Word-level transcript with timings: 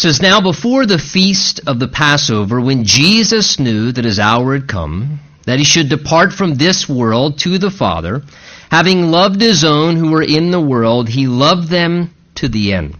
says, 0.00 0.22
Now 0.22 0.40
before 0.40 0.86
the 0.86 0.98
feast 0.98 1.60
of 1.66 1.78
the 1.78 1.88
Passover, 1.88 2.60
when 2.60 2.84
Jesus 2.84 3.58
knew 3.58 3.92
that 3.92 4.04
his 4.04 4.18
hour 4.18 4.54
had 4.54 4.66
come, 4.66 5.20
that 5.44 5.58
he 5.58 5.64
should 5.64 5.90
depart 5.90 6.32
from 6.32 6.54
this 6.54 6.88
world 6.88 7.38
to 7.40 7.58
the 7.58 7.70
Father, 7.70 8.22
having 8.70 9.10
loved 9.10 9.40
his 9.40 9.62
own 9.62 9.96
who 9.96 10.10
were 10.10 10.22
in 10.22 10.50
the 10.50 10.60
world, 10.60 11.08
he 11.08 11.26
loved 11.26 11.68
them 11.68 12.14
to 12.36 12.48
the 12.48 12.72
end. 12.72 12.96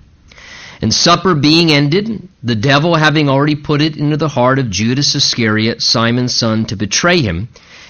And 0.82 0.92
supper 0.92 1.34
being 1.34 1.70
ended, 1.70 2.28
the 2.42 2.54
devil 2.54 2.94
having 2.94 3.28
already 3.28 3.56
put 3.56 3.80
it 3.80 3.96
into 3.96 4.18
the 4.18 4.28
heart 4.28 4.58
of 4.58 4.70
Judas 4.70 5.14
Iscariot, 5.14 5.80
Simon's 5.80 6.34
son, 6.34 6.66
to 6.66 6.76
betray 6.76 7.20
him, 7.20 7.48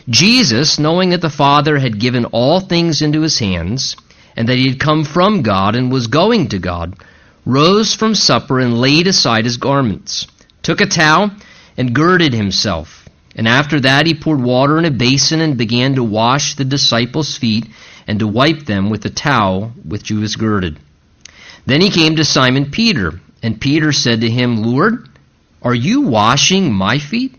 Jesus, 0.09 0.79
knowing 0.79 1.11
that 1.11 1.21
the 1.21 1.31
Father 1.31 1.79
had 1.79 2.01
given 2.01 2.27
all 2.27 2.61
things 2.61 3.03
into 3.03 3.23
his 3.23 3.39
hands, 3.39 3.97
and 4.37 4.49
that 4.49 4.57
he 4.57 4.69
had 4.69 4.81
come 4.81 5.05
from 5.05 5.43
God 5.43 5.75
and 5.75 5.91
was 5.91 6.07
going 6.07 6.49
to 6.49 6.59
God, 6.59 6.95
rose 7.45 7.95
from 7.95 8.15
supper 8.15 8.61
and 8.61 8.81
laid 8.81 9.07
aside 9.07 9.45
his 9.45 9.57
garments, 9.57 10.27
took 10.63 10.81
a 10.81 10.87
towel 10.87 11.31
and 11.77 11.95
girded 11.95 12.33
himself. 12.33 13.09
And 13.35 13.47
after 13.47 13.81
that 13.81 14.07
he 14.07 14.15
poured 14.15 14.43
water 14.43 14.79
in 14.79 14.85
a 14.85 14.91
basin 14.91 15.41
and 15.41 15.57
began 15.57 15.95
to 15.95 16.05
wash 16.05 16.55
the 16.55 16.65
disciples' 16.65 17.37
feet 17.37 17.67
and 18.07 18.19
to 18.19 18.27
wipe 18.27 18.67
them 18.67 18.91
with 18.91 19.03
the 19.03 19.11
towel 19.11 19.73
with 19.77 20.03
which 20.03 20.09
he 20.09 20.15
was 20.15 20.37
girded. 20.37 20.79
Then 21.67 21.81
he 21.81 21.91
came 21.91 22.17
to 22.17 22.25
Simon 22.25 22.71
Peter, 22.71 23.21
and 23.43 23.61
Peter 23.61 23.93
said 23.93 24.23
to 24.23 24.31
him, 24.31 24.63
Lord, 24.63 25.09
are 25.63 25.75
you 25.75 26.03
washing 26.03 26.73
my 26.73 26.99
feet? 26.99 27.35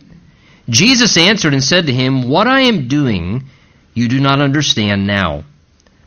Jesus 0.70 1.18
answered 1.18 1.54
and 1.54 1.63
said 1.63 1.88
to 1.88 1.94
him, 1.94 2.30
What 2.30 2.48
I 2.48 2.62
am 2.62 2.88
doing 2.88 3.46
you 3.94 4.08
do 4.08 4.20
not 4.20 4.40
understand 4.40 5.05
now, 5.05 5.44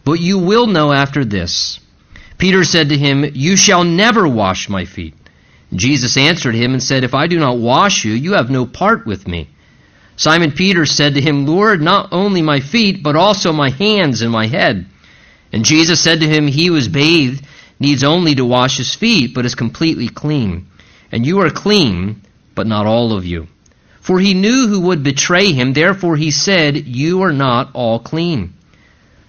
but 0.04 0.20
you 0.20 0.38
will 0.38 0.66
know 0.66 0.92
after 0.92 1.24
this. 1.24 1.80
Peter 2.38 2.64
said 2.64 2.88
to 2.88 2.98
him, 2.98 3.24
You 3.34 3.56
shall 3.56 3.84
never 3.84 4.26
wash 4.26 4.68
my 4.68 4.84
feet. 4.84 5.14
Jesus 5.72 6.16
answered 6.16 6.54
him 6.54 6.72
and 6.72 6.82
said, 6.82 7.04
If 7.04 7.14
I 7.14 7.26
do 7.26 7.38
not 7.38 7.58
wash 7.58 8.04
you, 8.04 8.12
you 8.12 8.32
have 8.32 8.50
no 8.50 8.66
part 8.66 9.06
with 9.06 9.26
me. 9.26 9.48
Simon 10.16 10.52
Peter 10.52 10.86
said 10.86 11.14
to 11.14 11.20
him, 11.20 11.46
Lord, 11.46 11.82
not 11.82 12.12
only 12.12 12.42
my 12.42 12.60
feet, 12.60 13.02
but 13.02 13.16
also 13.16 13.52
my 13.52 13.70
hands 13.70 14.22
and 14.22 14.30
my 14.30 14.46
head. 14.46 14.86
And 15.52 15.64
Jesus 15.64 16.00
said 16.00 16.20
to 16.20 16.28
him, 16.28 16.46
He 16.46 16.66
who 16.66 16.76
is 16.76 16.88
bathed 16.88 17.44
needs 17.80 18.04
only 18.04 18.34
to 18.36 18.44
wash 18.44 18.76
his 18.76 18.94
feet, 18.94 19.34
but 19.34 19.44
is 19.44 19.54
completely 19.54 20.08
clean. 20.08 20.68
And 21.10 21.26
you 21.26 21.40
are 21.40 21.50
clean, 21.50 22.22
but 22.54 22.66
not 22.66 22.86
all 22.86 23.12
of 23.12 23.24
you. 23.24 23.48
For 24.00 24.20
he 24.20 24.34
knew 24.34 24.68
who 24.68 24.82
would 24.82 25.02
betray 25.02 25.52
him, 25.52 25.72
therefore 25.72 26.16
he 26.16 26.30
said, 26.30 26.76
You 26.76 27.22
are 27.22 27.32
not 27.32 27.70
all 27.72 27.98
clean. 27.98 28.54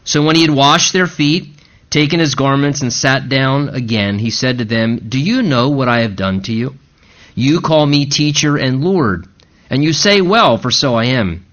So 0.04 0.24
when 0.24 0.36
he 0.36 0.44
had 0.44 0.52
washed 0.52 0.94
their 0.94 1.08
feet, 1.08 1.55
taken 1.96 2.20
his 2.20 2.36
garments, 2.36 2.82
and 2.82 2.92
sat 2.92 3.30
down 3.30 3.70
again, 3.70 4.20
he 4.20 4.30
said 4.30 4.58
to 4.58 4.66
them, 4.66 4.98
Do 5.08 5.18
you 5.18 5.42
know 5.42 5.70
what 5.70 5.88
I 5.88 6.02
have 6.02 6.18
done 6.18 6.42
to 6.42 6.52
you? 6.52 6.76
You 7.36 7.62
call 7.62 7.86
me 7.86 8.06
teacher 8.06 8.58
and 8.58 8.84
Lord, 8.84 9.28
and 9.70 9.82
you 9.82 9.94
say, 9.94 10.20
Well, 10.20 10.58
for 10.58 10.72
so 10.72 10.96
I 10.96 11.06
am. 11.06 11.46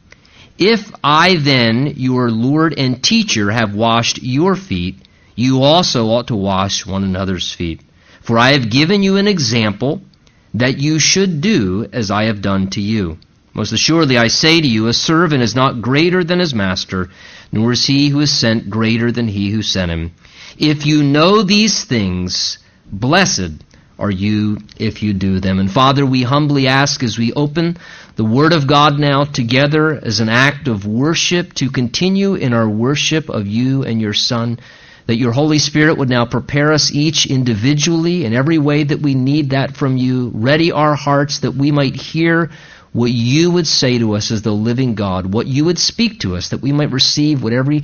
If 0.59 0.91
I 1.05 1.37
then, 1.37 1.95
your 1.97 2.29
Lord 2.29 2.75
and 2.77 3.01
teacher, 3.01 3.53
have 3.53 3.77
washed 3.77 4.21
your 4.25 4.57
feet, 4.57 4.97
you 5.37 5.63
also 5.63 6.09
ought 6.09 6.27
to 6.27 6.35
wash 6.35 6.85
one 6.85 7.05
another's 7.05 7.53
feet. 7.53 7.81
For 8.21 8.37
I 8.37 8.55
have 8.55 8.69
given 8.69 9.05
you 9.05 9.19
an 9.19 9.29
example 9.29 10.03
that 10.55 10.79
you 10.79 10.99
should 10.99 11.41
do 11.41 11.87
as 11.93 12.11
I 12.11 12.25
have 12.25 12.43
done 12.43 12.69
to 12.71 12.81
you. 12.81 13.17
Most 13.55 13.71
assuredly, 13.71 14.19
I 14.19 14.27
say 14.27 14.61
to 14.61 14.67
you, 14.67 14.89
a 14.89 14.93
servant 14.93 15.43
is 15.45 15.55
not 15.55 15.83
greater 15.83 16.25
than 16.25 16.41
his 16.41 16.53
master, 16.53 17.11
nor 17.53 17.71
is 17.73 17.87
he 17.87 18.09
who 18.09 18.19
is 18.19 18.37
sent 18.37 18.71
greater 18.71 19.13
than 19.13 19.29
he 19.29 19.51
who 19.51 19.63
sent 19.63 19.93
him. 19.93 20.11
If 20.59 20.87
you 20.87 21.03
know 21.03 21.43
these 21.43 21.85
things, 21.85 22.59
blessed 22.87 23.53
are 23.99 24.11
you 24.11 24.59
if 24.79 25.03
you 25.03 25.13
do 25.13 25.41
them. 25.41 25.59
And 25.59 25.71
Father, 25.71 26.05
we 26.05 26.23
humbly 26.23 26.67
ask 26.67 27.03
as 27.03 27.19
we 27.19 27.33
open 27.33 27.77
the 28.17 28.25
Word 28.25 28.53
of 28.53 28.67
God 28.67 28.99
now 28.99 29.25
together 29.25 29.95
as 29.95 30.21
an 30.21 30.29
act 30.29 30.69
of 30.69 30.87
worship 30.87 31.55
to 31.55 31.71
continue 31.71 32.35
in 32.35 32.53
our 32.53 32.69
worship 32.69 33.29
of 33.29 33.47
you 33.47 33.85
and 33.85 34.01
your 34.01 34.15
Son 34.15 34.59
that 35.07 35.17
your 35.17 35.33
Holy 35.33 35.59
Spirit 35.59 35.99
would 35.99 36.09
now 36.09 36.27
prepare 36.27 36.73
us 36.73 36.93
each 36.93 37.27
individually 37.27 38.25
in 38.25 38.33
every 38.33 38.59
way 38.59 38.85
that 38.85 39.01
we 39.01 39.15
need 39.15 39.51
that 39.51 39.77
from 39.77 39.97
you. 39.97 40.31
Ready 40.35 40.71
our 40.73 40.95
hearts 40.95 41.41
that 41.41 41.53
we 41.53 41.73
might 41.73 41.97
hear 41.97 42.51
what 42.93 43.11
you 43.11 43.51
would 43.51 43.67
say 43.67 43.99
to 43.99 44.15
us 44.15 44.31
as 44.31 44.43
the 44.43 44.53
living 44.53 44.95
God, 44.95 45.33
what 45.33 45.47
you 45.47 45.65
would 45.65 45.79
speak 45.79 46.21
to 46.21 46.37
us, 46.37 46.51
that 46.51 46.61
we 46.61 46.73
might 46.73 46.91
receive 46.91 47.43
what 47.43 47.53
every 47.53 47.83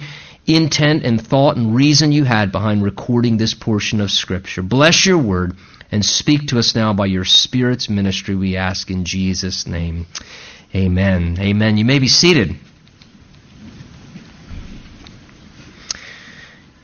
intent 0.57 1.05
and 1.05 1.21
thought 1.21 1.57
and 1.57 1.75
reason 1.75 2.13
you 2.13 2.25
had 2.25 2.53
behind 2.53 2.83
recording 2.83 3.37
this 3.37 3.55
portion 3.55 4.01
of 4.01 4.11
Scripture. 4.11 4.63
Bless 4.63 5.05
your 5.05 5.19
word 5.19 5.57
and 5.91 6.05
speak 6.05 6.49
to 6.49 6.59
us 6.59 6.75
now 6.75 6.93
by 6.93 7.07
your 7.07 7.25
Spirit's 7.25 7.89
ministry, 7.89 8.35
we 8.35 8.57
ask 8.57 8.91
in 8.91 9.05
Jesus' 9.05 9.67
name. 9.67 10.07
Amen. 10.75 11.37
Amen. 11.41 11.77
You 11.79 11.85
may 11.85 11.99
be 11.99 12.09
seated. 12.09 12.57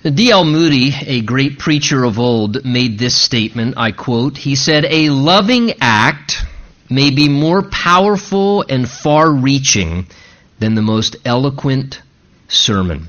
D.L. 0.03 0.45
Moody, 0.45 0.95
a 1.07 1.23
great 1.23 1.59
preacher 1.59 2.05
of 2.05 2.19
old, 2.19 2.65
made 2.65 2.99
this 2.99 3.19
statement, 3.19 3.75
I 3.79 3.93
quote, 3.93 4.37
he 4.37 4.55
said, 4.55 4.85
A 4.85 5.09
loving 5.09 5.73
act 5.81 6.45
may 6.91 7.11
be 7.11 7.31
more 7.31 7.63
powerful 7.63 8.65
and 8.69 8.89
far 8.89 9.31
reaching 9.31 10.07
than 10.59 10.75
the 10.75 10.83
most 10.83 11.17
eloquent 11.25 12.03
sermon. 12.49 13.09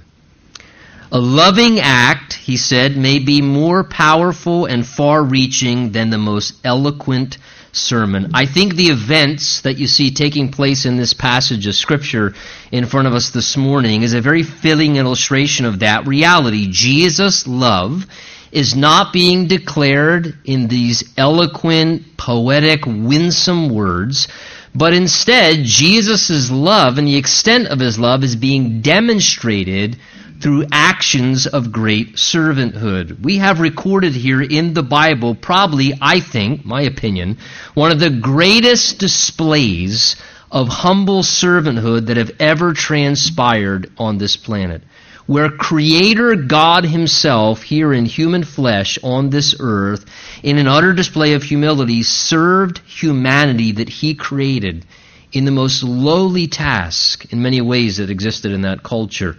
A 1.11 1.19
loving 1.19 1.79
act, 1.79 2.33
he 2.33 2.57
said, 2.57 2.97
may 2.97 3.19
be 3.19 3.41
more 3.41 3.83
powerful 3.83 4.65
and 4.65 4.85
far 4.85 5.23
reaching 5.23 5.91
than 5.91 6.09
the 6.09 6.17
most 6.17 6.55
eloquent 6.63 7.37
sermon. 7.71 8.31
I 8.33 8.45
think 8.45 8.75
the 8.75 8.89
events 8.89 9.61
that 9.61 9.77
you 9.77 9.85
see 9.87 10.11
taking 10.11 10.51
place 10.51 10.85
in 10.85 10.97
this 10.97 11.13
passage 11.13 11.67
of 11.67 11.75
Scripture 11.75 12.33
in 12.71 12.85
front 12.85 13.07
of 13.07 13.13
us 13.13 13.29
this 13.29 13.55
morning 13.55 14.01
is 14.01 14.13
a 14.13 14.21
very 14.21 14.43
fitting 14.43 14.95
illustration 14.95 15.65
of 15.65 15.79
that 15.79 16.07
reality. 16.07 16.67
Jesus' 16.71 17.45
love 17.45 18.05
is 18.51 18.75
not 18.75 19.13
being 19.13 19.47
declared 19.47 20.37
in 20.45 20.67
these 20.67 21.13
eloquent, 21.17 22.17
poetic, 22.17 22.85
winsome 22.85 23.69
words, 23.69 24.27
but 24.73 24.93
instead, 24.93 25.63
Jesus' 25.63 26.49
love 26.49 26.97
and 26.97 27.07
the 27.07 27.17
extent 27.17 27.67
of 27.67 27.79
his 27.79 27.99
love 27.99 28.23
is 28.23 28.35
being 28.35 28.81
demonstrated 28.81 29.97
through 30.45 30.67
actions 30.71 31.47
of 31.47 31.71
great 31.71 32.17
servanthood. 32.17 33.19
We 33.19 33.39
have 33.39 33.59
recorded 33.59 34.13
here 34.13 34.43
in 34.43 34.75
the 34.75 34.83
Bible, 34.83 35.33
probably, 35.33 35.97
I 35.99 36.19
think, 36.19 36.63
my 36.63 36.83
opinion, 36.83 37.39
one 37.73 37.91
of 37.91 37.99
the 37.99 38.11
greatest 38.11 38.99
displays 38.99 40.17
of 40.51 40.67
humble 40.67 41.23
servanthood 41.23 42.05
that 42.05 42.17
have 42.17 42.29
ever 42.39 42.73
transpired 42.73 43.91
on 43.97 44.19
this 44.19 44.37
planet. 44.37 44.83
Where 45.25 45.49
Creator 45.49 46.35
God 46.35 46.85
Himself, 46.85 47.63
here 47.63 47.91
in 47.91 48.05
human 48.05 48.43
flesh 48.43 48.99
on 49.01 49.31
this 49.31 49.55
earth, 49.59 50.05
in 50.43 50.59
an 50.59 50.67
utter 50.67 50.93
display 50.93 51.33
of 51.33 51.41
humility, 51.41 52.03
served 52.03 52.81
humanity 52.85 53.71
that 53.71 53.89
He 53.89 54.13
created 54.13 54.85
in 55.31 55.45
the 55.45 55.51
most 55.51 55.81
lowly 55.81 56.45
task 56.45 57.33
in 57.33 57.41
many 57.41 57.61
ways 57.61 57.97
that 57.97 58.11
existed 58.11 58.51
in 58.51 58.61
that 58.61 58.83
culture. 58.83 59.37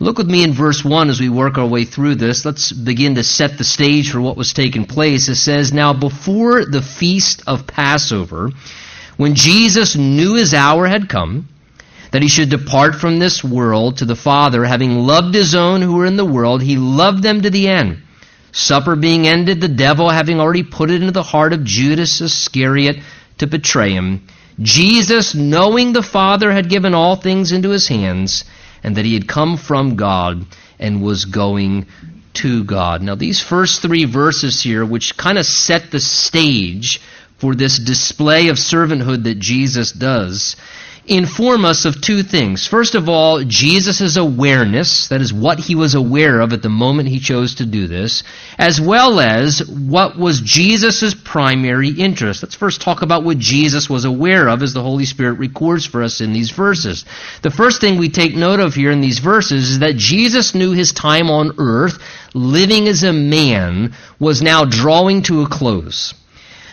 Look 0.00 0.18
with 0.18 0.30
me 0.30 0.44
in 0.44 0.52
verse 0.52 0.84
1 0.84 1.10
as 1.10 1.20
we 1.20 1.28
work 1.28 1.58
our 1.58 1.66
way 1.66 1.84
through 1.84 2.16
this. 2.16 2.44
Let's 2.44 2.70
begin 2.70 3.16
to 3.16 3.24
set 3.24 3.58
the 3.58 3.64
stage 3.64 4.12
for 4.12 4.20
what 4.20 4.36
was 4.36 4.52
taking 4.52 4.84
place. 4.84 5.28
It 5.28 5.36
says, 5.36 5.72
Now 5.72 5.92
before 5.92 6.64
the 6.64 6.82
feast 6.82 7.42
of 7.48 7.66
Passover, 7.66 8.50
when 9.16 9.34
Jesus 9.34 9.96
knew 9.96 10.34
his 10.34 10.54
hour 10.54 10.86
had 10.86 11.08
come, 11.08 11.48
that 12.12 12.22
he 12.22 12.28
should 12.28 12.48
depart 12.48 12.94
from 12.94 13.18
this 13.18 13.42
world 13.42 13.98
to 13.98 14.04
the 14.04 14.14
Father, 14.14 14.64
having 14.64 15.00
loved 15.00 15.34
his 15.34 15.56
own 15.56 15.82
who 15.82 15.94
were 15.94 16.06
in 16.06 16.16
the 16.16 16.24
world, 16.24 16.62
he 16.62 16.76
loved 16.76 17.24
them 17.24 17.42
to 17.42 17.50
the 17.50 17.68
end. 17.68 17.98
Supper 18.52 18.94
being 18.94 19.26
ended, 19.26 19.60
the 19.60 19.68
devil 19.68 20.08
having 20.08 20.40
already 20.40 20.62
put 20.62 20.90
it 20.90 21.00
into 21.00 21.12
the 21.12 21.22
heart 21.24 21.52
of 21.52 21.64
Judas 21.64 22.20
Iscariot 22.20 22.98
to 23.38 23.46
betray 23.46 23.92
him, 23.92 24.26
Jesus, 24.60 25.34
knowing 25.34 25.92
the 25.92 26.02
Father 26.02 26.50
had 26.50 26.68
given 26.68 26.94
all 26.94 27.16
things 27.16 27.52
into 27.52 27.70
his 27.70 27.88
hands, 27.88 28.44
and 28.88 28.96
that 28.96 29.04
he 29.04 29.12
had 29.12 29.28
come 29.28 29.58
from 29.58 29.96
God 29.96 30.46
and 30.78 31.02
was 31.02 31.26
going 31.26 31.88
to 32.32 32.64
God. 32.64 33.02
Now, 33.02 33.16
these 33.16 33.38
first 33.38 33.82
three 33.82 34.06
verses 34.06 34.62
here, 34.62 34.82
which 34.82 35.14
kind 35.14 35.36
of 35.36 35.44
set 35.44 35.90
the 35.90 36.00
stage 36.00 36.98
for 37.36 37.54
this 37.54 37.78
display 37.78 38.48
of 38.48 38.56
servanthood 38.56 39.24
that 39.24 39.38
Jesus 39.40 39.92
does, 39.92 40.56
inform 41.08 41.64
us 41.64 41.84
of 41.84 42.00
two 42.00 42.22
things. 42.22 42.66
First 42.66 42.94
of 42.94 43.08
all, 43.08 43.42
Jesus' 43.44 44.16
awareness, 44.16 45.08
that 45.08 45.20
is 45.20 45.32
what 45.32 45.58
he 45.58 45.74
was 45.74 45.94
aware 45.94 46.40
of 46.40 46.52
at 46.52 46.62
the 46.62 46.68
moment 46.68 47.08
he 47.08 47.18
chose 47.18 47.56
to 47.56 47.66
do 47.66 47.86
this, 47.86 48.22
as 48.58 48.80
well 48.80 49.18
as 49.18 49.66
what 49.66 50.18
was 50.18 50.40
Jesus' 50.40 51.14
primary 51.14 51.90
interest. 51.90 52.42
Let's 52.42 52.54
first 52.54 52.80
talk 52.80 53.02
about 53.02 53.24
what 53.24 53.38
Jesus 53.38 53.88
was 53.88 54.04
aware 54.04 54.48
of 54.48 54.62
as 54.62 54.74
the 54.74 54.82
Holy 54.82 55.06
Spirit 55.06 55.38
records 55.38 55.86
for 55.86 56.02
us 56.02 56.20
in 56.20 56.32
these 56.32 56.50
verses. 56.50 57.04
The 57.42 57.50
first 57.50 57.80
thing 57.80 57.98
we 57.98 58.10
take 58.10 58.34
note 58.34 58.60
of 58.60 58.74
here 58.74 58.90
in 58.90 59.00
these 59.00 59.18
verses 59.18 59.70
is 59.70 59.78
that 59.78 59.96
Jesus 59.96 60.54
knew 60.54 60.72
his 60.72 60.92
time 60.92 61.30
on 61.30 61.52
earth, 61.58 61.98
living 62.34 62.86
as 62.86 63.02
a 63.02 63.12
man, 63.12 63.94
was 64.18 64.42
now 64.42 64.64
drawing 64.64 65.22
to 65.22 65.42
a 65.42 65.48
close 65.48 66.14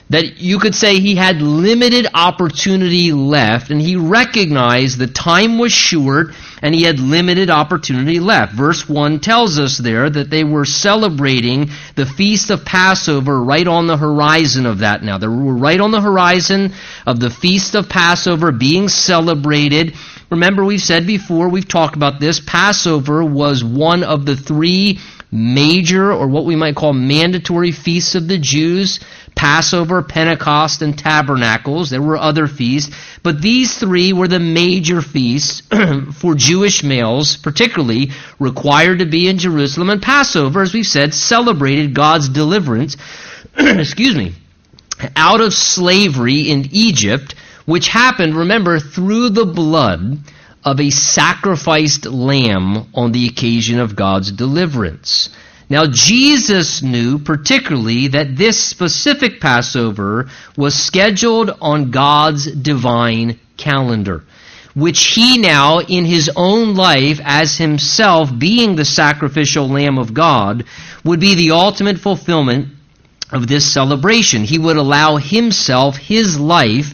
that 0.09 0.37
you 0.39 0.59
could 0.59 0.75
say 0.75 0.99
he 0.99 1.15
had 1.15 1.41
limited 1.41 2.07
opportunity 2.13 3.11
left, 3.11 3.71
and 3.71 3.81
he 3.81 3.95
recognized 3.95 4.99
the 4.99 5.07
time 5.07 5.57
was 5.57 5.71
short 5.71 6.27
and 6.61 6.73
he 6.73 6.83
had 6.83 6.99
limited 6.99 7.49
opportunity 7.49 8.19
left. 8.19 8.53
Verse 8.53 8.87
1 8.87 9.19
tells 9.19 9.59
us 9.59 9.77
there 9.77 10.09
that 10.09 10.29
they 10.29 10.43
were 10.43 10.65
celebrating 10.65 11.69
the 11.95 12.05
feast 12.05 12.49
of 12.49 12.65
Passover 12.65 13.43
right 13.43 13.67
on 13.67 13.87
the 13.87 13.97
horizon 13.97 14.65
of 14.65 14.79
that 14.79 15.03
now. 15.03 15.17
They 15.17 15.27
were 15.27 15.55
right 15.55 15.79
on 15.79 15.91
the 15.91 16.01
horizon 16.01 16.73
of 17.05 17.19
the 17.19 17.29
feast 17.29 17.75
of 17.75 17.89
Passover 17.89 18.51
being 18.51 18.87
celebrated. 18.87 19.95
Remember, 20.29 20.63
we've 20.63 20.81
said 20.81 21.05
before, 21.05 21.49
we've 21.49 21.67
talked 21.67 21.95
about 21.95 22.19
this, 22.19 22.39
Passover 22.39 23.23
was 23.23 23.63
one 23.63 24.03
of 24.03 24.25
the 24.25 24.35
three 24.35 24.99
major 25.31 26.11
or 26.11 26.27
what 26.27 26.45
we 26.45 26.55
might 26.55 26.75
call 26.75 26.93
mandatory 26.93 27.71
feasts 27.71 28.15
of 28.15 28.27
the 28.27 28.37
Jews. 28.37 28.99
Passover, 29.35 30.01
Pentecost, 30.01 30.81
and 30.81 30.97
Tabernacles. 30.97 31.89
There 31.89 32.01
were 32.01 32.17
other 32.17 32.47
feasts, 32.47 32.95
but 33.21 33.41
these 33.41 33.77
three 33.77 34.13
were 34.13 34.29
the 34.29 34.39
major 34.39 35.01
feasts 35.01 35.61
for 36.19 36.35
Jewish 36.35 36.83
males, 36.83 37.37
particularly 37.37 38.11
required 38.39 38.99
to 38.99 39.05
be 39.05 39.27
in 39.27 39.37
Jerusalem. 39.37 39.89
And 39.89 40.01
Passover, 40.01 40.61
as 40.61 40.73
we've 40.73 40.85
said, 40.85 41.13
celebrated 41.13 41.93
God's 41.93 42.29
deliverance, 42.29 42.97
excuse 43.57 44.15
me, 44.15 44.33
out 45.15 45.41
of 45.41 45.53
slavery 45.53 46.49
in 46.49 46.69
Egypt, 46.71 47.35
which 47.65 47.89
happened, 47.89 48.35
remember, 48.35 48.79
through 48.79 49.29
the 49.29 49.45
blood 49.45 50.19
of 50.63 50.79
a 50.79 50.89
sacrificed 50.89 52.05
lamb 52.05 52.87
on 52.93 53.11
the 53.11 53.27
occasion 53.27 53.79
of 53.79 53.95
God's 53.95 54.31
deliverance. 54.31 55.29
Now, 55.69 55.85
Jesus 55.87 56.83
knew 56.83 57.17
particularly 57.17 58.09
that 58.09 58.35
this 58.35 58.63
specific 58.63 59.41
Passover 59.41 60.29
was 60.55 60.75
scheduled 60.75 61.51
on 61.59 61.91
God's 61.91 62.45
divine 62.51 63.39
calendar, 63.57 64.23
which 64.75 65.05
he 65.05 65.39
now, 65.39 65.79
in 65.79 66.05
his 66.05 66.29
own 66.35 66.75
life, 66.75 67.19
as 67.23 67.57
himself 67.57 68.29
being 68.37 68.75
the 68.75 68.85
sacrificial 68.85 69.67
Lamb 69.67 69.97
of 69.97 70.13
God, 70.13 70.65
would 71.03 71.19
be 71.19 71.33
the 71.33 71.51
ultimate 71.51 71.99
fulfillment 71.99 72.69
of 73.31 73.47
this 73.47 73.71
celebration. 73.71 74.43
He 74.43 74.59
would 74.59 74.77
allow 74.77 75.17
himself, 75.17 75.97
his 75.97 76.39
life, 76.39 76.93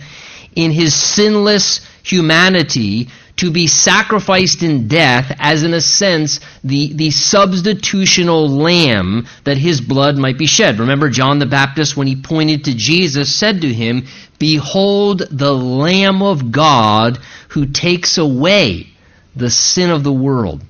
in 0.56 0.72
his 0.72 0.94
sinless 0.94 1.82
humanity 2.04 3.10
to 3.42 3.50
be 3.50 3.66
sacrificed 3.66 4.62
in 4.62 4.88
death 4.88 5.36
as 5.40 5.64
in 5.64 5.74
a 5.74 5.82
sense 5.82 6.40
the, 6.64 6.94
the 6.94 7.08
substitutional 7.08 8.48
lamb 8.48 9.26
that 9.46 9.58
his 9.58 9.82
blood 9.82 10.16
might 10.16 10.38
be 10.38 10.46
shed. 10.46 10.78
Remember 10.78 11.10
John 11.10 11.40
the 11.40 11.48
Baptist 11.48 11.98
when 11.98 12.06
he 12.06 12.22
pointed 12.22 12.66
to 12.66 12.76
Jesus 12.76 13.36
said 13.36 13.62
to 13.62 13.74
him, 13.74 14.06
Behold 14.38 15.24
the 15.32 15.56
Lamb 15.56 16.22
of 16.22 16.52
God 16.52 17.18
who 17.50 17.66
takes 17.66 18.20
away 18.20 18.90
the 19.36 19.50
sin 19.50 19.90
of 19.90 20.04
the 20.04 20.14
world. 20.14 20.62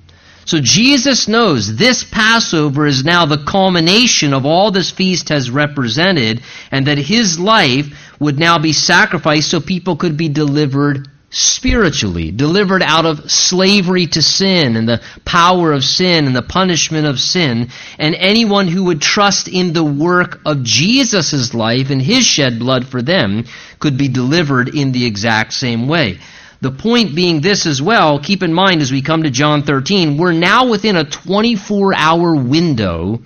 So 0.46 0.58
Jesus 0.58 1.28
knows 1.28 1.76
this 1.76 2.04
Passover 2.04 2.86
is 2.86 3.04
now 3.04 3.26
the 3.26 3.44
culmination 3.44 4.32
of 4.32 4.46
all 4.46 4.70
this 4.70 4.90
feast 4.90 5.28
has 5.28 5.50
represented, 5.50 6.40
and 6.70 6.86
that 6.86 6.96
his 6.96 7.38
life 7.38 8.14
would 8.18 8.38
now 8.38 8.58
be 8.58 8.72
sacrificed 8.72 9.50
so 9.50 9.60
people 9.60 9.96
could 9.96 10.16
be 10.16 10.30
delivered 10.30 11.08
spiritually, 11.32 12.30
delivered 12.30 12.82
out 12.82 13.06
of 13.06 13.30
slavery 13.30 14.06
to 14.06 14.22
sin 14.22 14.76
and 14.76 14.86
the 14.86 15.00
power 15.24 15.72
of 15.72 15.82
sin 15.82 16.26
and 16.26 16.36
the 16.36 16.42
punishment 16.42 17.06
of 17.06 17.18
sin. 17.18 17.70
And 17.98 18.14
anyone 18.14 18.68
who 18.68 18.84
would 18.84 19.00
trust 19.00 19.48
in 19.48 19.72
the 19.72 19.82
work 19.82 20.40
of 20.44 20.62
Jesus' 20.62 21.54
life 21.54 21.90
and 21.90 22.00
his 22.00 22.24
shed 22.24 22.58
blood 22.58 22.86
for 22.86 23.02
them 23.02 23.46
could 23.78 23.96
be 23.96 24.08
delivered 24.08 24.74
in 24.74 24.92
the 24.92 25.06
exact 25.06 25.54
same 25.54 25.88
way. 25.88 26.18
The 26.60 26.70
point 26.70 27.16
being 27.16 27.40
this 27.40 27.66
as 27.66 27.82
well, 27.82 28.20
keep 28.20 28.42
in 28.42 28.52
mind 28.52 28.82
as 28.82 28.92
we 28.92 29.02
come 29.02 29.24
to 29.24 29.30
John 29.30 29.62
13, 29.62 30.16
we're 30.16 30.32
now 30.32 30.68
within 30.68 30.96
a 30.96 31.04
24 31.04 31.94
hour 31.94 32.36
window 32.36 33.20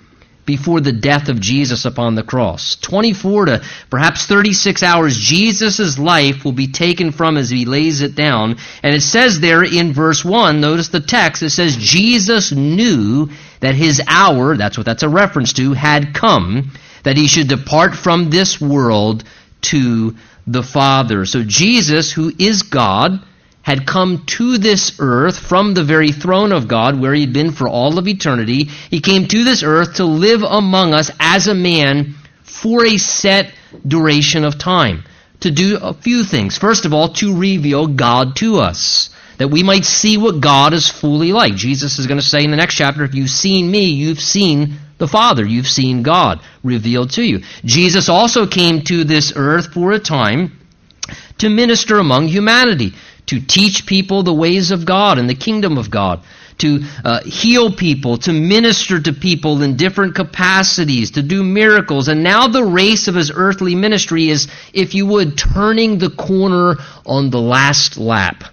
before 0.47 0.81
the 0.81 0.93
death 0.93 1.29
of 1.29 1.39
Jesus 1.39 1.85
upon 1.85 2.15
the 2.15 2.23
cross. 2.23 2.77
24 2.77 3.45
to 3.45 3.63
perhaps 3.91 4.25
36 4.25 4.81
hours, 4.81 5.15
Jesus' 5.15 5.99
life 5.99 6.43
will 6.43 6.53
be 6.53 6.69
taken 6.69 7.11
from 7.11 7.37
as 7.37 7.51
he 7.51 7.65
lays 7.65 8.01
it 8.01 8.15
down. 8.15 8.57
And 8.81 8.95
it 8.95 9.01
says 9.01 9.39
there 9.39 9.63
in 9.63 9.93
verse 9.93 10.25
1, 10.25 10.59
notice 10.59 10.87
the 10.87 11.01
text, 11.01 11.43
it 11.43 11.51
says, 11.51 11.77
Jesus 11.77 12.51
knew 12.51 13.29
that 13.59 13.75
his 13.75 14.01
hour, 14.07 14.57
that's 14.57 14.77
what 14.77 14.85
that's 14.85 15.03
a 15.03 15.09
reference 15.09 15.53
to, 15.53 15.73
had 15.73 16.15
come, 16.15 16.71
that 17.03 17.17
he 17.17 17.27
should 17.27 17.49
depart 17.49 17.93
from 17.93 18.29
this 18.29 18.59
world 18.59 19.23
to 19.61 20.15
the 20.47 20.63
Father. 20.63 21.25
So 21.25 21.43
Jesus, 21.43 22.11
who 22.11 22.31
is 22.39 22.63
God, 22.63 23.21
had 23.67 23.85
come 23.85 24.23
to 24.25 24.57
this 24.57 24.93
earth 24.99 25.37
from 25.37 25.73
the 25.73 25.83
very 25.83 26.13
throne 26.13 26.53
of 26.53 26.69
God 26.69 26.97
where 26.97 27.13
he'd 27.13 27.33
been 27.33 27.51
for 27.51 27.67
all 27.67 27.99
of 27.99 28.07
eternity. 28.07 28.63
He 28.63 29.01
came 29.01 29.27
to 29.27 29.43
this 29.43 29.61
earth 29.61 29.95
to 29.95 30.05
live 30.05 30.41
among 30.41 30.93
us 30.93 31.11
as 31.19 31.47
a 31.47 31.53
man 31.53 32.15
for 32.43 32.85
a 32.85 32.97
set 32.97 33.51
duration 33.85 34.45
of 34.45 34.57
time. 34.57 35.03
To 35.41 35.51
do 35.51 35.79
a 35.81 35.93
few 35.93 36.23
things. 36.23 36.57
First 36.57 36.85
of 36.85 36.93
all, 36.93 37.09
to 37.15 37.37
reveal 37.37 37.87
God 37.87 38.37
to 38.37 38.59
us. 38.59 39.09
That 39.37 39.49
we 39.49 39.63
might 39.63 39.83
see 39.83 40.15
what 40.15 40.39
God 40.39 40.71
is 40.71 40.89
fully 40.89 41.33
like. 41.33 41.55
Jesus 41.55 41.99
is 41.99 42.07
going 42.07 42.21
to 42.21 42.25
say 42.25 42.45
in 42.45 42.51
the 42.51 42.57
next 42.57 42.75
chapter, 42.75 43.03
if 43.03 43.15
you've 43.15 43.29
seen 43.29 43.69
me, 43.69 43.87
you've 43.87 44.21
seen 44.21 44.77
the 44.97 45.09
Father. 45.09 45.45
You've 45.45 45.67
seen 45.67 46.03
God 46.03 46.39
revealed 46.63 47.09
to 47.11 47.21
you. 47.21 47.41
Jesus 47.65 48.07
also 48.07 48.47
came 48.47 48.83
to 48.83 49.03
this 49.03 49.33
earth 49.35 49.73
for 49.73 49.91
a 49.91 49.99
time 49.99 50.57
to 51.39 51.49
minister 51.49 51.99
among 51.99 52.27
humanity 52.27 52.93
to 53.27 53.39
teach 53.39 53.85
people 53.85 54.23
the 54.23 54.33
ways 54.33 54.71
of 54.71 54.85
God 54.85 55.19
and 55.19 55.29
the 55.29 55.35
kingdom 55.35 55.77
of 55.77 55.91
God, 55.91 56.23
to 56.59 56.79
uh, 57.05 57.23
heal 57.23 57.71
people, 57.71 58.17
to 58.17 58.33
minister 58.33 58.99
to 58.99 59.13
people 59.13 59.61
in 59.61 59.77
different 59.77 60.15
capacities, 60.15 61.11
to 61.11 61.21
do 61.21 61.43
miracles. 61.43 62.07
And 62.07 62.23
now 62.23 62.47
the 62.47 62.63
race 62.63 63.07
of 63.07 63.15
his 63.15 63.31
earthly 63.33 63.75
ministry 63.75 64.29
is, 64.29 64.47
if 64.73 64.95
you 64.95 65.05
would, 65.05 65.37
turning 65.37 65.99
the 65.99 66.09
corner 66.09 66.77
on 67.05 67.29
the 67.29 67.41
last 67.41 67.97
lap. 67.97 68.43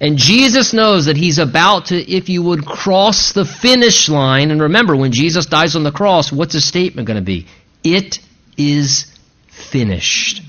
And 0.00 0.16
Jesus 0.16 0.72
knows 0.72 1.06
that 1.06 1.16
he's 1.16 1.38
about 1.38 1.86
to, 1.86 1.96
if 1.96 2.28
you 2.28 2.42
would, 2.42 2.66
cross 2.66 3.32
the 3.32 3.44
finish 3.44 4.08
line. 4.08 4.50
And 4.50 4.62
remember, 4.62 4.96
when 4.96 5.12
Jesus 5.12 5.46
dies 5.46 5.76
on 5.76 5.84
the 5.84 5.92
cross, 5.92 6.32
what's 6.32 6.54
his 6.54 6.64
statement 6.64 7.06
going 7.06 7.18
to 7.18 7.24
be? 7.24 7.46
It 7.84 8.18
is 8.56 9.06
finished. 9.46 10.42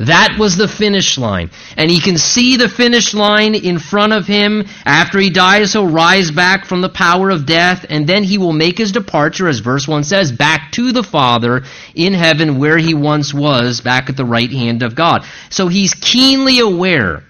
That 0.00 0.38
was 0.38 0.56
the 0.56 0.66
finish 0.66 1.18
line. 1.18 1.50
And 1.76 1.90
he 1.90 2.00
can 2.00 2.16
see 2.16 2.56
the 2.56 2.70
finish 2.70 3.12
line 3.12 3.54
in 3.54 3.78
front 3.78 4.14
of 4.14 4.26
him. 4.26 4.64
After 4.86 5.18
he 5.18 5.28
dies, 5.28 5.74
he'll 5.74 5.86
rise 5.86 6.30
back 6.30 6.64
from 6.64 6.80
the 6.80 6.88
power 6.88 7.28
of 7.28 7.44
death, 7.44 7.84
and 7.86 8.06
then 8.06 8.24
he 8.24 8.38
will 8.38 8.54
make 8.54 8.78
his 8.78 8.92
departure, 8.92 9.46
as 9.46 9.58
verse 9.58 9.86
1 9.86 10.04
says, 10.04 10.32
back 10.32 10.72
to 10.72 10.92
the 10.92 11.02
Father 11.02 11.64
in 11.94 12.14
heaven 12.14 12.58
where 12.58 12.78
he 12.78 12.94
once 12.94 13.34
was, 13.34 13.82
back 13.82 14.08
at 14.08 14.16
the 14.16 14.24
right 14.24 14.50
hand 14.50 14.82
of 14.82 14.94
God. 14.94 15.26
So 15.50 15.68
he's 15.68 15.92
keenly 15.92 16.60
aware, 16.60 17.22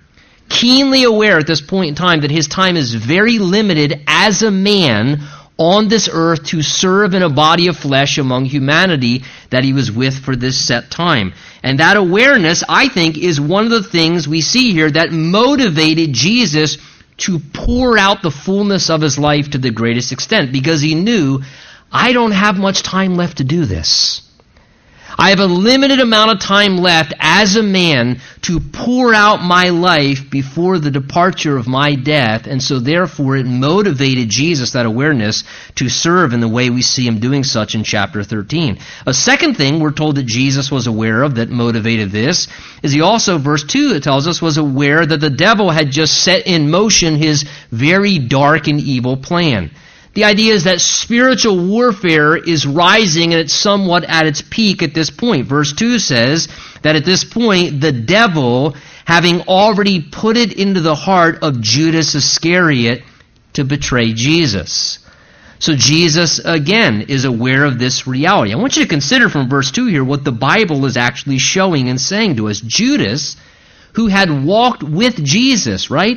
keenly 0.49 1.02
aware 1.02 1.38
at 1.38 1.49
this 1.49 1.61
point 1.61 1.88
in 1.88 1.94
time 1.97 2.21
that 2.21 2.30
his 2.30 2.47
time 2.47 2.76
is 2.76 2.94
very 2.94 3.40
limited 3.40 4.04
as 4.06 4.42
a 4.44 4.50
man 4.52 5.23
on 5.61 5.88
this 5.88 6.09
earth 6.11 6.43
to 6.47 6.62
serve 6.62 7.12
in 7.12 7.23
a 7.23 7.29
body 7.29 7.67
of 7.67 7.76
flesh 7.76 8.17
among 8.17 8.47
humanity 8.47 9.23
that 9.50 9.62
he 9.62 9.75
was 9.75 9.93
with 9.93 10.19
for 10.19 10.35
this 10.35 10.59
set 10.59 10.90
time. 10.90 11.35
And 11.62 11.81
that 11.81 11.99
awareness, 11.99 12.64
I 12.67 12.88
think, 12.88 13.19
is 13.19 13.38
one 13.38 13.64
of 13.67 13.71
the 13.71 13.83
things 13.83 14.26
we 14.26 14.40
see 14.40 14.73
here 14.73 14.90
that 14.90 15.12
motivated 15.12 16.14
Jesus 16.14 16.79
to 17.19 17.38
pour 17.38 17.99
out 17.99 18.23
the 18.23 18.31
fullness 18.31 18.88
of 18.88 19.02
his 19.02 19.19
life 19.19 19.50
to 19.50 19.59
the 19.59 19.71
greatest 19.71 20.12
extent 20.12 20.50
because 20.50 20.81
he 20.81 20.95
knew, 20.95 21.43
I 21.93 22.14
don't 22.14 22.33
have 22.33 22.57
much 22.57 22.83
time 22.83 23.17
left 23.17 23.37
to 23.37 23.45
do 23.45 23.67
this. 23.67 24.23
I 25.19 25.31
have 25.31 25.40
a 25.40 25.47
limited 25.47 26.00
amount 26.00 26.31
of 26.31 26.40
time 26.40 26.79
left 26.79 27.12
as 27.19 27.57
a 27.57 27.62
man 27.62 28.21
to 28.43 28.61
pour 28.61 29.14
out 29.14 29.43
my 29.43 29.69
life 29.69 30.31
before 30.31 30.79
the 30.79 30.90
departure 30.90 31.57
of 31.57 31.67
my 31.67 31.95
death, 31.95 32.47
and 32.47 32.62
so 32.62 32.79
therefore 32.79 33.37
it 33.37 33.47
motivated 33.47 34.29
Jesus, 34.29 34.73
that 34.73 34.87
awareness, 34.87 35.45
to 35.76 35.88
serve 35.88 36.33
in 36.33 36.40
the 36.40 36.49
way 36.49 36.71
we 36.71 36.83
see 36.83 37.07
him 37.07 37.21
doing 37.21 37.45
such 37.45 37.75
in 37.75 37.85
chapter 37.85 38.23
13. 38.23 38.79
A 39.07 39.14
second 39.14 39.57
thing 39.57 39.81
we're 39.81 39.93
told 39.93 40.17
that 40.17 40.26
Jesus 40.26 40.71
was 40.71 40.87
aware 40.87 41.23
of 41.23 41.37
that 41.37 41.50
motivated 41.50 42.11
this 42.11 42.49
is 42.83 42.93
he 42.93 43.00
also, 43.00 43.38
verse 43.38 43.64
2, 43.64 43.95
it 43.95 44.02
tells 44.02 44.26
us, 44.26 44.40
was 44.40 44.57
aware 44.57 45.05
that 45.05 45.21
the 45.21 45.31
devil 45.31 45.71
had 45.71 45.90
just 45.90 46.23
set 46.23 46.47
in 46.47 46.71
motion 46.71 47.17
his 47.17 47.45
very 47.71 48.19
dark 48.19 48.69
and 48.69 48.81
evil 48.81 49.17
plan. 49.17 49.71
The 50.12 50.25
idea 50.25 50.55
is 50.55 50.64
that 50.64 50.81
spiritual 50.81 51.69
warfare 51.69 52.37
is 52.37 52.67
rising 52.67 53.33
and 53.33 53.40
it's 53.40 53.55
somewhat 53.55 54.05
at 54.05 54.26
its 54.26 54.43
peak 54.43 54.83
at 54.83 54.93
this 54.93 55.09
point. 55.11 55.47
Verse 55.47 55.73
2 55.73 56.00
says 56.00 56.49
that 56.83 56.97
at 56.97 57.05
this 57.05 57.23
point, 57.23 57.81
the 57.81 57.93
devil, 57.93 58.75
having 59.05 59.43
already 59.43 60.02
put 60.02 60.37
it 60.37 60.52
into 60.52 60.81
the 60.81 60.97
heart 60.97 61.38
of 61.43 61.61
Judas 61.61 62.14
Iscariot 62.17 63.05
to 63.52 63.64
betray 63.64 64.12
Jesus. 64.12 64.99
So 65.61 65.76
Jesus, 65.76 66.40
again, 66.45 67.02
is 67.02 67.25
aware 67.25 67.64
of 67.64 67.79
this 67.79 68.07
reality. 68.07 68.52
I 68.52 68.57
want 68.57 68.76
you 68.76 68.83
to 68.83 68.88
consider 68.88 69.29
from 69.29 69.49
verse 69.49 69.71
2 69.71 69.87
here 69.87 70.02
what 70.02 70.25
the 70.25 70.33
Bible 70.33 70.87
is 70.87 70.97
actually 70.97 71.38
showing 71.38 71.88
and 71.88 72.00
saying 72.00 72.37
to 72.37 72.49
us. 72.49 72.61
Judas, 72.61 73.37
who 73.93 74.09
had 74.09 74.45
walked 74.45 74.83
with 74.83 75.23
Jesus, 75.23 75.90
right, 75.90 76.17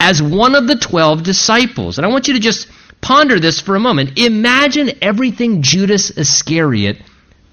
as 0.00 0.22
one 0.22 0.54
of 0.54 0.66
the 0.66 0.76
12 0.76 1.22
disciples. 1.22 1.98
And 1.98 2.06
I 2.06 2.08
want 2.08 2.28
you 2.28 2.34
to 2.34 2.40
just 2.40 2.66
ponder 3.00 3.38
this 3.40 3.60
for 3.60 3.76
a 3.76 3.80
moment. 3.80 4.18
Imagine 4.18 4.90
everything 5.02 5.62
Judas 5.62 6.10
Iscariot 6.10 6.98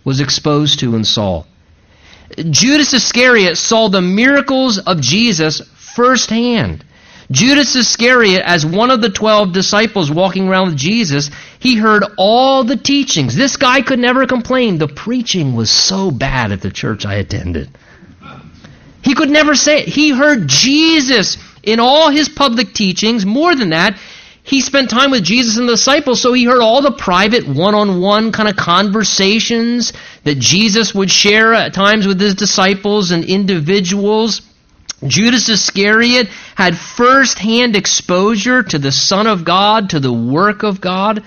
was 0.04 0.20
exposed 0.20 0.80
to 0.80 0.96
and 0.96 1.06
saw. 1.06 1.44
Judas 2.38 2.94
Iscariot 2.94 3.58
saw 3.58 3.88
the 3.88 4.02
miracles 4.02 4.78
of 4.80 5.02
Jesus 5.02 5.62
firsthand. 5.96 6.84
Judas 7.32 7.76
Iscariot, 7.76 8.44
as 8.46 8.66
one 8.66 8.92
of 8.92 9.02
the 9.02 9.10
twelve 9.10 9.52
disciples 9.52 10.12
walking 10.12 10.48
around 10.48 10.68
with 10.68 10.78
Jesus, 10.78 11.32
he 11.60 11.76
heard 11.76 12.04
all 12.18 12.64
the 12.64 12.78
teachings. 12.78 13.36
This 13.36 13.58
guy 13.58 13.82
could 13.82 14.00
never 14.00 14.28
complain. 14.28 14.78
The 14.78 14.88
preaching 14.88 15.56
was 15.56 15.72
so 15.72 16.12
bad 16.12 16.52
at 16.52 16.62
the 16.62 16.70
church 16.70 17.06
I 17.06 17.16
attended. 17.16 17.70
He 19.02 19.16
could 19.16 19.30
never 19.30 19.56
say 19.56 19.82
it. 19.82 19.88
He 19.88 20.10
heard 20.10 20.48
Jesus 20.48 21.38
in 21.64 21.80
all 21.80 22.10
his 22.10 22.30
public 22.30 22.74
teachings. 22.74 23.26
More 23.26 23.56
than 23.56 23.70
that, 23.70 23.98
he 24.46 24.62
spent 24.62 24.92
time 24.92 25.10
with 25.10 25.24
Jesus 25.24 25.58
and 25.58 25.68
the 25.68 25.74
disciples, 25.74 26.22
so 26.22 26.32
he 26.32 26.46
heard 26.46 26.62
all 26.62 26.84
the 26.84 26.92
private 26.92 27.48
one 27.48 27.74
on 27.74 28.00
one 28.00 28.32
kind 28.32 28.48
of 28.48 28.56
conversations 28.56 29.92
that 30.24 30.38
Jesus 30.38 30.94
would 30.94 31.10
share 31.10 31.56
at 31.56 31.74
times 31.74 32.06
with 32.06 32.22
his 32.22 32.36
disciples 32.36 33.10
and 33.10 33.26
individuals. 33.26 34.44
Judas 35.06 35.50
Iscariot 35.50 36.28
had 36.54 36.78
first 36.78 37.40
hand 37.40 37.76
exposure 37.76 38.62
to 38.62 38.78
the 38.78 38.92
Son 38.92 39.26
of 39.26 39.46
God, 39.46 39.90
to 39.90 40.00
the 40.00 40.14
work 40.14 40.62
of 40.62 40.80
God. 40.80 41.24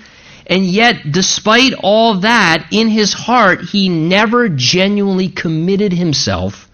And 0.47 0.65
yet, 0.65 1.11
despite 1.11 1.75
all 1.75 2.21
that, 2.21 2.69
in 2.71 2.87
his 2.87 3.13
heart, 3.13 3.63
he 3.63 3.89
never 3.89 4.49
genuinely 4.49 5.29
committed 5.29 5.93
himself 5.93 6.71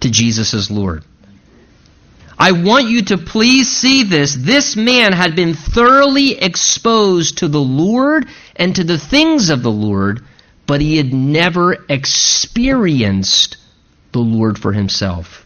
to 0.00 0.10
Jesus 0.10 0.54
as 0.54 0.72
Lord. 0.72 1.04
I 2.38 2.52
want 2.52 2.88
you 2.88 3.02
to 3.06 3.18
please 3.18 3.68
see 3.68 4.04
this. 4.04 4.34
This 4.34 4.76
man 4.76 5.12
had 5.12 5.34
been 5.34 5.54
thoroughly 5.54 6.38
exposed 6.38 7.38
to 7.38 7.48
the 7.48 7.60
Lord 7.60 8.28
and 8.54 8.76
to 8.76 8.84
the 8.84 8.98
things 8.98 9.50
of 9.50 9.64
the 9.64 9.72
Lord, 9.72 10.24
but 10.64 10.80
he 10.80 10.98
had 10.98 11.12
never 11.12 11.84
experienced 11.88 13.56
the 14.12 14.20
Lord 14.20 14.56
for 14.56 14.72
himself. 14.72 15.44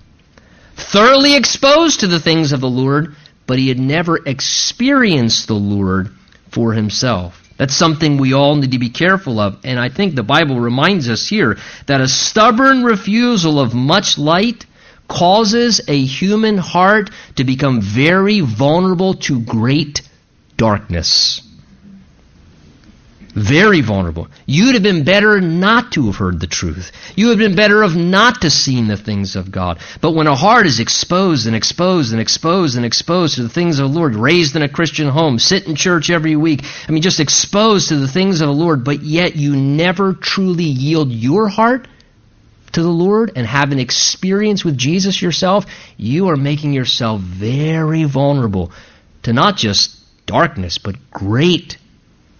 Thoroughly 0.76 1.34
exposed 1.34 2.00
to 2.00 2.08
the 2.08 2.20
things 2.20 2.52
of 2.52 2.60
the 2.60 2.68
Lord, 2.68 3.16
but 3.46 3.58
he 3.58 3.68
had 3.68 3.78
never 3.78 4.18
experienced 4.26 5.46
the 5.46 5.54
Lord 5.54 6.10
for 6.50 6.74
himself. 6.74 7.42
That's 7.56 7.74
something 7.74 8.18
we 8.18 8.34
all 8.34 8.56
need 8.56 8.72
to 8.72 8.78
be 8.78 8.90
careful 8.90 9.40
of. 9.40 9.58
And 9.64 9.78
I 9.78 9.88
think 9.88 10.14
the 10.14 10.22
Bible 10.22 10.60
reminds 10.60 11.08
us 11.08 11.26
here 11.26 11.56
that 11.86 12.00
a 12.00 12.08
stubborn 12.08 12.82
refusal 12.82 13.60
of 13.60 13.72
much 13.72 14.18
light 14.18 14.66
causes 15.12 15.80
a 15.88 16.04
human 16.04 16.56
heart 16.56 17.10
to 17.36 17.44
become 17.44 17.82
very 17.82 18.40
vulnerable 18.40 19.14
to 19.14 19.40
great 19.40 20.00
darkness. 20.56 21.42
Very 23.34 23.80
vulnerable. 23.80 24.28
You'd 24.46 24.74
have 24.74 24.82
been 24.82 25.04
better 25.04 25.40
not 25.40 25.92
to 25.92 26.06
have 26.06 26.16
heard 26.16 26.38
the 26.38 26.46
truth. 26.46 26.92
You 27.14 27.28
would 27.28 27.40
have 27.40 27.48
been 27.48 27.56
better 27.56 27.82
of 27.82 27.96
not 27.96 28.42
to 28.42 28.50
seen 28.50 28.88
the 28.88 28.96
things 28.96 29.36
of 29.36 29.50
God. 29.50 29.78
But 30.02 30.12
when 30.12 30.26
a 30.26 30.34
heart 30.34 30.66
is 30.66 30.80
exposed 30.80 31.46
and 31.46 31.56
exposed 31.56 32.12
and 32.12 32.20
exposed 32.20 32.76
and 32.76 32.84
exposed 32.84 33.36
to 33.36 33.42
the 33.42 33.48
things 33.48 33.78
of 33.78 33.90
the 33.90 33.98
Lord, 33.98 34.14
raised 34.16 34.54
in 34.54 34.62
a 34.62 34.68
Christian 34.68 35.08
home, 35.08 35.38
sit 35.38 35.66
in 35.66 35.76
church 35.76 36.10
every 36.10 36.36
week, 36.36 36.62
I 36.86 36.92
mean, 36.92 37.02
just 37.02 37.20
exposed 37.20 37.88
to 37.88 37.96
the 37.96 38.08
things 38.08 38.42
of 38.42 38.48
the 38.48 38.54
Lord, 38.54 38.84
but 38.84 39.02
yet 39.02 39.34
you 39.36 39.56
never 39.56 40.12
truly 40.12 40.64
yield 40.64 41.10
your 41.10 41.48
heart 41.48 41.88
to 42.72 42.82
the 42.82 42.88
Lord 42.88 43.32
and 43.36 43.46
have 43.46 43.72
an 43.72 43.78
experience 43.78 44.64
with 44.64 44.76
Jesus 44.76 45.20
yourself, 45.20 45.66
you 45.96 46.28
are 46.28 46.36
making 46.36 46.72
yourself 46.72 47.20
very 47.20 48.04
vulnerable 48.04 48.72
to 49.22 49.32
not 49.32 49.56
just 49.56 49.96
darkness, 50.26 50.78
but 50.78 51.10
great 51.10 51.78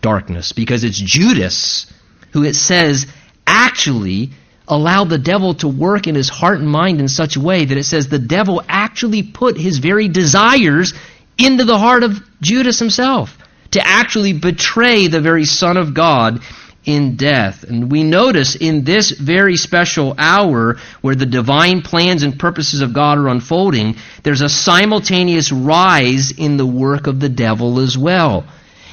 darkness. 0.01 0.53
Because 0.53 0.85
it's 0.85 0.99
Judas 0.99 1.87
who 2.33 2.45
it 2.45 2.55
says 2.55 3.07
actually 3.47 4.31
allowed 4.67 5.11
the 5.11 5.19
devil 5.19 5.55
to 5.55 5.69
work 5.69 6.07
in 6.07 6.15
his 6.15 6.29
heart 6.29 6.59
and 6.59 6.69
mind 6.69 7.01
in 7.01 7.09
such 7.09 7.37
a 7.37 7.41
way 7.41 7.65
that 7.65 7.77
it 7.77 7.85
says 7.85 8.09
the 8.09 8.19
devil 8.19 8.63
actually 8.69 9.23
put 9.23 9.57
his 9.57 9.79
very 9.79 10.09
desires 10.09 10.95
into 11.37 11.65
the 11.65 11.79
heart 11.79 12.03
of 12.03 12.23
Judas 12.41 12.79
himself 12.79 13.37
to 13.73 13.87
actually 13.87 14.33
betray 14.33 15.09
the 15.09 15.21
very 15.21 15.45
Son 15.45 15.77
of 15.77 15.95
God 15.95 16.43
in 16.85 17.17
death. 17.17 17.65
And 17.65 17.91
we 17.91 18.03
notice 18.03 18.57
in 18.57 18.85
this 18.85 19.11
very 19.11 19.57
special 19.57 20.15
hour 20.19 20.79
where 21.01 21.15
the 21.15 21.27
divine 21.27 21.83
plans 21.83 22.23
and 22.23 22.39
purposes 22.39 22.81
of 22.81 22.93
God 22.93 23.19
are 23.19 23.29
unfolding, 23.29 23.97
there's 24.23 24.41
a 24.41 24.49
simultaneous 24.49 25.53
rise 25.53 26.33
in 26.33 26.57
the 26.57 26.67
work 26.67 27.07
of 27.07 27.21
the 27.21 27.29
devil 27.29 27.79
as 27.79 27.97
well. 27.97 28.45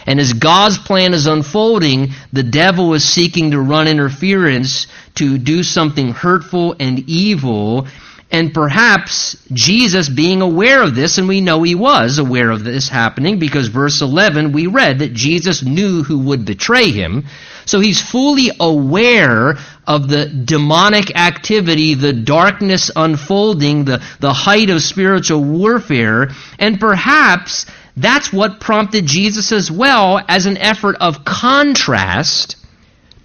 And 0.05 0.19
as 0.19 0.33
God's 0.33 0.77
plan 0.77 1.13
is 1.13 1.27
unfolding, 1.27 2.13
the 2.33 2.43
devil 2.43 2.93
is 2.93 3.03
seeking 3.03 3.51
to 3.51 3.59
run 3.59 3.87
interference 3.87 4.87
to 5.15 5.37
do 5.37 5.61
something 5.61 6.11
hurtful 6.13 6.75
and 6.79 6.99
evil. 7.07 7.87
And 8.31 8.53
perhaps 8.53 9.35
Jesus 9.51 10.07
being 10.07 10.41
aware 10.41 10.83
of 10.83 10.93
this, 10.93 11.17
and 11.17 11.27
we 11.27 11.41
know 11.41 11.63
he 11.63 11.73
was 11.73 12.19
aware 12.19 12.51
of 12.51 12.63
this 12.63 12.87
happening 12.87 13.39
because 13.39 13.69
verse 13.69 14.01
11 14.01 14.51
we 14.51 14.67
read 14.67 14.99
that 14.99 15.13
Jesus 15.13 15.63
knew 15.63 16.03
who 16.03 16.19
would 16.19 16.45
betray 16.45 16.91
him. 16.91 17.25
So 17.65 17.79
he's 17.79 18.01
fully 18.01 18.51
aware 18.59 19.57
of 19.87 20.07
the 20.07 20.27
demonic 20.27 21.15
activity, 21.17 21.95
the 21.95 22.13
darkness 22.13 22.91
unfolding, 22.95 23.85
the, 23.85 24.03
the 24.19 24.33
height 24.33 24.69
of 24.69 24.83
spiritual 24.83 25.43
warfare, 25.43 26.29
and 26.59 26.79
perhaps 26.79 27.65
that's 27.97 28.31
what 28.31 28.59
prompted 28.59 29.05
Jesus 29.07 29.51
as 29.51 29.71
well 29.71 30.21
as 30.27 30.45
an 30.45 30.57
effort 30.57 30.97
of 30.99 31.25
contrast 31.25 32.55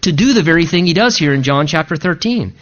to 0.01 0.13
do 0.13 0.33
the 0.33 0.43
very 0.43 0.67
thing 0.67 0.87
he 0.87 0.95
does 0.95 1.17
here 1.17 1.33
in 1.33 1.43
John 1.43 1.67
chapter 1.67 1.97
13. 1.97 2.55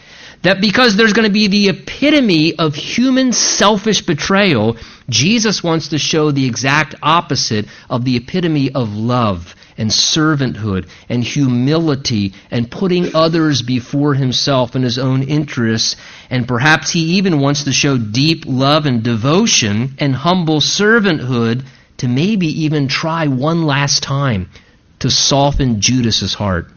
That 0.42 0.60
because 0.60 0.96
there's 0.96 1.12
going 1.12 1.28
to 1.28 1.32
be 1.32 1.46
the 1.46 1.68
epitome 1.68 2.56
of 2.58 2.74
human 2.74 3.32
selfish 3.32 4.02
betrayal, 4.02 4.76
Jesus 5.08 5.62
wants 5.62 5.88
to 5.88 5.98
show 5.98 6.30
the 6.30 6.46
exact 6.46 6.96
opposite 7.02 7.66
of 7.88 8.04
the 8.04 8.16
epitome 8.16 8.72
of 8.72 8.94
love 8.94 9.54
and 9.78 9.90
servanthood 9.90 10.88
and 11.08 11.22
humility 11.22 12.34
and 12.50 12.70
putting 12.70 13.14
others 13.14 13.62
before 13.62 14.14
himself 14.14 14.74
and 14.74 14.84
his 14.84 14.98
own 14.98 15.22
interests. 15.22 15.96
And 16.28 16.46
perhaps 16.46 16.90
he 16.90 17.16
even 17.16 17.40
wants 17.40 17.64
to 17.64 17.72
show 17.72 17.96
deep 17.96 18.44
love 18.46 18.86
and 18.86 19.02
devotion 19.02 19.94
and 19.98 20.14
humble 20.14 20.60
servanthood 20.60 21.64
to 21.98 22.08
maybe 22.08 22.64
even 22.64 22.88
try 22.88 23.28
one 23.28 23.64
last 23.64 24.02
time 24.02 24.50
to 24.98 25.10
soften 25.10 25.80
Judas's 25.80 26.34
heart, 26.34 26.68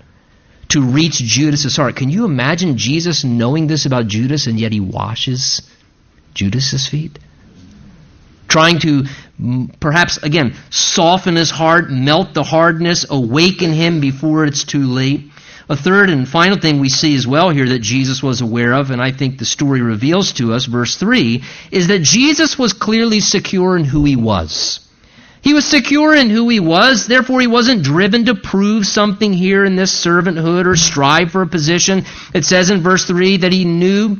to 0.70 0.82
reach 0.82 1.18
Judas's 1.18 1.76
heart. 1.76 1.96
Can 1.96 2.10
you 2.10 2.26
imagine 2.26 2.78
Jesus 2.78 3.24
knowing 3.24 3.68
this 3.68 3.86
about 3.86 4.08
Judas 4.08 4.48
and 4.48 4.60
yet 4.60 4.72
he 4.72 4.80
washes 4.80 5.62
Judas's 6.34 6.88
feet? 6.88 7.20
trying 8.56 8.80
to 8.80 9.04
mm, 9.42 9.80
perhaps, 9.82 10.18
again, 10.18 10.56
soften 10.70 11.36
his 11.36 11.52
heart, 11.52 11.90
melt 11.90 12.34
the 12.34 12.44
hardness, 12.44 13.06
awaken 13.10 13.74
him 13.74 14.00
before 14.00 14.46
it's 14.46 14.64
too 14.64 14.86
late. 14.86 15.30
A 15.68 15.76
third 15.76 16.10
and 16.10 16.26
final 16.26 16.58
thing 16.58 16.80
we 16.80 16.88
see 16.88 17.16
as 17.16 17.28
well 17.28 17.50
here 17.50 17.68
that 17.68 17.80
Jesus 17.80 18.24
was 18.24 18.40
aware 18.40 18.74
of, 18.74 18.92
and 18.92 19.02
I 19.02 19.12
think 19.12 19.40
the 19.40 19.46
story 19.46 19.82
reveals 19.82 20.32
to 20.34 20.54
us, 20.54 20.66
verse 20.66 20.96
3, 20.96 21.44
is 21.72 21.88
that 21.88 22.04
Jesus 22.04 22.58
was 22.58 22.72
clearly 22.72 23.20
secure 23.20 23.76
in 23.76 23.84
who 23.84 24.06
he 24.06 24.16
was. 24.16 24.85
He 25.46 25.54
was 25.54 25.64
secure 25.64 26.16
in 26.16 26.32
who 26.32 26.50
he 26.50 26.60
was, 26.60 27.06
therefore 27.06 27.40
he 27.40 27.46
wasn't 27.46 27.84
driven 27.84 28.26
to 28.26 28.34
prove 28.34 28.88
something 28.88 29.32
here 29.32 29.64
in 29.64 29.76
this 29.76 29.94
servanthood 29.94 30.66
or 30.66 30.76
strive 30.76 31.32
for 31.32 31.44
a 31.44 31.48
position. 31.48 32.04
It 32.34 32.46
says 32.46 32.72
in 32.72 32.82
verse 32.82 33.06
3 33.06 33.38
that 33.38 33.54
he 33.54 33.64
knew 33.64 34.18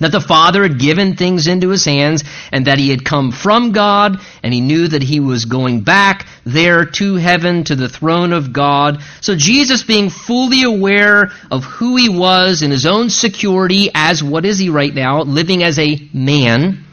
that 0.00 0.12
the 0.12 0.20
Father 0.20 0.62
had 0.62 0.78
given 0.78 1.14
things 1.14 1.46
into 1.46 1.68
his 1.68 1.84
hands 1.84 2.24
and 2.52 2.68
that 2.68 2.78
he 2.78 2.88
had 2.88 3.04
come 3.04 3.32
from 3.32 3.72
God 3.72 4.18
and 4.42 4.54
he 4.54 4.62
knew 4.62 4.88
that 4.88 5.02
he 5.02 5.20
was 5.20 5.44
going 5.44 5.82
back 5.82 6.26
there 6.44 6.86
to 6.86 7.16
heaven 7.16 7.64
to 7.64 7.76
the 7.76 7.90
throne 7.90 8.32
of 8.32 8.54
God. 8.54 9.02
So 9.20 9.36
Jesus 9.36 9.82
being 9.82 10.08
fully 10.08 10.62
aware 10.62 11.32
of 11.50 11.64
who 11.64 11.96
he 11.96 12.08
was 12.08 12.62
in 12.62 12.70
his 12.70 12.86
own 12.86 13.10
security 13.10 13.90
as 13.94 14.24
what 14.24 14.46
is 14.46 14.58
he 14.58 14.70
right 14.70 14.94
now, 14.94 15.20
living 15.20 15.62
as 15.62 15.78
a 15.78 16.08
man, 16.14 16.85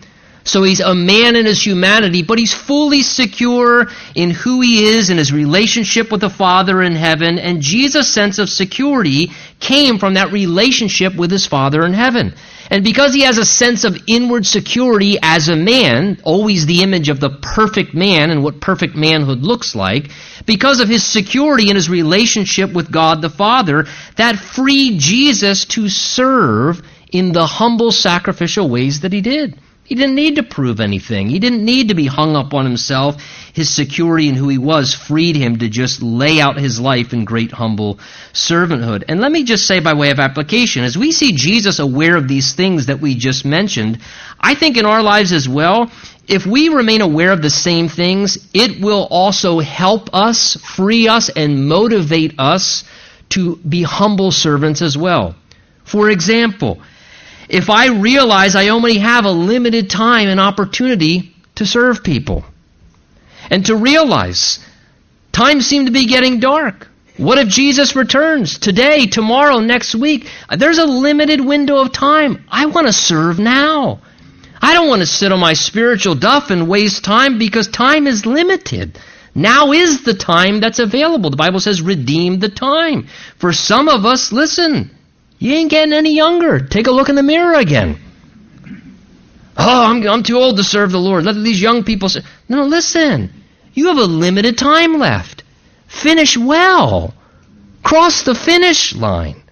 So 0.45 0.63
he's 0.63 0.81
a 0.81 0.93
man 0.93 1.35
in 1.35 1.45
his 1.45 1.65
humanity, 1.65 2.21
but 2.21 2.37
he's 2.37 2.53
fully 2.53 3.01
secure 3.01 3.87
in 4.13 4.31
who 4.31 4.59
he 4.61 4.85
is 4.95 5.09
in 5.09 5.17
his 5.17 5.31
relationship 5.31 6.11
with 6.11 6.21
the 6.21 6.29
Father 6.29 6.81
in 6.81 6.95
heaven. 6.95 7.39
And 7.39 7.61
Jesus' 7.61 8.13
sense 8.13 8.39
of 8.39 8.49
security 8.49 9.31
came 9.59 9.99
from 9.99 10.15
that 10.15 10.33
relationship 10.33 11.15
with 11.15 11.31
his 11.31 11.45
Father 11.45 11.85
in 11.85 11.93
heaven. 11.93 12.33
And 12.69 12.83
because 12.83 13.13
he 13.13 13.21
has 13.21 13.37
a 13.37 13.45
sense 13.45 13.83
of 13.83 13.97
inward 14.07 14.45
security 14.45 15.17
as 15.21 15.47
a 15.47 15.55
man, 15.55 16.19
always 16.23 16.65
the 16.65 16.81
image 16.81 17.09
of 17.09 17.19
the 17.19 17.29
perfect 17.29 17.93
man 17.93 18.29
and 18.29 18.43
what 18.43 18.59
perfect 18.59 18.95
manhood 18.95 19.39
looks 19.39 19.75
like, 19.75 20.09
because 20.45 20.79
of 20.79 20.89
his 20.89 21.05
security 21.05 21.69
in 21.69 21.75
his 21.75 21.89
relationship 21.89 22.73
with 22.73 22.91
God 22.91 23.21
the 23.21 23.29
Father, 23.29 23.85
that 24.17 24.37
freed 24.37 24.99
Jesus 24.99 25.65
to 25.65 25.87
serve 25.87 26.81
in 27.11 27.31
the 27.31 27.45
humble 27.45 27.91
sacrificial 27.91 28.69
ways 28.69 29.01
that 29.01 29.13
he 29.13 29.21
did. 29.21 29.57
He 29.85 29.95
didn't 29.95 30.15
need 30.15 30.37
to 30.37 30.43
prove 30.43 30.79
anything. 30.79 31.27
He 31.29 31.39
didn't 31.39 31.65
need 31.65 31.89
to 31.89 31.93
be 31.93 32.05
hung 32.05 32.37
up 32.37 32.53
on 32.53 32.63
himself. 32.63 33.21
His 33.53 33.69
security 33.69 34.29
in 34.29 34.35
who 34.35 34.47
he 34.47 34.57
was 34.57 34.93
freed 34.93 35.35
him 35.35 35.59
to 35.59 35.67
just 35.67 36.01
lay 36.01 36.39
out 36.39 36.57
his 36.57 36.79
life 36.79 37.11
in 37.11 37.25
great 37.25 37.51
humble 37.51 37.99
servanthood. 38.31 39.03
And 39.09 39.19
let 39.19 39.31
me 39.31 39.43
just 39.43 39.67
say 39.67 39.81
by 39.81 39.93
way 39.93 40.11
of 40.11 40.19
application, 40.19 40.85
as 40.85 40.97
we 40.97 41.11
see 41.11 41.33
Jesus 41.33 41.79
aware 41.79 42.15
of 42.15 42.29
these 42.29 42.53
things 42.53 42.85
that 42.85 43.01
we 43.01 43.15
just 43.15 43.43
mentioned, 43.43 43.99
I 44.39 44.55
think 44.55 44.77
in 44.77 44.85
our 44.85 45.03
lives 45.03 45.33
as 45.33 45.49
well, 45.49 45.91
if 46.29 46.45
we 46.45 46.69
remain 46.69 47.01
aware 47.01 47.33
of 47.33 47.41
the 47.41 47.49
same 47.49 47.89
things, 47.89 48.37
it 48.53 48.81
will 48.81 49.05
also 49.11 49.59
help 49.59 50.13
us, 50.13 50.55
free 50.55 51.09
us, 51.09 51.29
and 51.29 51.67
motivate 51.67 52.39
us 52.39 52.85
to 53.29 53.57
be 53.57 53.83
humble 53.83 54.31
servants 54.31 54.81
as 54.81 54.97
well. 54.97 55.35
For 55.83 56.09
example, 56.09 56.81
if 57.53 57.69
I 57.69 57.89
realize 57.89 58.55
I 58.55 58.69
only 58.69 58.97
have 58.97 59.25
a 59.25 59.31
limited 59.31 59.89
time 59.89 60.27
and 60.27 60.39
opportunity 60.39 61.35
to 61.55 61.67
serve 61.67 62.03
people. 62.03 62.43
And 63.51 63.67
to 63.67 63.75
realize 63.75 64.57
times 65.31 65.67
seem 65.67 65.85
to 65.85 65.91
be 65.91 66.07
getting 66.07 66.39
dark. 66.39 66.87
What 67.17 67.37
if 67.37 67.47
Jesus 67.47 67.95
returns 67.95 68.57
today, 68.57 69.05
tomorrow, 69.05 69.59
next 69.59 69.93
week? 69.93 70.27
There's 70.49 70.79
a 70.79 70.85
limited 70.85 71.41
window 71.41 71.77
of 71.77 71.91
time. 71.91 72.43
I 72.49 72.65
want 72.65 72.87
to 72.87 72.93
serve 72.93 73.37
now. 73.37 74.01
I 74.59 74.73
don't 74.73 74.89
want 74.89 75.01
to 75.01 75.05
sit 75.05 75.31
on 75.31 75.39
my 75.39 75.53
spiritual 75.53 76.15
duff 76.15 76.49
and 76.49 76.67
waste 76.67 77.03
time 77.03 77.37
because 77.37 77.67
time 77.67 78.07
is 78.07 78.25
limited. 78.25 78.97
Now 79.35 79.73
is 79.73 80.03
the 80.03 80.15
time 80.15 80.59
that's 80.59 80.79
available. 80.79 81.29
The 81.29 81.37
Bible 81.37 81.59
says, 81.59 81.83
redeem 81.83 82.39
the 82.39 82.49
time. 82.49 83.07
For 83.37 83.53
some 83.53 83.89
of 83.89 84.05
us, 84.05 84.31
listen, 84.31 84.89
you 85.43 85.55
ain't 85.55 85.69
getting 85.69 85.91
any 85.91 86.15
younger. 86.15 86.61
Take 86.61 86.87
a 86.87 86.91
look 86.91 87.09
in 87.09 87.15
the 87.15 87.21
mirror 87.21 87.55
again. 87.55 87.99
Oh, 89.57 89.83
I'm, 89.83 90.07
I'm 90.07 90.23
too 90.23 90.37
old 90.37 90.55
to 90.55 90.63
serve 90.63 90.93
the 90.93 91.01
Lord. 91.01 91.25
Let 91.25 91.35
these 91.35 91.61
young 91.61 91.83
people 91.83 92.07
say. 92.07 92.21
No, 92.47 92.63
listen. 92.63 93.43
You 93.73 93.87
have 93.87 93.97
a 93.97 94.05
limited 94.05 94.57
time 94.57 94.97
left. 94.99 95.43
Finish 95.85 96.37
well. 96.37 97.13
Cross 97.83 98.23
the 98.23 98.35
finish 98.35 98.95
line. 98.95 99.43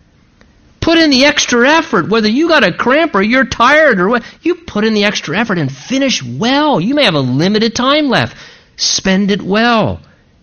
Put 0.79 0.97
in 0.97 1.09
the 1.09 1.25
extra 1.25 1.69
effort, 1.69 2.07
whether 2.07 2.29
you 2.29 2.47
got 2.47 2.63
a 2.63 2.71
cramp 2.71 3.13
or 3.13 3.21
you're 3.21 3.43
tired 3.43 3.99
or 3.99 4.07
what. 4.07 4.23
You 4.43 4.55
put 4.55 4.85
in 4.85 4.93
the 4.93 5.03
extra 5.03 5.37
effort 5.37 5.57
and 5.57 5.69
finish 5.69 6.23
well. 6.23 6.79
You 6.79 6.95
may 6.95 7.03
have 7.03 7.15
a 7.15 7.19
limited 7.19 7.75
time 7.75 8.07
left. 8.07 8.37
Spend 8.77 9.29
it 9.29 9.41
well. 9.41 9.99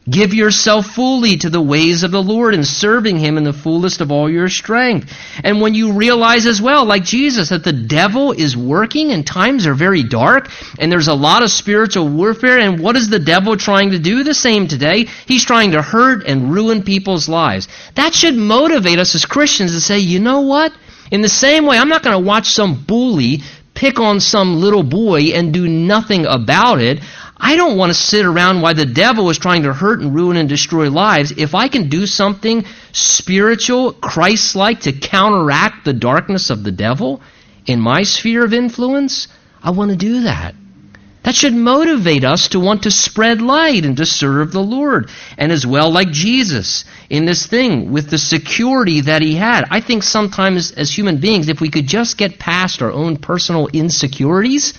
Give 0.08 0.32
yourself 0.32 0.86
fully 0.86 1.36
to 1.38 1.50
the 1.50 1.60
ways 1.60 2.02
of 2.02 2.10
the 2.10 2.22
Lord 2.22 2.54
and 2.54 2.66
serving 2.66 3.18
Him 3.18 3.36
in 3.36 3.44
the 3.44 3.52
fullest 3.52 4.00
of 4.00 4.12
all 4.12 4.30
your 4.30 4.48
strength. 4.48 5.12
And 5.42 5.60
when 5.60 5.74
you 5.74 5.92
realize 5.92 6.46
as 6.46 6.62
well, 6.62 6.84
like 6.84 7.04
Jesus, 7.04 7.48
that 7.50 7.64
the 7.64 7.72
devil 7.72 8.32
is 8.32 8.56
working 8.56 9.10
and 9.10 9.26
times 9.26 9.66
are 9.66 9.74
very 9.74 10.02
dark 10.02 10.50
and 10.78 10.90
there's 10.90 11.08
a 11.08 11.14
lot 11.14 11.42
of 11.42 11.50
spiritual 11.50 12.08
warfare, 12.08 12.58
and 12.58 12.80
what 12.80 12.96
is 12.96 13.08
the 13.08 13.18
devil 13.18 13.56
trying 13.56 13.90
to 13.90 13.98
do? 13.98 14.22
The 14.22 14.34
same 14.34 14.68
today. 14.68 15.06
He's 15.26 15.44
trying 15.44 15.72
to 15.72 15.82
hurt 15.82 16.26
and 16.26 16.52
ruin 16.52 16.82
people's 16.82 17.28
lives. 17.28 17.68
That 17.94 18.14
should 18.14 18.34
motivate 18.34 18.98
us 18.98 19.14
as 19.14 19.26
Christians 19.26 19.72
to 19.72 19.80
say, 19.80 19.98
you 19.98 20.20
know 20.20 20.42
what? 20.42 20.72
In 21.10 21.22
the 21.22 21.28
same 21.28 21.66
way, 21.66 21.78
I'm 21.78 21.88
not 21.88 22.02
going 22.02 22.20
to 22.20 22.26
watch 22.26 22.50
some 22.50 22.84
bully 22.84 23.42
pick 23.74 24.00
on 24.00 24.20
some 24.20 24.60
little 24.60 24.82
boy 24.82 25.20
and 25.34 25.54
do 25.54 25.68
nothing 25.68 26.26
about 26.26 26.80
it. 26.80 27.00
I 27.40 27.56
don't 27.56 27.78
want 27.78 27.90
to 27.90 27.94
sit 27.94 28.26
around 28.26 28.62
while 28.62 28.74
the 28.74 28.86
devil 28.86 29.30
is 29.30 29.38
trying 29.38 29.62
to 29.62 29.72
hurt 29.72 30.00
and 30.00 30.14
ruin 30.14 30.36
and 30.36 30.48
destroy 30.48 30.90
lives. 30.90 31.32
If 31.36 31.54
I 31.54 31.68
can 31.68 31.88
do 31.88 32.06
something 32.06 32.64
spiritual, 32.92 33.92
Christ 33.92 34.56
like, 34.56 34.80
to 34.80 34.92
counteract 34.92 35.84
the 35.84 35.92
darkness 35.92 36.50
of 36.50 36.64
the 36.64 36.72
devil 36.72 37.20
in 37.66 37.80
my 37.80 38.02
sphere 38.02 38.44
of 38.44 38.52
influence, 38.52 39.28
I 39.62 39.70
want 39.70 39.90
to 39.92 39.96
do 39.96 40.22
that. 40.22 40.54
That 41.22 41.34
should 41.34 41.54
motivate 41.54 42.24
us 42.24 42.48
to 42.48 42.60
want 42.60 42.84
to 42.84 42.90
spread 42.90 43.42
light 43.42 43.84
and 43.84 43.96
to 43.98 44.06
serve 44.06 44.50
the 44.50 44.62
Lord. 44.62 45.10
And 45.36 45.52
as 45.52 45.66
well, 45.66 45.90
like 45.90 46.10
Jesus 46.10 46.84
in 47.10 47.26
this 47.26 47.46
thing, 47.46 47.92
with 47.92 48.08
the 48.08 48.18
security 48.18 49.02
that 49.02 49.20
he 49.20 49.34
had. 49.34 49.64
I 49.70 49.80
think 49.80 50.02
sometimes 50.04 50.72
as 50.72 50.90
human 50.90 51.18
beings, 51.18 51.48
if 51.48 51.60
we 51.60 51.70
could 51.70 51.86
just 51.86 52.16
get 52.16 52.38
past 52.38 52.82
our 52.82 52.90
own 52.90 53.18
personal 53.18 53.66
insecurities, 53.68 54.72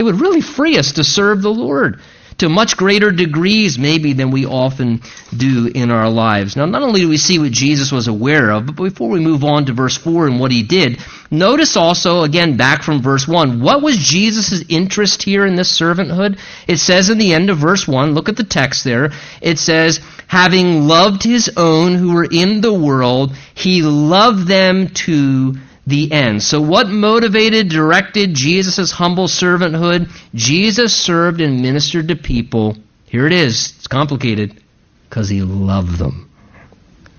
it 0.00 0.02
would 0.02 0.20
really 0.20 0.40
free 0.40 0.78
us 0.78 0.92
to 0.92 1.04
serve 1.04 1.42
the 1.42 1.52
Lord 1.52 2.00
to 2.40 2.48
much 2.48 2.78
greater 2.78 3.10
degrees, 3.10 3.78
maybe, 3.78 4.14
than 4.14 4.30
we 4.30 4.46
often 4.46 5.02
do 5.36 5.70
in 5.74 5.90
our 5.90 6.08
lives. 6.08 6.56
Now, 6.56 6.64
not 6.64 6.80
only 6.80 7.02
do 7.02 7.08
we 7.10 7.18
see 7.18 7.38
what 7.38 7.52
Jesus 7.52 7.92
was 7.92 8.08
aware 8.08 8.50
of, 8.50 8.64
but 8.64 8.76
before 8.76 9.10
we 9.10 9.20
move 9.20 9.44
on 9.44 9.66
to 9.66 9.74
verse 9.74 9.98
4 9.98 10.26
and 10.26 10.40
what 10.40 10.50
he 10.50 10.62
did, 10.62 11.00
notice 11.30 11.76
also, 11.76 12.22
again, 12.22 12.56
back 12.56 12.82
from 12.82 13.02
verse 13.02 13.28
1, 13.28 13.60
what 13.60 13.82
was 13.82 13.98
Jesus' 13.98 14.64
interest 14.70 15.22
here 15.22 15.44
in 15.44 15.54
this 15.54 15.78
servanthood? 15.78 16.38
It 16.66 16.78
says 16.78 17.10
in 17.10 17.18
the 17.18 17.34
end 17.34 17.50
of 17.50 17.58
verse 17.58 17.86
1, 17.86 18.14
look 18.14 18.30
at 18.30 18.36
the 18.36 18.44
text 18.44 18.84
there, 18.84 19.10
it 19.42 19.58
says, 19.58 20.00
having 20.26 20.88
loved 20.88 21.22
his 21.22 21.50
own 21.58 21.94
who 21.94 22.14
were 22.14 22.28
in 22.30 22.62
the 22.62 22.72
world, 22.72 23.36
he 23.52 23.82
loved 23.82 24.46
them 24.46 24.88
to 24.88 25.56
the 25.90 26.10
end. 26.12 26.42
So, 26.42 26.60
what 26.60 26.88
motivated, 26.88 27.68
directed 27.68 28.34
Jesus' 28.34 28.90
humble 28.90 29.26
servanthood? 29.26 30.10
Jesus 30.34 30.94
served 30.94 31.40
and 31.40 31.60
ministered 31.60 32.08
to 32.08 32.16
people. 32.16 32.76
Here 33.04 33.26
it 33.26 33.32
is. 33.32 33.74
It's 33.76 33.86
complicated. 33.86 34.62
Because 35.08 35.28
he 35.28 35.42
loved 35.42 35.98
them. 35.98 36.30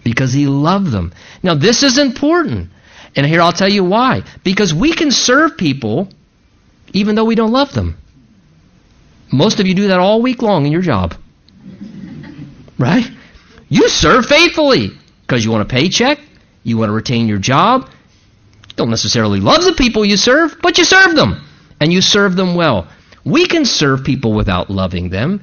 Because 0.03 0.33
he 0.33 0.47
loved 0.47 0.91
them. 0.91 1.13
Now, 1.43 1.53
this 1.53 1.83
is 1.83 1.97
important. 1.97 2.69
And 3.15 3.25
here 3.25 3.41
I'll 3.41 3.51
tell 3.51 3.69
you 3.69 3.83
why. 3.83 4.23
Because 4.43 4.73
we 4.73 4.93
can 4.93 5.11
serve 5.11 5.57
people 5.57 6.09
even 6.93 7.15
though 7.15 7.25
we 7.25 7.35
don't 7.35 7.51
love 7.51 7.73
them. 7.73 7.97
Most 9.31 9.59
of 9.59 9.67
you 9.67 9.73
do 9.73 9.87
that 9.89 9.99
all 9.99 10.21
week 10.21 10.41
long 10.41 10.65
in 10.65 10.71
your 10.71 10.81
job. 10.81 11.15
Right? 12.79 13.05
You 13.69 13.89
serve 13.89 14.25
faithfully 14.25 14.89
because 15.21 15.45
you 15.45 15.51
want 15.51 15.61
a 15.61 15.71
paycheck, 15.71 16.17
you 16.63 16.77
want 16.77 16.89
to 16.89 16.93
retain 16.93 17.27
your 17.27 17.37
job, 17.37 17.91
don't 18.75 18.89
necessarily 18.89 19.39
love 19.39 19.63
the 19.63 19.73
people 19.73 20.05
you 20.05 20.17
serve, 20.17 20.57
but 20.61 20.77
you 20.77 20.83
serve 20.83 21.15
them. 21.15 21.47
And 21.79 21.91
you 21.91 22.01
serve 22.01 22.35
them 22.35 22.55
well. 22.55 22.87
We 23.25 23.45
can 23.47 23.65
serve 23.65 24.03
people 24.03 24.33
without 24.33 24.69
loving 24.69 25.09
them, 25.09 25.41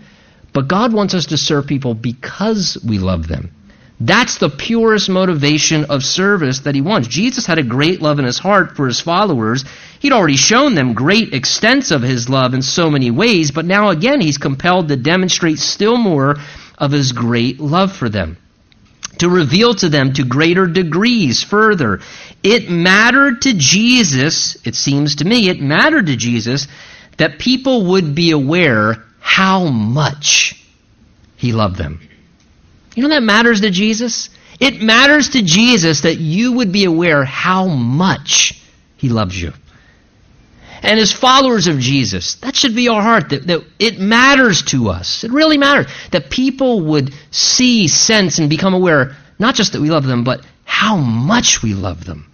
but 0.53 0.69
God 0.69 0.93
wants 0.93 1.15
us 1.15 1.27
to 1.27 1.37
serve 1.37 1.67
people 1.67 1.95
because 1.95 2.79
we 2.87 2.99
love 2.99 3.29
them. 3.29 3.53
That's 4.01 4.39
the 4.39 4.49
purest 4.49 5.09
motivation 5.09 5.87
of 5.87 6.05
service 6.05 6.61
that 6.61 6.77
he 6.77 6.81
wants. 6.81 7.09
Jesus 7.09 7.47
had 7.47 7.59
a 7.59 7.65
great 7.65 8.01
love 8.01 8.21
in 8.21 8.25
his 8.25 8.39
heart 8.39 8.77
for 8.77 8.87
his 8.87 9.01
followers. 9.01 9.65
He'd 9.99 10.13
already 10.13 10.37
shown 10.37 10.77
them 10.77 10.95
great 10.95 11.35
extents 11.35 11.91
of 11.91 12.03
his 12.03 12.29
love 12.29 12.55
in 12.55 12.63
so 12.63 12.91
many 12.91 13.11
ways, 13.11 13.51
but 13.51 13.65
now 13.65 13.89
again 13.89 14.21
he's 14.21 14.39
compelled 14.39 14.89
to 14.89 14.97
demonstrate 14.97 15.59
still 15.59 15.97
more 15.97 16.37
of 16.79 16.93
his 16.93 17.11
great 17.11 17.59
love 17.59 17.93
for 17.93 18.09
them 18.09 18.37
to 19.19 19.29
reveal 19.29 19.75
to 19.75 19.89
them 19.89 20.13
to 20.15 20.25
greater 20.25 20.67
degrees 20.67 21.43
further. 21.43 22.01
It 22.43 22.71
mattered 22.71 23.43
to 23.43 23.55
Jesus, 23.55 24.57
it 24.65 24.75
seems 24.75 25.17
to 25.17 25.25
me, 25.25 25.49
it 25.49 25.61
mattered 25.61 26.07
to 26.07 26.17
Jesus 26.17 26.69
that 27.17 27.39
people 27.39 27.87
would 27.87 28.15
be 28.15 28.31
aware 28.31 29.05
how 29.21 29.67
much 29.67 30.65
he 31.37 31.53
loved 31.53 31.77
them. 31.77 32.01
You 32.95 33.03
know 33.03 33.11
that 33.11 33.23
matters 33.23 33.61
to 33.61 33.71
Jesus? 33.71 34.31
It 34.61 34.83
matters 34.83 35.31
to 35.31 35.43
Jesus 35.43 36.03
that 36.03 36.17
you 36.17 36.53
would 36.53 36.73
be 36.73 36.85
aware 36.85 37.25
how 37.25 37.67
much 37.67 38.61
he 38.97 39.09
loves 39.09 39.41
you 39.41 39.53
and 40.83 40.99
as 40.99 41.13
followers 41.13 41.67
of 41.67 41.79
Jesus, 41.79 42.37
that 42.37 42.55
should 42.55 42.75
be 42.75 42.89
our 42.89 43.03
heart, 43.03 43.31
that, 43.31 43.47
that 43.47 43.65
it 43.79 43.99
matters 43.99 44.63
to 44.63 44.89
us. 44.89 45.25
It 45.25 45.33
really 45.33 45.59
matters. 45.59 45.87
That 46.13 46.31
people 46.31 46.83
would 46.83 47.13
see, 47.31 47.89
sense, 47.89 48.39
and 48.39 48.49
become 48.49 48.75
aware, 48.75 49.17
not 49.39 49.55
just 49.55 49.73
that 49.73 49.81
we 49.81 49.91
love 49.91 50.07
them, 50.07 50.25
but 50.25 50.45
how 50.65 50.97
much 50.97 51.63
we 51.63 51.75
love 51.75 52.05
them. 52.05 52.31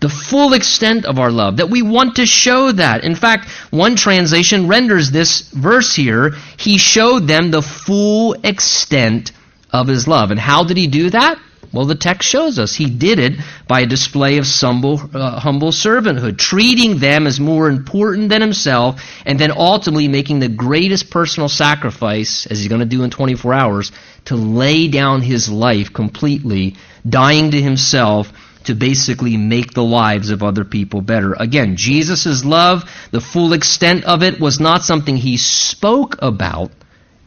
The 0.00 0.08
full 0.08 0.54
extent 0.54 1.04
of 1.04 1.18
our 1.18 1.30
love, 1.30 1.58
that 1.58 1.68
we 1.68 1.82
want 1.82 2.16
to 2.16 2.26
show 2.26 2.72
that. 2.72 3.04
In 3.04 3.14
fact, 3.14 3.48
one 3.70 3.96
translation 3.96 4.66
renders 4.66 5.10
this 5.10 5.42
verse 5.50 5.94
here, 5.94 6.34
He 6.56 6.78
showed 6.78 7.26
them 7.26 7.50
the 7.50 7.62
full 7.62 8.34
extent 8.44 9.32
of 9.70 9.88
His 9.88 10.08
love. 10.08 10.30
And 10.30 10.40
how 10.40 10.64
did 10.64 10.76
He 10.76 10.86
do 10.86 11.10
that? 11.10 11.38
Well, 11.72 11.86
the 11.86 11.94
text 11.94 12.28
shows 12.28 12.58
us 12.58 12.74
he 12.74 12.90
did 12.90 13.20
it 13.20 13.34
by 13.68 13.80
a 13.80 13.86
display 13.86 14.38
of 14.38 14.46
humble, 14.46 15.00
uh, 15.14 15.38
humble 15.38 15.70
servanthood, 15.70 16.36
treating 16.36 16.98
them 16.98 17.28
as 17.28 17.38
more 17.38 17.68
important 17.68 18.28
than 18.28 18.40
himself, 18.40 19.00
and 19.24 19.38
then 19.38 19.52
ultimately 19.52 20.08
making 20.08 20.40
the 20.40 20.48
greatest 20.48 21.10
personal 21.10 21.48
sacrifice, 21.48 22.46
as 22.46 22.58
he's 22.58 22.66
going 22.66 22.80
to 22.80 22.86
do 22.86 23.04
in 23.04 23.10
24 23.10 23.54
hours, 23.54 23.92
to 24.24 24.34
lay 24.34 24.88
down 24.88 25.22
his 25.22 25.48
life 25.48 25.92
completely, 25.92 26.74
dying 27.08 27.52
to 27.52 27.62
himself 27.62 28.32
to 28.64 28.74
basically 28.74 29.36
make 29.36 29.72
the 29.72 29.84
lives 29.84 30.30
of 30.30 30.42
other 30.42 30.64
people 30.64 31.00
better. 31.00 31.34
Again, 31.34 31.76
Jesus' 31.76 32.44
love, 32.44 32.82
the 33.12 33.20
full 33.20 33.52
extent 33.52 34.04
of 34.04 34.24
it, 34.24 34.40
was 34.40 34.58
not 34.58 34.82
something 34.82 35.16
he 35.16 35.36
spoke 35.36 36.16
about, 36.18 36.72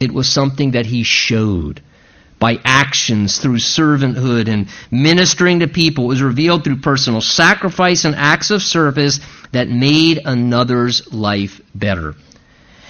it 0.02 0.12
was 0.12 0.30
something 0.30 0.72
that 0.72 0.86
he 0.86 1.04
showed 1.04 1.82
by 2.44 2.60
actions 2.66 3.38
through 3.38 3.56
servanthood 3.56 4.50
and 4.50 4.68
ministering 4.92 5.62
to 5.62 5.68
people. 5.70 6.04
It 6.04 6.08
was 6.10 6.22
revealed 6.22 6.66
through 6.66 6.82
personal 6.82 7.22
sacrifice 7.22 8.04
and 8.04 8.16
acts 8.16 8.52
of 8.52 8.62
service 8.62 9.22
that 9.54 9.70
made 9.70 10.20
another's 10.26 11.14
life 11.14 11.62
better. 11.74 12.16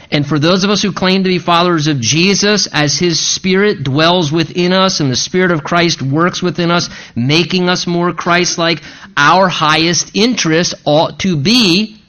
And 0.10 0.26
for 0.26 0.40
those 0.40 0.64
of 0.64 0.72
us 0.72 0.82
who 0.82 0.92
claim 0.92 1.24
to 1.24 1.30
be 1.30 1.38
followers 1.38 1.86
of 1.86 2.00
Jesus, 2.00 2.68
as 2.74 2.98
His 2.98 3.20
Spirit 3.20 3.84
dwells 3.84 4.32
within 4.32 4.74
us 4.74 5.02
and 5.02 5.12
the 5.12 5.16
Spirit 5.16 5.52
of 5.52 5.64
Christ 5.64 6.02
works 6.02 6.42
within 6.42 6.72
us, 6.72 6.90
making 7.16 7.70
us 7.70 7.86
more 7.86 8.12
Christ 8.12 8.58
like, 8.58 8.82
our 9.16 9.50
highest 9.50 10.16
interest 10.16 10.74
ought 10.84 11.20
to 11.20 11.38
be 11.38 12.03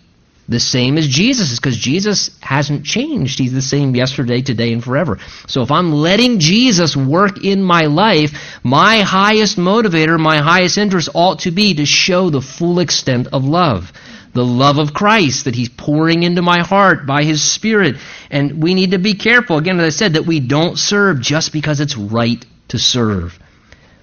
the 0.48 0.61
same 0.61 0.98
as 0.98 1.09
Jesus 1.09 1.52
is 1.52 1.59
because 1.59 1.76
Jesus 1.76 2.30
hasn't 2.40 2.85
changed. 2.85 3.38
He's 3.38 3.52
the 3.52 3.62
same 3.62 3.94
yesterday, 3.96 4.42
today, 4.42 4.72
and 4.72 4.85
forever. 4.85 5.18
So 5.46 5.62
if 5.62 5.70
I'm 5.70 5.92
letting 5.92 6.38
Jesus 6.38 6.96
work 6.96 7.42
in 7.42 7.62
my 7.62 7.87
life, 7.87 8.61
my 8.62 9.00
highest 9.00 9.57
motivator, 9.57 10.18
my 10.18 10.38
highest 10.38 10.76
interest 10.76 11.09
ought 11.14 11.40
to 11.40 11.50
be 11.50 11.74
to 11.74 11.87
show 11.87 12.30
the 12.30 12.42
full 12.42 12.80
extent 12.80 13.28
of 13.33 13.44
love 13.44 13.92
the 14.35 14.44
love 14.44 14.78
of 14.78 14.92
Christ 14.92 15.44
that 15.44 15.54
He's 15.54 15.68
pouring 15.68 16.24
into 16.24 16.42
my 16.42 16.61
heart 16.61 17.07
by 17.07 17.22
His 17.22 17.40
Spirit. 17.40 17.96
And 18.30 18.62
we 18.62 18.74
need 18.74 18.90
to 18.90 18.98
be 18.98 19.14
careful, 19.14 19.57
again, 19.59 19.78
as 19.78 19.94
I 19.94 19.96
said, 19.96 20.14
that 20.14 20.26
we 20.26 20.40
don't 20.40 20.76
serve 20.76 21.20
just 21.20 21.52
because 21.52 21.80
it's 21.80 21.96
right 21.96 22.44
to 22.68 22.78
serve. 22.78 23.38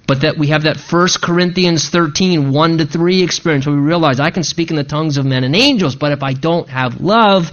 But 0.07 0.21
that 0.21 0.37
we 0.37 0.47
have 0.47 0.63
that 0.63 0.77
1 0.77 1.07
Corinthians 1.21 1.89
13, 1.89 2.51
1 2.51 2.77
to 2.79 2.85
3 2.85 3.23
experience 3.23 3.65
where 3.65 3.75
we 3.75 3.81
realize 3.81 4.19
I 4.19 4.31
can 4.31 4.43
speak 4.43 4.69
in 4.69 4.75
the 4.75 4.83
tongues 4.83 5.17
of 5.17 5.25
men 5.25 5.43
and 5.43 5.55
angels, 5.55 5.95
but 5.95 6.11
if 6.11 6.23
I 6.23 6.33
don't 6.33 6.67
have 6.69 6.99
love, 6.99 7.51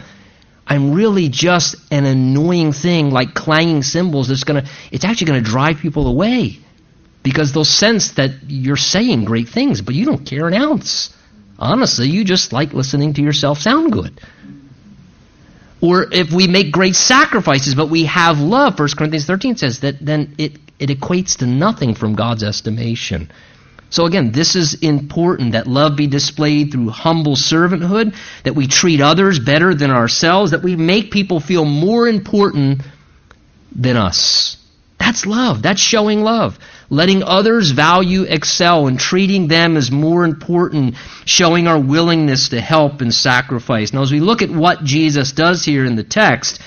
I'm 0.67 0.93
really 0.93 1.29
just 1.29 1.77
an 1.91 2.05
annoying 2.05 2.73
thing 2.73 3.11
like 3.11 3.35
clanging 3.35 3.83
cymbals 3.83 4.29
that's 4.29 4.45
going 4.45 4.65
to, 4.65 4.71
it's 4.91 5.05
actually 5.05 5.29
going 5.29 5.45
to 5.45 5.51
drive 5.51 5.79
people 5.79 6.07
away 6.07 6.59
because 7.23 7.53
they'll 7.53 7.65
sense 7.65 8.13
that 8.13 8.31
you're 8.49 8.77
saying 8.77 9.25
great 9.25 9.49
things, 9.49 9.81
but 9.81 9.95
you 9.95 10.05
don't 10.05 10.25
care 10.27 10.47
an 10.47 10.55
ounce. 10.55 11.15
Honestly, 11.59 12.09
you 12.09 12.25
just 12.25 12.53
like 12.53 12.73
listening 12.73 13.15
to 13.15 13.23
yourself 13.23 13.59
sound 13.59 13.93
good. 13.93 14.21
Or 15.81 16.09
if 16.11 16.33
we 16.33 16.49
make 16.49 16.73
great 16.73 16.97
sacrifices, 16.97 17.75
but 17.75 17.89
we 17.89 18.05
have 18.07 18.41
love, 18.41 18.79
1 18.79 18.89
Corinthians 18.97 19.27
13 19.27 19.57
says 19.57 19.81
that 19.81 20.05
then 20.05 20.35
it, 20.39 20.59
it 20.79 20.91
equates 20.91 21.39
to 21.39 21.47
nothing 21.47 21.95
from 21.95 22.15
God's 22.15 22.43
estimation. 22.43 23.31
So 23.91 24.05
again, 24.05 24.33
this 24.33 24.55
is 24.55 24.75
important 24.75 25.53
that 25.53 25.67
love 25.67 25.97
be 25.97 26.09
displayed 26.09 26.73
through 26.73 26.91
humble 26.91 27.37
servanthood, 27.37 28.15
that 28.45 28.55
we 28.55 28.67
treat 28.67 29.01
others 29.01 29.39
better 29.39 29.75
than 29.75 29.91
ourselves, 29.91 30.51
that 30.51 30.63
we 30.63 30.77
make 30.77 31.11
people 31.11 31.41
feel 31.41 31.65
more 31.65 32.07
important 32.07 32.83
than 33.75 33.97
us. 33.97 34.57
That's 35.09 35.25
love. 35.25 35.63
That's 35.63 35.81
showing 35.81 36.21
love 36.21 36.59
letting 36.91 37.23
others 37.23 37.71
value 37.71 38.23
excel 38.23 38.87
and 38.87 38.99
treating 38.99 39.49
them 39.49 39.77
as 39.77 39.91
more 39.91 40.25
important, 40.25 40.95
showing 41.25 41.67
our 41.67 41.79
willingness 41.79 42.51
to 42.51 42.61
help 42.61 43.01
and 43.01 43.13
sacrifice. 43.13 43.93
Now, 43.93 44.03
as 44.03 44.13
we 44.13 44.21
look 44.21 44.43
at 44.43 44.51
what 44.51 44.85
Jesus 44.85 45.33
does 45.33 45.65
here 45.65 45.85
in 45.85 45.97
the 45.97 46.05
text, 46.05 46.61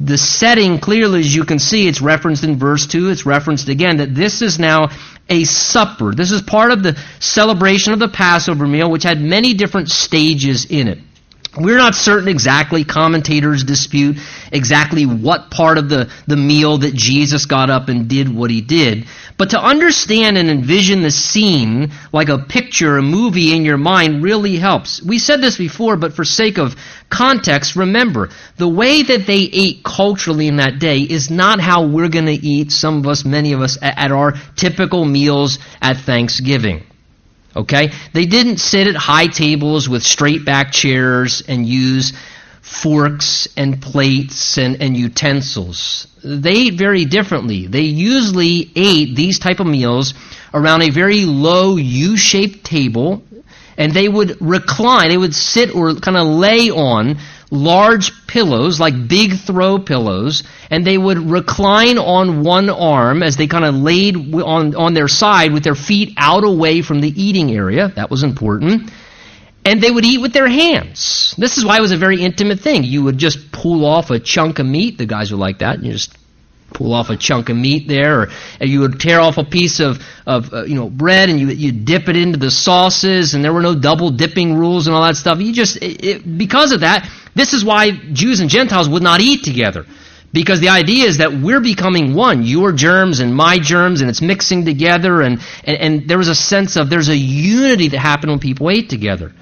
the 0.00 0.18
setting 0.18 0.78
clearly, 0.78 1.20
as 1.20 1.34
you 1.34 1.44
can 1.44 1.58
see, 1.58 1.86
it's 1.86 2.00
referenced 2.00 2.44
in 2.44 2.56
verse 2.56 2.86
2, 2.86 3.10
it's 3.10 3.26
referenced 3.26 3.68
again, 3.68 3.98
that 3.98 4.14
this 4.14 4.42
is 4.42 4.58
now 4.58 4.88
a 5.28 5.44
supper. 5.44 6.12
This 6.12 6.32
is 6.32 6.42
part 6.42 6.72
of 6.72 6.82
the 6.82 7.00
celebration 7.20 7.92
of 7.92 8.00
the 8.00 8.08
Passover 8.08 8.66
meal, 8.66 8.90
which 8.90 9.04
had 9.04 9.20
many 9.20 9.54
different 9.54 9.90
stages 9.90 10.66
in 10.68 10.88
it. 10.88 10.98
We're 11.54 11.76
not 11.76 11.94
certain 11.94 12.28
exactly, 12.28 12.84
commentators 12.84 13.62
dispute 13.62 14.16
exactly 14.50 15.04
what 15.04 15.50
part 15.50 15.76
of 15.76 15.90
the, 15.90 16.10
the 16.26 16.36
meal 16.36 16.78
that 16.78 16.94
Jesus 16.94 17.44
got 17.44 17.68
up 17.68 17.90
and 17.90 18.08
did 18.08 18.34
what 18.34 18.50
he 18.50 18.62
did. 18.62 19.06
But 19.36 19.50
to 19.50 19.60
understand 19.60 20.38
and 20.38 20.48
envision 20.48 21.02
the 21.02 21.10
scene 21.10 21.92
like 22.10 22.30
a 22.30 22.38
picture, 22.38 22.96
a 22.96 23.02
movie 23.02 23.54
in 23.54 23.66
your 23.66 23.76
mind 23.76 24.22
really 24.22 24.56
helps. 24.56 25.02
We 25.02 25.18
said 25.18 25.42
this 25.42 25.58
before, 25.58 25.96
but 25.96 26.14
for 26.14 26.24
sake 26.24 26.58
of 26.58 26.74
context, 27.10 27.76
remember, 27.76 28.30
the 28.56 28.68
way 28.68 29.02
that 29.02 29.26
they 29.26 29.42
ate 29.52 29.84
culturally 29.84 30.48
in 30.48 30.56
that 30.56 30.78
day 30.78 31.00
is 31.00 31.30
not 31.30 31.60
how 31.60 31.86
we're 31.86 32.08
going 32.08 32.26
to 32.26 32.32
eat, 32.32 32.72
some 32.72 32.98
of 32.98 33.06
us, 33.06 33.26
many 33.26 33.52
of 33.52 33.60
us, 33.60 33.76
at 33.82 34.10
our 34.10 34.32
typical 34.56 35.04
meals 35.04 35.58
at 35.82 35.98
Thanksgiving. 35.98 36.86
Okay? 37.54 37.92
They 38.12 38.26
didn't 38.26 38.58
sit 38.58 38.86
at 38.86 38.96
high 38.96 39.26
tables 39.26 39.88
with 39.88 40.02
straight 40.02 40.44
back 40.44 40.72
chairs 40.72 41.42
and 41.46 41.66
use 41.66 42.12
forks 42.60 43.48
and 43.56 43.82
plates 43.82 44.56
and, 44.56 44.80
and 44.80 44.96
utensils. 44.96 46.06
They 46.24 46.68
ate 46.68 46.74
very 46.74 47.04
differently. 47.04 47.66
They 47.66 47.82
usually 47.82 48.70
ate 48.74 49.14
these 49.14 49.38
type 49.38 49.60
of 49.60 49.66
meals 49.66 50.14
around 50.54 50.82
a 50.82 50.90
very 50.90 51.24
low 51.24 51.76
U-shaped 51.76 52.64
table 52.64 53.22
and 53.76 53.92
they 53.92 54.08
would 54.08 54.40
recline, 54.40 55.08
they 55.08 55.18
would 55.18 55.34
sit 55.34 55.74
or 55.74 55.94
kind 55.94 56.16
of 56.16 56.26
lay 56.26 56.70
on 56.70 57.18
large 57.52 58.26
pillows, 58.26 58.80
like 58.80 59.06
big 59.06 59.34
throw 59.34 59.78
pillows, 59.78 60.42
and 60.70 60.86
they 60.86 60.96
would 60.96 61.18
recline 61.18 61.98
on 61.98 62.42
one 62.42 62.70
arm 62.70 63.22
as 63.22 63.36
they 63.36 63.46
kind 63.46 63.64
of 63.64 63.74
laid 63.74 64.34
on, 64.34 64.74
on 64.74 64.94
their 64.94 65.06
side 65.06 65.52
with 65.52 65.62
their 65.62 65.74
feet 65.74 66.14
out 66.16 66.44
away 66.44 66.80
from 66.80 67.00
the 67.00 67.22
eating 67.22 67.52
area. 67.52 67.88
That 67.88 68.10
was 68.10 68.22
important. 68.22 68.90
And 69.66 69.80
they 69.80 69.90
would 69.90 70.04
eat 70.04 70.18
with 70.18 70.32
their 70.32 70.48
hands. 70.48 71.34
This 71.36 71.58
is 71.58 71.64
why 71.64 71.76
it 71.76 71.82
was 71.82 71.92
a 71.92 71.96
very 71.98 72.22
intimate 72.22 72.60
thing. 72.60 72.84
You 72.84 73.04
would 73.04 73.18
just 73.18 73.52
pull 73.52 73.84
off 73.84 74.10
a 74.10 74.18
chunk 74.18 74.58
of 74.58 74.66
meat. 74.66 74.96
The 74.96 75.06
guys 75.06 75.30
were 75.30 75.38
like 75.38 75.58
that. 75.58 75.76
And 75.76 75.86
you 75.86 75.92
just 75.92 76.16
pull 76.72 76.92
off 76.92 77.10
a 77.10 77.16
chunk 77.16 77.48
of 77.48 77.56
meat 77.56 77.88
there, 77.88 78.22
or 78.22 78.28
you 78.60 78.80
would 78.80 79.00
tear 79.00 79.20
off 79.20 79.38
a 79.38 79.44
piece 79.44 79.80
of, 79.80 80.02
of 80.26 80.52
uh, 80.52 80.64
you 80.64 80.74
know 80.74 80.88
bread 80.88 81.28
and 81.28 81.38
you 81.38 81.48
you 81.48 81.72
dip 81.72 82.08
it 82.08 82.16
into 82.16 82.38
the 82.38 82.50
sauces, 82.50 83.34
and 83.34 83.44
there 83.44 83.52
were 83.52 83.62
no 83.62 83.74
double 83.74 84.10
dipping 84.10 84.56
rules 84.56 84.86
and 84.86 84.96
all 84.96 85.04
that 85.04 85.16
stuff. 85.16 85.40
You 85.40 85.52
just 85.52 85.76
it, 85.76 86.04
it, 86.04 86.38
because 86.38 86.72
of 86.72 86.80
that, 86.80 87.08
this 87.34 87.54
is 87.54 87.64
why 87.64 87.90
Jews 87.90 88.40
and 88.40 88.50
Gentiles 88.50 88.88
would 88.88 89.02
not 89.02 89.20
eat 89.20 89.44
together. 89.44 89.86
Because 90.32 90.60
the 90.60 90.70
idea 90.70 91.04
is 91.04 91.18
that 91.18 91.34
we're 91.34 91.60
becoming 91.60 92.14
one, 92.14 92.42
your 92.42 92.72
germs 92.72 93.20
and 93.20 93.34
my 93.34 93.58
germs, 93.58 94.00
and 94.00 94.08
it's 94.08 94.22
mixing 94.22 94.64
together, 94.64 95.20
and, 95.20 95.40
and, 95.62 95.76
and 95.76 96.08
there 96.08 96.16
was 96.16 96.28
a 96.28 96.34
sense 96.34 96.76
of 96.76 96.88
there's 96.88 97.10
a 97.10 97.16
unity 97.16 97.88
that 97.88 97.98
happened 97.98 98.30
when 98.30 98.38
people 98.38 98.70
ate 98.70 98.88
together. 98.88 99.32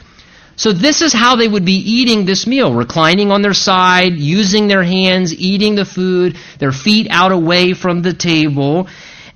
So 0.61 0.75
this 0.75 1.01
is 1.01 1.15
how 1.15 1.37
they 1.37 1.49
would 1.49 1.65
be 1.65 1.79
eating 1.91 2.27
this 2.27 2.47
meal, 2.47 2.75
reclining 2.75 3.31
on 3.31 3.41
their 3.41 3.55
side, 3.55 4.19
using 4.19 4.69
their 4.69 4.83
hands, 4.83 5.35
eating 5.35 5.75
the 5.75 5.87
food, 5.87 6.37
their 6.59 6.71
feet 6.71 7.07
out 7.09 7.33
away 7.33 7.73
from 7.73 8.03
the 8.03 8.13
table. 8.13 8.87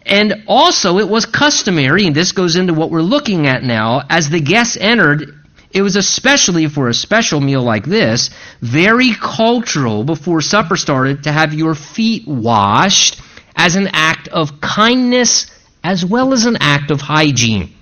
And 0.04 0.44
also 0.46 0.98
it 0.98 1.08
was 1.08 1.24
customary, 1.24 2.06
and 2.06 2.14
this 2.14 2.32
goes 2.32 2.56
into 2.56 2.74
what 2.74 2.90
we're 2.90 3.00
looking 3.00 3.46
at 3.46 3.62
now, 3.62 4.02
as 4.10 4.28
the 4.28 4.42
guests 4.42 4.76
entered, 4.78 5.34
it 5.70 5.80
was 5.80 5.96
especially 5.96 6.66
for 6.66 6.90
a 6.90 6.94
special 6.94 7.40
meal 7.40 7.62
like 7.62 7.86
this, 7.86 8.28
very 8.60 9.14
cultural 9.14 10.04
before 10.04 10.42
supper 10.42 10.76
started 10.76 11.22
to 11.22 11.32
have 11.32 11.54
your 11.54 11.74
feet 11.74 12.28
washed 12.28 13.18
as 13.56 13.76
an 13.76 13.88
act 13.94 14.28
of 14.28 14.60
kindness 14.60 15.50
as 15.82 16.04
well 16.04 16.34
as 16.34 16.44
an 16.44 16.58
act 16.60 16.90
of 16.90 17.00
hygiene. 17.00 17.72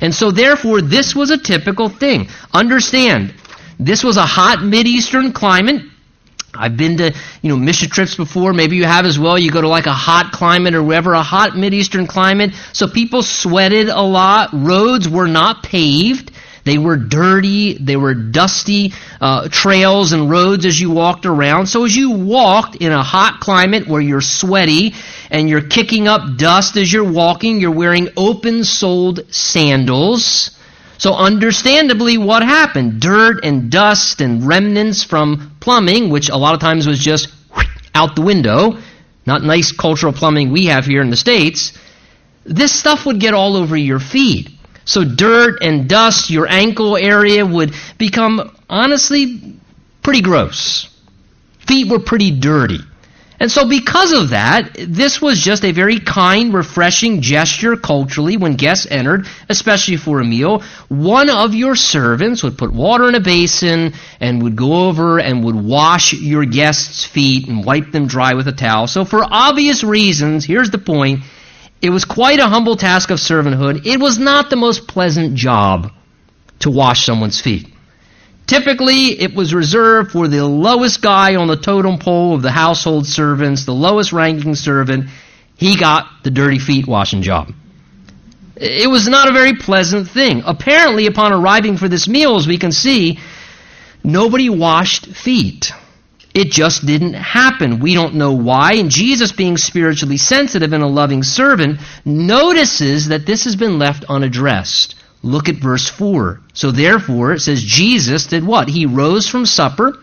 And 0.00 0.14
so 0.14 0.30
therefore 0.30 0.80
this 0.80 1.14
was 1.14 1.30
a 1.30 1.38
typical 1.38 1.88
thing. 1.88 2.28
Understand, 2.52 3.34
this 3.78 4.02
was 4.04 4.16
a 4.16 4.26
hot 4.26 4.58
Mideastern 4.58 5.34
climate. 5.34 5.82
I've 6.58 6.76
been 6.76 6.96
to, 6.98 7.14
you 7.42 7.50
know, 7.50 7.56
mission 7.56 7.90
trips 7.90 8.14
before. 8.14 8.52
Maybe 8.52 8.76
you 8.76 8.84
have 8.84 9.04
as 9.04 9.18
well. 9.18 9.38
You 9.38 9.50
go 9.50 9.60
to 9.60 9.68
like 9.68 9.86
a 9.86 9.92
hot 9.92 10.32
climate 10.32 10.74
or 10.74 10.82
wherever, 10.82 11.12
a 11.12 11.22
hot 11.22 11.52
Mideastern 11.52 12.08
climate. 12.08 12.52
So 12.72 12.88
people 12.88 13.22
sweated 13.22 13.88
a 13.88 14.02
lot. 14.02 14.50
Roads 14.52 15.08
were 15.08 15.28
not 15.28 15.62
paved. 15.62 16.32
They 16.66 16.78
were 16.78 16.96
dirty, 16.96 17.78
they 17.78 17.94
were 17.94 18.12
dusty 18.12 18.92
uh, 19.20 19.48
trails 19.48 20.10
and 20.10 20.28
roads 20.28 20.66
as 20.66 20.80
you 20.80 20.90
walked 20.90 21.24
around. 21.24 21.68
So 21.68 21.84
as 21.84 21.94
you 21.94 22.10
walked 22.10 22.74
in 22.74 22.90
a 22.90 23.04
hot 23.04 23.38
climate 23.38 23.86
where 23.86 24.00
you're 24.00 24.20
sweaty 24.20 24.96
and 25.30 25.48
you're 25.48 25.62
kicking 25.62 26.08
up 26.08 26.36
dust 26.36 26.76
as 26.76 26.92
you're 26.92 27.08
walking, 27.08 27.60
you're 27.60 27.70
wearing 27.70 28.08
open 28.16 28.64
soled 28.64 29.32
sandals. 29.32 30.58
So 30.98 31.14
understandably 31.14 32.18
what 32.18 32.42
happened? 32.42 33.00
Dirt 33.00 33.44
and 33.44 33.70
dust 33.70 34.20
and 34.20 34.44
remnants 34.44 35.04
from 35.04 35.56
plumbing, 35.60 36.10
which 36.10 36.30
a 36.30 36.36
lot 36.36 36.54
of 36.54 36.60
times 36.60 36.88
was 36.88 36.98
just 36.98 37.28
out 37.94 38.16
the 38.16 38.22
window, 38.22 38.78
not 39.24 39.44
nice 39.44 39.70
cultural 39.70 40.12
plumbing 40.12 40.50
we 40.50 40.66
have 40.66 40.84
here 40.84 41.00
in 41.00 41.10
the 41.10 41.16
States 41.16 41.78
this 42.46 42.72
stuff 42.72 43.04
would 43.06 43.18
get 43.18 43.34
all 43.34 43.56
over 43.56 43.76
your 43.76 43.98
feet. 43.98 44.50
So 44.86 45.04
dirt 45.04 45.62
and 45.62 45.88
dust, 45.88 46.30
your 46.30 46.48
ankle 46.48 46.96
area 46.96 47.44
would 47.44 47.74
become, 47.98 48.56
honestly, 48.70 49.58
pretty 50.02 50.22
gross. 50.22 50.88
Feet 51.58 51.90
were 51.90 51.98
pretty 51.98 52.30
dirty. 52.30 52.78
And 53.38 53.50
so, 53.50 53.68
because 53.68 54.12
of 54.12 54.30
that, 54.30 54.70
this 54.78 55.20
was 55.20 55.40
just 55.40 55.64
a 55.64 55.72
very 55.72 55.98
kind, 55.98 56.54
refreshing 56.54 57.20
gesture 57.20 57.76
culturally 57.76 58.38
when 58.38 58.54
guests 58.54 58.86
entered, 58.88 59.26
especially 59.48 59.96
for 59.98 60.20
a 60.20 60.24
meal. 60.24 60.62
One 60.88 61.28
of 61.28 61.54
your 61.54 61.76
servants 61.76 62.42
would 62.42 62.56
put 62.56 62.72
water 62.72 63.08
in 63.08 63.14
a 63.14 63.20
basin 63.20 63.92
and 64.20 64.42
would 64.42 64.56
go 64.56 64.88
over 64.88 65.18
and 65.18 65.44
would 65.44 65.56
wash 65.56 66.14
your 66.14 66.46
guests' 66.46 67.04
feet 67.04 67.46
and 67.46 67.62
wipe 67.62 67.90
them 67.90 68.06
dry 68.06 68.34
with 68.34 68.48
a 68.48 68.52
towel. 68.52 68.86
So, 68.86 69.04
for 69.04 69.22
obvious 69.22 69.84
reasons, 69.84 70.46
here's 70.46 70.70
the 70.70 70.78
point 70.78 71.20
it 71.82 71.90
was 71.90 72.04
quite 72.04 72.38
a 72.38 72.48
humble 72.48 72.76
task 72.76 73.10
of 73.10 73.18
servanthood. 73.18 73.86
It 73.86 74.00
was 74.00 74.18
not 74.18 74.50
the 74.50 74.56
most 74.56 74.88
pleasant 74.88 75.34
job 75.34 75.92
to 76.60 76.70
wash 76.70 77.04
someone's 77.04 77.40
feet. 77.40 77.68
Typically, 78.46 79.20
it 79.20 79.34
was 79.34 79.52
reserved 79.52 80.12
for 80.12 80.28
the 80.28 80.44
lowest 80.44 81.02
guy 81.02 81.34
on 81.34 81.48
the 81.48 81.56
totem 81.56 81.98
pole 81.98 82.34
of 82.34 82.42
the 82.42 82.50
household 82.50 83.06
servants, 83.06 83.64
the 83.64 83.74
lowest 83.74 84.12
ranking 84.12 84.54
servant. 84.54 85.10
He 85.56 85.76
got 85.76 86.06
the 86.22 86.30
dirty 86.30 86.58
feet 86.58 86.86
washing 86.86 87.22
job. 87.22 87.52
It 88.56 88.88
was 88.88 89.06
not 89.08 89.28
a 89.28 89.32
very 89.32 89.54
pleasant 89.54 90.08
thing. 90.08 90.42
Apparently, 90.46 91.06
upon 91.06 91.32
arriving 91.32 91.76
for 91.76 91.88
this 91.88 92.08
meal, 92.08 92.36
as 92.36 92.46
we 92.46 92.56
can 92.56 92.72
see, 92.72 93.18
nobody 94.02 94.48
washed 94.48 95.06
feet. 95.06 95.72
It 96.36 96.50
just 96.50 96.84
didn't 96.84 97.14
happen. 97.14 97.78
We 97.78 97.94
don't 97.94 98.16
know 98.16 98.32
why. 98.32 98.74
And 98.74 98.90
Jesus, 98.90 99.32
being 99.32 99.56
spiritually 99.56 100.18
sensitive 100.18 100.74
and 100.74 100.84
a 100.84 100.86
loving 100.86 101.22
servant, 101.22 101.80
notices 102.04 103.08
that 103.08 103.24
this 103.24 103.44
has 103.44 103.56
been 103.56 103.78
left 103.78 104.04
unaddressed. 104.06 104.96
Look 105.22 105.48
at 105.48 105.54
verse 105.54 105.88
4. 105.88 106.42
So 106.52 106.72
therefore, 106.72 107.32
it 107.32 107.40
says, 107.40 107.62
Jesus 107.62 108.26
did 108.26 108.46
what? 108.46 108.68
He 108.68 108.84
rose 108.84 109.26
from 109.26 109.46
supper, 109.46 109.98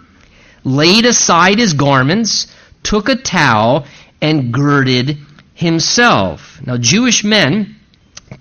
laid 0.64 1.06
aside 1.06 1.60
his 1.60 1.74
garments, 1.74 2.48
took 2.82 3.10
a 3.10 3.16
towel, 3.16 3.86
and 4.20 4.52
girded 4.52 5.20
himself. 5.54 6.60
Now, 6.66 6.78
Jewish 6.78 7.24
men 7.24 7.76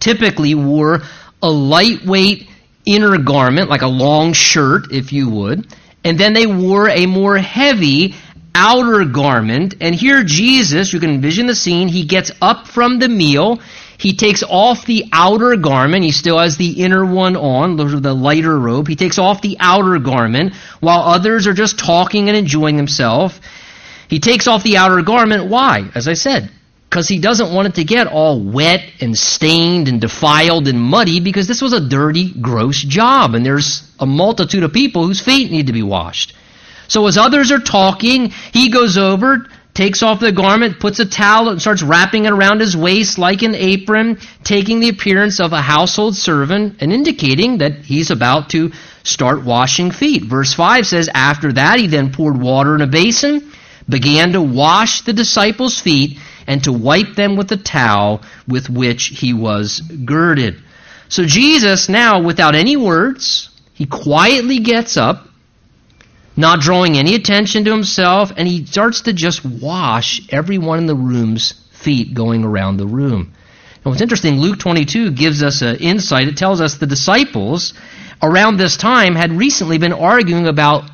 typically 0.00 0.54
wore 0.54 1.02
a 1.42 1.50
lightweight 1.50 2.48
inner 2.86 3.18
garment, 3.18 3.68
like 3.68 3.82
a 3.82 3.86
long 3.86 4.32
shirt, 4.32 4.92
if 4.92 5.12
you 5.12 5.28
would, 5.28 5.66
and 6.04 6.18
then 6.18 6.32
they 6.32 6.46
wore 6.46 6.88
a 6.88 7.06
more 7.06 7.36
heavy 7.36 8.14
outer 8.54 9.04
garment. 9.04 9.74
And 9.80 9.94
here, 9.94 10.22
Jesus, 10.24 10.92
you 10.92 11.00
can 11.00 11.10
envision 11.10 11.46
the 11.46 11.54
scene, 11.54 11.88
he 11.88 12.04
gets 12.04 12.30
up 12.40 12.66
from 12.68 12.98
the 12.98 13.08
meal. 13.08 13.60
He 13.98 14.14
takes 14.14 14.42
off 14.42 14.84
the 14.84 15.04
outer 15.12 15.56
garment. 15.56 16.04
He 16.04 16.10
still 16.10 16.38
has 16.38 16.56
the 16.56 16.82
inner 16.82 17.04
one 17.04 17.36
on, 17.36 17.76
the 17.76 18.14
lighter 18.14 18.58
robe. 18.58 18.88
He 18.88 18.96
takes 18.96 19.18
off 19.18 19.42
the 19.42 19.56
outer 19.60 19.98
garment 20.00 20.54
while 20.80 21.02
others 21.02 21.46
are 21.46 21.54
just 21.54 21.78
talking 21.78 22.28
and 22.28 22.36
enjoying 22.36 22.76
themselves. 22.76 23.40
He 24.08 24.18
takes 24.18 24.48
off 24.48 24.64
the 24.64 24.76
outer 24.76 25.02
garment. 25.02 25.46
Why? 25.46 25.88
As 25.94 26.08
I 26.08 26.14
said, 26.14 26.50
because 26.92 27.08
he 27.08 27.18
doesn't 27.18 27.54
want 27.54 27.68
it 27.68 27.74
to 27.76 27.84
get 27.84 28.06
all 28.06 28.38
wet 28.38 28.84
and 29.00 29.16
stained 29.16 29.88
and 29.88 29.98
defiled 29.98 30.68
and 30.68 30.78
muddy 30.78 31.20
because 31.20 31.48
this 31.48 31.62
was 31.62 31.72
a 31.72 31.80
dirty, 31.80 32.30
gross 32.30 32.82
job. 32.82 33.34
And 33.34 33.46
there's 33.46 33.90
a 33.98 34.04
multitude 34.04 34.62
of 34.62 34.74
people 34.74 35.06
whose 35.06 35.18
feet 35.18 35.50
need 35.50 35.68
to 35.68 35.72
be 35.72 35.82
washed. 35.82 36.34
So 36.88 37.06
as 37.06 37.16
others 37.16 37.50
are 37.50 37.60
talking, 37.60 38.28
he 38.52 38.70
goes 38.70 38.98
over 38.98 39.46
takes 39.72 40.02
off 40.02 40.20
the 40.20 40.32
garment, 40.32 40.80
puts 40.80 41.00
a 41.00 41.06
towel, 41.06 41.48
and 41.48 41.58
starts 41.58 41.82
wrapping 41.82 42.26
it 42.26 42.30
around 42.30 42.60
his 42.60 42.76
waist 42.76 43.16
like 43.16 43.40
an 43.40 43.54
apron, 43.54 44.18
taking 44.44 44.80
the 44.80 44.90
appearance 44.90 45.40
of 45.40 45.54
a 45.54 45.62
household 45.62 46.14
servant 46.14 46.76
and 46.82 46.92
indicating 46.92 47.56
that 47.56 47.76
he's 47.76 48.10
about 48.10 48.50
to 48.50 48.70
start 49.02 49.42
washing 49.42 49.90
feet. 49.90 50.24
Verse 50.24 50.52
5 50.52 50.86
says, 50.86 51.08
After 51.14 51.54
that, 51.54 51.78
he 51.78 51.86
then 51.86 52.12
poured 52.12 52.38
water 52.38 52.74
in 52.74 52.82
a 52.82 52.86
basin, 52.86 53.50
began 53.88 54.34
to 54.34 54.42
wash 54.42 55.00
the 55.00 55.14
disciples' 55.14 55.80
feet, 55.80 56.18
and 56.46 56.64
to 56.64 56.72
wipe 56.72 57.14
them 57.14 57.36
with 57.36 57.48
the 57.48 57.56
towel 57.56 58.22
with 58.46 58.68
which 58.68 59.06
he 59.06 59.32
was 59.32 59.80
girded. 59.80 60.56
So 61.08 61.24
Jesus, 61.24 61.88
now, 61.88 62.22
without 62.22 62.54
any 62.54 62.76
words, 62.76 63.50
he 63.74 63.86
quietly 63.86 64.58
gets 64.60 64.96
up 64.96 65.28
not 66.36 66.60
drawing 66.60 66.96
any 66.96 67.14
attention 67.14 67.64
to 67.64 67.70
himself, 67.70 68.32
and 68.36 68.48
he 68.48 68.64
starts 68.64 69.02
to 69.02 69.12
just 69.12 69.44
wash 69.44 70.22
everyone 70.30 70.78
in 70.78 70.86
the 70.86 70.94
room's 70.94 71.52
feet 71.72 72.14
going 72.14 72.44
around 72.44 72.76
the 72.76 72.86
room. 72.86 73.34
And 73.84 73.84
what's 73.84 74.00
interesting, 74.00 74.38
Luke 74.38 74.58
22 74.58 75.10
gives 75.10 75.42
us 75.42 75.62
an 75.62 75.76
insight. 75.76 76.28
It 76.28 76.36
tells 76.36 76.60
us 76.60 76.76
the 76.76 76.86
disciples 76.86 77.74
around 78.22 78.56
this 78.56 78.76
time 78.76 79.14
had 79.14 79.32
recently 79.32 79.78
been 79.78 79.92
arguing 79.92 80.46
about 80.46 80.84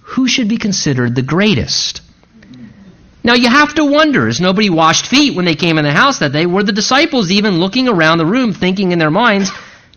who 0.00 0.26
should 0.26 0.48
be 0.48 0.56
considered 0.56 1.14
the 1.14 1.22
greatest. 1.22 2.00
Now 3.24 3.34
you 3.34 3.48
have 3.48 3.74
to 3.74 3.84
wonder, 3.84 4.28
as 4.28 4.40
nobody 4.40 4.70
washed 4.70 5.06
feet 5.06 5.34
when 5.34 5.44
they 5.44 5.54
came 5.54 5.78
in 5.78 5.84
the 5.84 5.92
house 5.92 6.18
that 6.20 6.32
day, 6.32 6.46
were 6.46 6.62
the 6.62 6.72
disciples 6.72 7.30
even 7.30 7.58
looking 7.58 7.88
around 7.88 8.18
the 8.18 8.26
room 8.26 8.52
thinking 8.52 8.92
in 8.92 8.98
their 8.98 9.10
minds, 9.10 9.50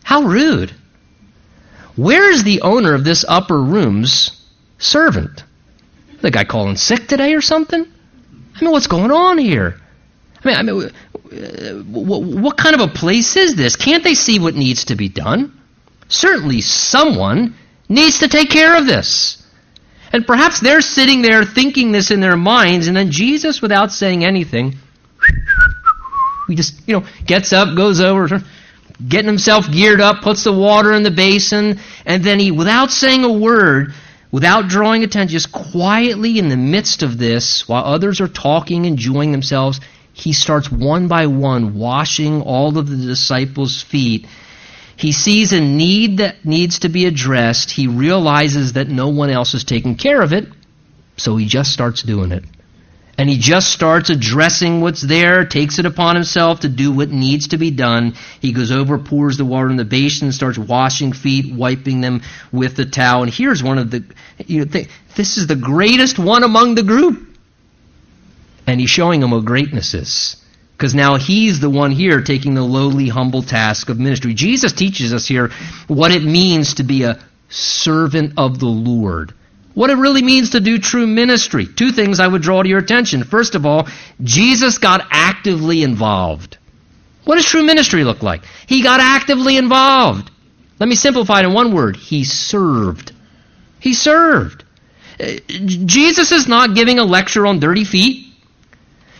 how 0.04 0.24
rude? 0.24 0.72
Where 1.96 2.32
is 2.32 2.44
the 2.44 2.62
owner 2.62 2.94
of 2.94 3.04
this 3.04 3.24
upper 3.28 3.62
room's 3.62 4.42
servant. 4.82 5.44
The 6.22 6.32
guy 6.32 6.44
calling 6.44 6.76
sick 6.76 7.08
today 7.08 7.34
or 7.34 7.42
something? 7.42 7.86
I 8.56 8.64
mean, 8.64 8.72
what's 8.72 8.88
going 8.88 9.12
on 9.12 9.38
here? 9.38 9.80
I 10.44 10.48
mean, 10.48 10.58
I 10.58 10.64
mean, 10.64 11.84
what 11.92 12.58
kind 12.58 12.76
of 12.76 12.82
a 12.82 12.88
place 12.94 13.36
is 13.36 13.56
this? 13.56 13.76
Can't 13.76 14.04
they 14.04 14.16
see 14.16 14.40
what 14.40 14.56
needs 14.56 14.86
to 14.86 14.96
be 14.96 15.08
done? 15.08 15.58
Certainly, 16.10 16.62
someone 16.62 17.56
needs 17.88 18.20
to 18.20 18.28
take 18.28 18.50
care 18.50 18.76
of 18.76 18.86
this. 18.86 19.41
And 20.14 20.28
perhaps 20.28 20.60
they're 20.60 20.82
sitting 20.82 21.22
there 21.22 21.46
thinking 21.46 21.92
this 21.92 22.12
in 22.12 22.20
their 22.20 22.38
minds, 22.38 22.88
and 22.88 22.98
then 22.98 23.12
Jesus, 23.12 23.62
without 23.62 23.92
saying 23.92 24.26
anything, 24.26 24.76
he 26.48 26.56
just, 26.56 26.88
you 26.88 27.00
know, 27.00 27.06
gets 27.26 27.54
up, 27.54 27.76
goes 27.76 28.02
over, 28.02 28.44
getting 29.08 29.28
himself 29.28 29.72
geared 29.72 30.02
up, 30.02 30.22
puts 30.22 30.44
the 30.44 30.52
water 30.54 30.92
in 30.92 31.04
the 31.04 31.12
basin, 31.12 31.80
and 32.06 32.24
then 32.24 32.40
he, 32.40 32.52
without 32.52 32.92
saying 32.92 33.24
a 33.24 33.32
word, 33.32 33.94
without 34.32 34.68
drawing 34.68 35.04
attention, 35.04 35.32
just 35.32 35.52
quietly 35.52 36.40
in 36.40 36.50
the 36.50 36.58
midst 36.58 37.04
of 37.04 37.18
this, 37.18 37.68
while 37.68 37.84
others 37.86 38.20
are 38.20 38.28
talking, 38.28 38.86
enjoying 38.86 39.32
themselves, 39.32 39.80
he 40.14 40.34
starts 40.34 40.70
one 40.70 41.08
by 41.08 41.28
one 41.28 41.76
washing 41.76 42.42
all 42.42 42.78
of 42.78 42.90
the 42.90 42.98
disciples' 42.98 43.82
feet. 43.82 44.28
He 45.02 45.12
sees 45.12 45.52
a 45.52 45.60
need 45.60 46.18
that 46.18 46.46
needs 46.46 46.80
to 46.80 46.90
be 46.90 47.06
addressed. 47.06 47.72
He 47.72 47.88
realizes 47.88 48.74
that 48.74 48.88
no 48.88 49.10
one 49.10 49.30
else 49.30 49.54
is 49.54 49.64
taking 49.64 49.96
care 49.96 50.22
of 50.22 50.32
it, 50.32 50.48
so 51.18 51.36
he 51.38 51.48
just 51.48 51.74
starts 51.74 52.04
doing 52.04 52.32
it 52.32 52.44
and 53.22 53.30
he 53.30 53.38
just 53.38 53.70
starts 53.70 54.10
addressing 54.10 54.82
what's 54.82 55.02
there, 55.02 55.46
takes 55.46 55.78
it 55.78 55.86
upon 55.86 56.16
himself 56.16 56.62
to 56.62 56.70
do 56.70 56.92
what 56.92 57.10
needs 57.12 57.50
to 57.50 57.60
be 57.60 57.70
done. 57.70 58.16
He 58.40 58.52
goes 58.52 58.72
over, 58.72 58.98
pours 58.98 59.38
the 59.38 59.46
water 59.46 59.70
in 59.70 59.76
the 59.76 59.86
basin, 59.86 60.32
starts 60.32 60.58
washing 60.58 61.14
feet, 61.14 61.54
wiping 61.54 62.02
them 62.02 62.24
with 62.52 62.76
the 62.76 62.86
towel. 62.86 63.22
And 63.22 63.32
here's 63.32 63.62
one 63.62 63.78
of 63.78 63.92
the, 63.92 64.04
you 64.48 64.66
know, 64.66 64.84
this 65.16 65.38
is 65.38 65.46
the 65.46 65.56
greatest 65.56 66.18
one 66.18 66.42
among 66.42 66.74
the 66.74 66.82
group. 66.82 67.38
And 68.66 68.80
he's 68.80 68.90
showing 68.90 69.20
them 69.20 69.30
what 69.30 69.46
greatness 69.46 69.94
is. 69.94 70.41
Because 70.82 70.96
now 70.96 71.18
he's 71.18 71.60
the 71.60 71.70
one 71.70 71.92
here 71.92 72.22
taking 72.22 72.56
the 72.56 72.64
lowly, 72.64 73.08
humble 73.08 73.44
task 73.44 73.90
of 73.90 74.00
ministry. 74.00 74.34
Jesus 74.34 74.74
teaches 74.74 75.14
us 75.14 75.28
here 75.28 75.52
what 75.88 76.12
it 76.12 76.24
means 76.24 76.74
to 76.76 76.84
be 76.84 77.04
a 77.04 77.20
servant 77.50 78.34
of 78.38 78.60
the 78.60 78.66
Lord 78.66 79.34
what 79.74 79.90
it 79.90 79.96
really 79.96 80.22
means 80.22 80.52
to 80.52 80.60
do 80.60 80.80
true 80.80 81.08
ministry. 81.08 81.66
Two 81.66 81.92
things 81.92 82.20
I 82.20 82.28
would 82.28 82.42
draw 82.42 82.62
to 82.62 82.70
your 82.70 82.80
attention. 82.80 83.24
First 83.24 83.56
of 83.56 83.66
all, 83.66 83.88
Jesus 84.22 84.78
got 84.78 85.08
actively 85.12 85.84
involved. 85.84 86.58
What 87.24 87.36
does 87.36 87.46
true 87.46 87.64
ministry 87.64 88.04
look 88.04 88.24
like? 88.24 88.44
He 88.68 88.84
got 88.84 89.00
actively 89.00 89.58
involved. 89.58 90.30
Let 90.80 90.90
me 90.90 90.96
simplify 90.96 91.40
it 91.40 91.46
in 91.46 91.54
one 91.54 91.74
word. 91.74 91.96
He 91.96 92.24
served. 92.24 93.14
He 93.80 93.94
served. 93.94 94.64
Uh, 95.20 95.34
Jesus 95.48 96.32
is 96.32 96.48
not 96.48 96.76
giving 96.76 97.00
a 97.00 97.04
lecture 97.04 97.46
on 97.46 97.60
dirty 97.60 97.84
feet. 97.84 98.31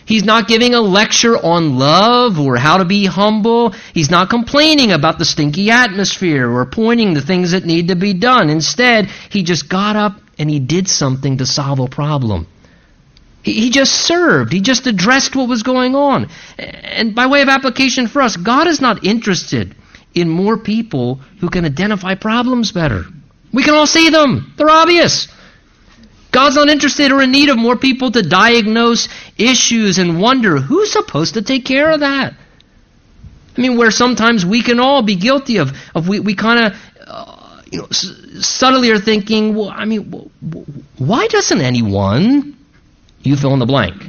He's 0.04 0.24
not 0.24 0.48
giving 0.48 0.74
a 0.74 0.80
lecture 0.80 1.36
on 1.36 1.78
love 1.78 2.38
or 2.38 2.56
how 2.56 2.78
to 2.78 2.84
be 2.84 3.06
humble. 3.06 3.70
He's 3.94 4.10
not 4.10 4.30
complaining 4.30 4.92
about 4.92 5.18
the 5.18 5.24
stinky 5.24 5.70
atmosphere 5.70 6.50
or 6.50 6.66
pointing 6.66 7.14
the 7.14 7.20
things 7.20 7.52
that 7.52 7.64
need 7.64 7.88
to 7.88 7.96
be 7.96 8.14
done. 8.14 8.50
Instead, 8.50 9.06
he 9.30 9.42
just 9.42 9.68
got 9.68 9.96
up 9.96 10.20
and 10.38 10.50
he 10.50 10.60
did 10.60 10.88
something 10.88 11.38
to 11.38 11.46
solve 11.46 11.78
a 11.78 11.86
problem. 11.86 12.46
He, 13.42 13.54
he 13.54 13.70
just 13.70 13.92
served. 13.92 14.52
He 14.52 14.60
just 14.60 14.86
addressed 14.86 15.36
what 15.36 15.48
was 15.48 15.62
going 15.62 15.94
on. 15.94 16.28
And 16.58 17.14
by 17.14 17.26
way 17.26 17.42
of 17.42 17.48
application 17.48 18.08
for 18.08 18.22
us, 18.22 18.36
God 18.36 18.66
is 18.66 18.80
not 18.80 19.04
interested 19.04 19.74
in 20.14 20.28
more 20.28 20.58
people 20.58 21.20
who 21.40 21.48
can 21.48 21.64
identify 21.64 22.14
problems 22.14 22.72
better. 22.72 23.04
We 23.52 23.62
can 23.62 23.74
all 23.74 23.86
see 23.86 24.10
them. 24.10 24.52
They're 24.56 24.70
obvious. 24.70 25.28
God's 26.32 26.56
not 26.56 26.68
interested 26.68 27.12
or 27.12 27.22
in 27.22 27.30
need 27.30 27.50
of 27.50 27.58
more 27.58 27.76
people 27.76 28.10
to 28.10 28.22
diagnose 28.22 29.08
issues 29.36 29.98
and 29.98 30.20
wonder 30.20 30.56
who's 30.56 30.90
supposed 30.90 31.34
to 31.34 31.42
take 31.42 31.64
care 31.64 31.92
of 31.92 32.00
that. 32.00 32.34
I 33.56 33.60
mean, 33.60 33.76
where 33.76 33.90
sometimes 33.90 34.44
we 34.44 34.62
can 34.62 34.80
all 34.80 35.02
be 35.02 35.14
guilty 35.14 35.58
of, 35.58 35.72
of 35.94 36.08
we, 36.08 36.20
we 36.20 36.34
kind 36.34 36.66
of, 36.66 36.80
uh, 37.06 37.62
you 37.70 37.78
know, 37.80 37.84
s- 37.84 38.14
subtly 38.40 38.90
are 38.90 38.98
thinking, 38.98 39.54
well, 39.54 39.68
I 39.68 39.84
mean, 39.84 40.10
why 40.96 41.26
doesn't 41.28 41.60
anyone, 41.60 42.56
you 43.22 43.36
fill 43.36 43.52
in 43.52 43.58
the 43.58 43.66
blank, 43.66 44.02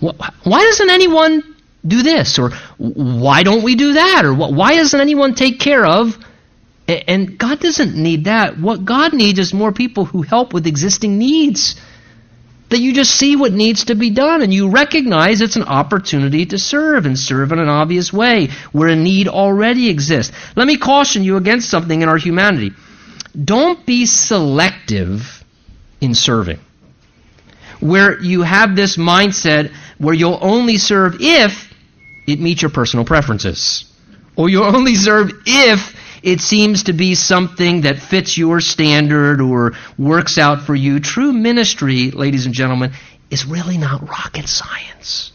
why 0.00 0.62
doesn't 0.64 0.88
anyone 0.90 1.54
do 1.86 2.02
this? 2.02 2.38
Or 2.38 2.50
why 2.78 3.42
don't 3.42 3.62
we 3.62 3.74
do 3.74 3.92
that? 3.94 4.24
Or 4.24 4.32
why 4.32 4.76
doesn't 4.76 5.00
anyone 5.00 5.34
take 5.34 5.60
care 5.60 5.84
of? 5.84 6.16
And 6.88 7.36
God 7.36 7.60
doesn't 7.60 7.94
need 7.94 8.24
that. 8.24 8.58
What 8.58 8.86
God 8.86 9.12
needs 9.12 9.38
is 9.38 9.52
more 9.52 9.72
people 9.72 10.06
who 10.06 10.22
help 10.22 10.54
with 10.54 10.66
existing 10.66 11.18
needs. 11.18 11.78
That 12.70 12.78
you 12.78 12.94
just 12.94 13.14
see 13.14 13.36
what 13.36 13.52
needs 13.52 13.84
to 13.86 13.94
be 13.94 14.10
done 14.10 14.42
and 14.42 14.52
you 14.52 14.68
recognize 14.70 15.40
it's 15.40 15.56
an 15.56 15.64
opportunity 15.64 16.46
to 16.46 16.58
serve 16.58 17.06
and 17.06 17.18
serve 17.18 17.52
in 17.52 17.58
an 17.58 17.68
obvious 17.68 18.12
way 18.12 18.48
where 18.72 18.88
a 18.88 18.96
need 18.96 19.26
already 19.26 19.88
exists. 19.88 20.36
Let 20.54 20.66
me 20.66 20.76
caution 20.76 21.24
you 21.24 21.36
against 21.36 21.70
something 21.70 22.02
in 22.02 22.10
our 22.10 22.18
humanity. 22.18 22.72
Don't 23.42 23.84
be 23.86 24.04
selective 24.04 25.44
in 26.00 26.14
serving. 26.14 26.58
Where 27.80 28.20
you 28.20 28.42
have 28.42 28.76
this 28.76 28.96
mindset 28.96 29.72
where 29.98 30.14
you'll 30.14 30.38
only 30.40 30.76
serve 30.78 31.16
if 31.20 31.72
it 32.26 32.40
meets 32.40 32.60
your 32.60 32.70
personal 32.70 33.04
preferences. 33.04 33.90
Or 34.36 34.48
you'll 34.48 34.76
only 34.76 34.94
serve 34.94 35.32
if 35.46 35.97
it 36.30 36.40
seems 36.40 36.84
to 36.84 36.92
be 36.92 37.14
something 37.14 37.82
that 37.82 37.98
fits 37.98 38.36
your 38.36 38.60
standard 38.60 39.40
or 39.40 39.72
works 39.96 40.36
out 40.36 40.62
for 40.62 40.74
you. 40.74 41.00
True 41.00 41.32
ministry, 41.32 42.10
ladies 42.10 42.44
and 42.44 42.54
gentlemen, 42.54 42.92
is 43.30 43.46
really 43.46 43.78
not 43.78 44.06
rocket 44.08 44.46
science. 44.46 45.32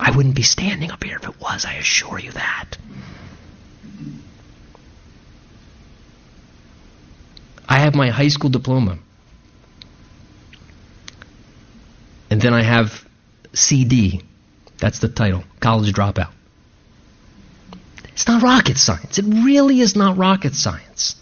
I 0.00 0.16
wouldn't 0.16 0.34
be 0.34 0.42
standing 0.42 0.90
up 0.90 1.02
here 1.04 1.16
if 1.16 1.28
it 1.28 1.40
was, 1.40 1.64
I 1.64 1.74
assure 1.74 2.18
you 2.18 2.32
that. 2.32 2.76
I 7.68 7.80
have 7.80 7.94
my 7.94 8.08
high 8.10 8.28
school 8.28 8.50
diploma. 8.50 8.98
And 12.30 12.40
then 12.40 12.54
I 12.54 12.62
have 12.62 13.06
CD. 13.52 14.22
That's 14.78 14.98
the 14.98 15.08
title, 15.08 15.44
college 15.60 15.92
dropout. 15.92 16.32
It's 18.18 18.26
not 18.26 18.42
rocket 18.42 18.78
science. 18.78 19.20
It 19.20 19.26
really 19.26 19.80
is 19.80 19.94
not 19.94 20.18
rocket 20.18 20.56
science. 20.56 21.14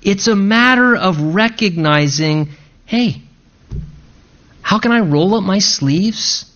It's 0.00 0.26
a 0.26 0.34
matter 0.34 0.96
of 0.96 1.34
recognizing 1.34 2.48
hey, 2.86 3.20
how 4.62 4.78
can 4.78 4.90
I 4.90 5.00
roll 5.00 5.34
up 5.34 5.44
my 5.44 5.58
sleeves, 5.58 6.50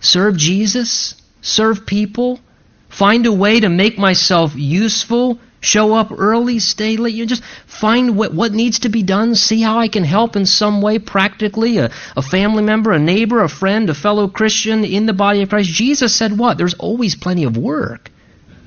serve 0.00 0.36
Jesus, 0.36 1.14
serve 1.40 1.86
people, 1.86 2.40
find 2.88 3.24
a 3.26 3.32
way 3.32 3.60
to 3.60 3.68
make 3.68 3.96
myself 3.96 4.56
useful, 4.56 5.38
show 5.60 5.94
up 5.94 6.10
early, 6.10 6.58
stay 6.58 6.96
late. 6.96 7.14
You 7.14 7.24
just 7.24 7.44
find 7.64 8.16
what, 8.16 8.34
what 8.34 8.50
needs 8.50 8.80
to 8.80 8.88
be 8.88 9.04
done, 9.04 9.36
see 9.36 9.62
how 9.62 9.78
I 9.78 9.86
can 9.86 10.02
help 10.02 10.34
in 10.34 10.46
some 10.46 10.82
way 10.82 10.98
practically, 10.98 11.78
a, 11.78 11.92
a 12.16 12.22
family 12.22 12.64
member, 12.64 12.90
a 12.90 12.98
neighbor, 12.98 13.40
a 13.44 13.48
friend, 13.48 13.88
a 13.88 13.94
fellow 13.94 14.26
Christian 14.26 14.84
in 14.84 15.06
the 15.06 15.12
body 15.12 15.42
of 15.42 15.48
Christ. 15.48 15.68
Jesus 15.68 16.12
said 16.12 16.36
what? 16.36 16.58
There's 16.58 16.74
always 16.74 17.14
plenty 17.14 17.44
of 17.44 17.56
work. 17.56 18.10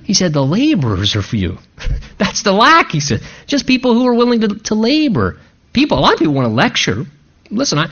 He 0.06 0.14
said, 0.14 0.34
The 0.34 0.46
laborers 0.46 1.16
are 1.16 1.22
few. 1.22 1.58
That's 2.18 2.44
the 2.44 2.52
lack, 2.52 2.92
he 2.92 3.00
said. 3.00 3.22
Just 3.48 3.66
people 3.68 3.94
who 3.94 4.08
are 4.08 4.14
willing 4.14 4.42
to, 4.42 4.48
to 4.60 4.76
labor. 4.76 5.40
People, 5.74 5.98
a 5.98 6.02
lot 6.02 6.14
of 6.14 6.20
people 6.20 6.34
want 6.34 6.48
to 6.48 6.54
lecture. 6.54 7.06
Listen, 7.50 7.80
I 7.80 7.90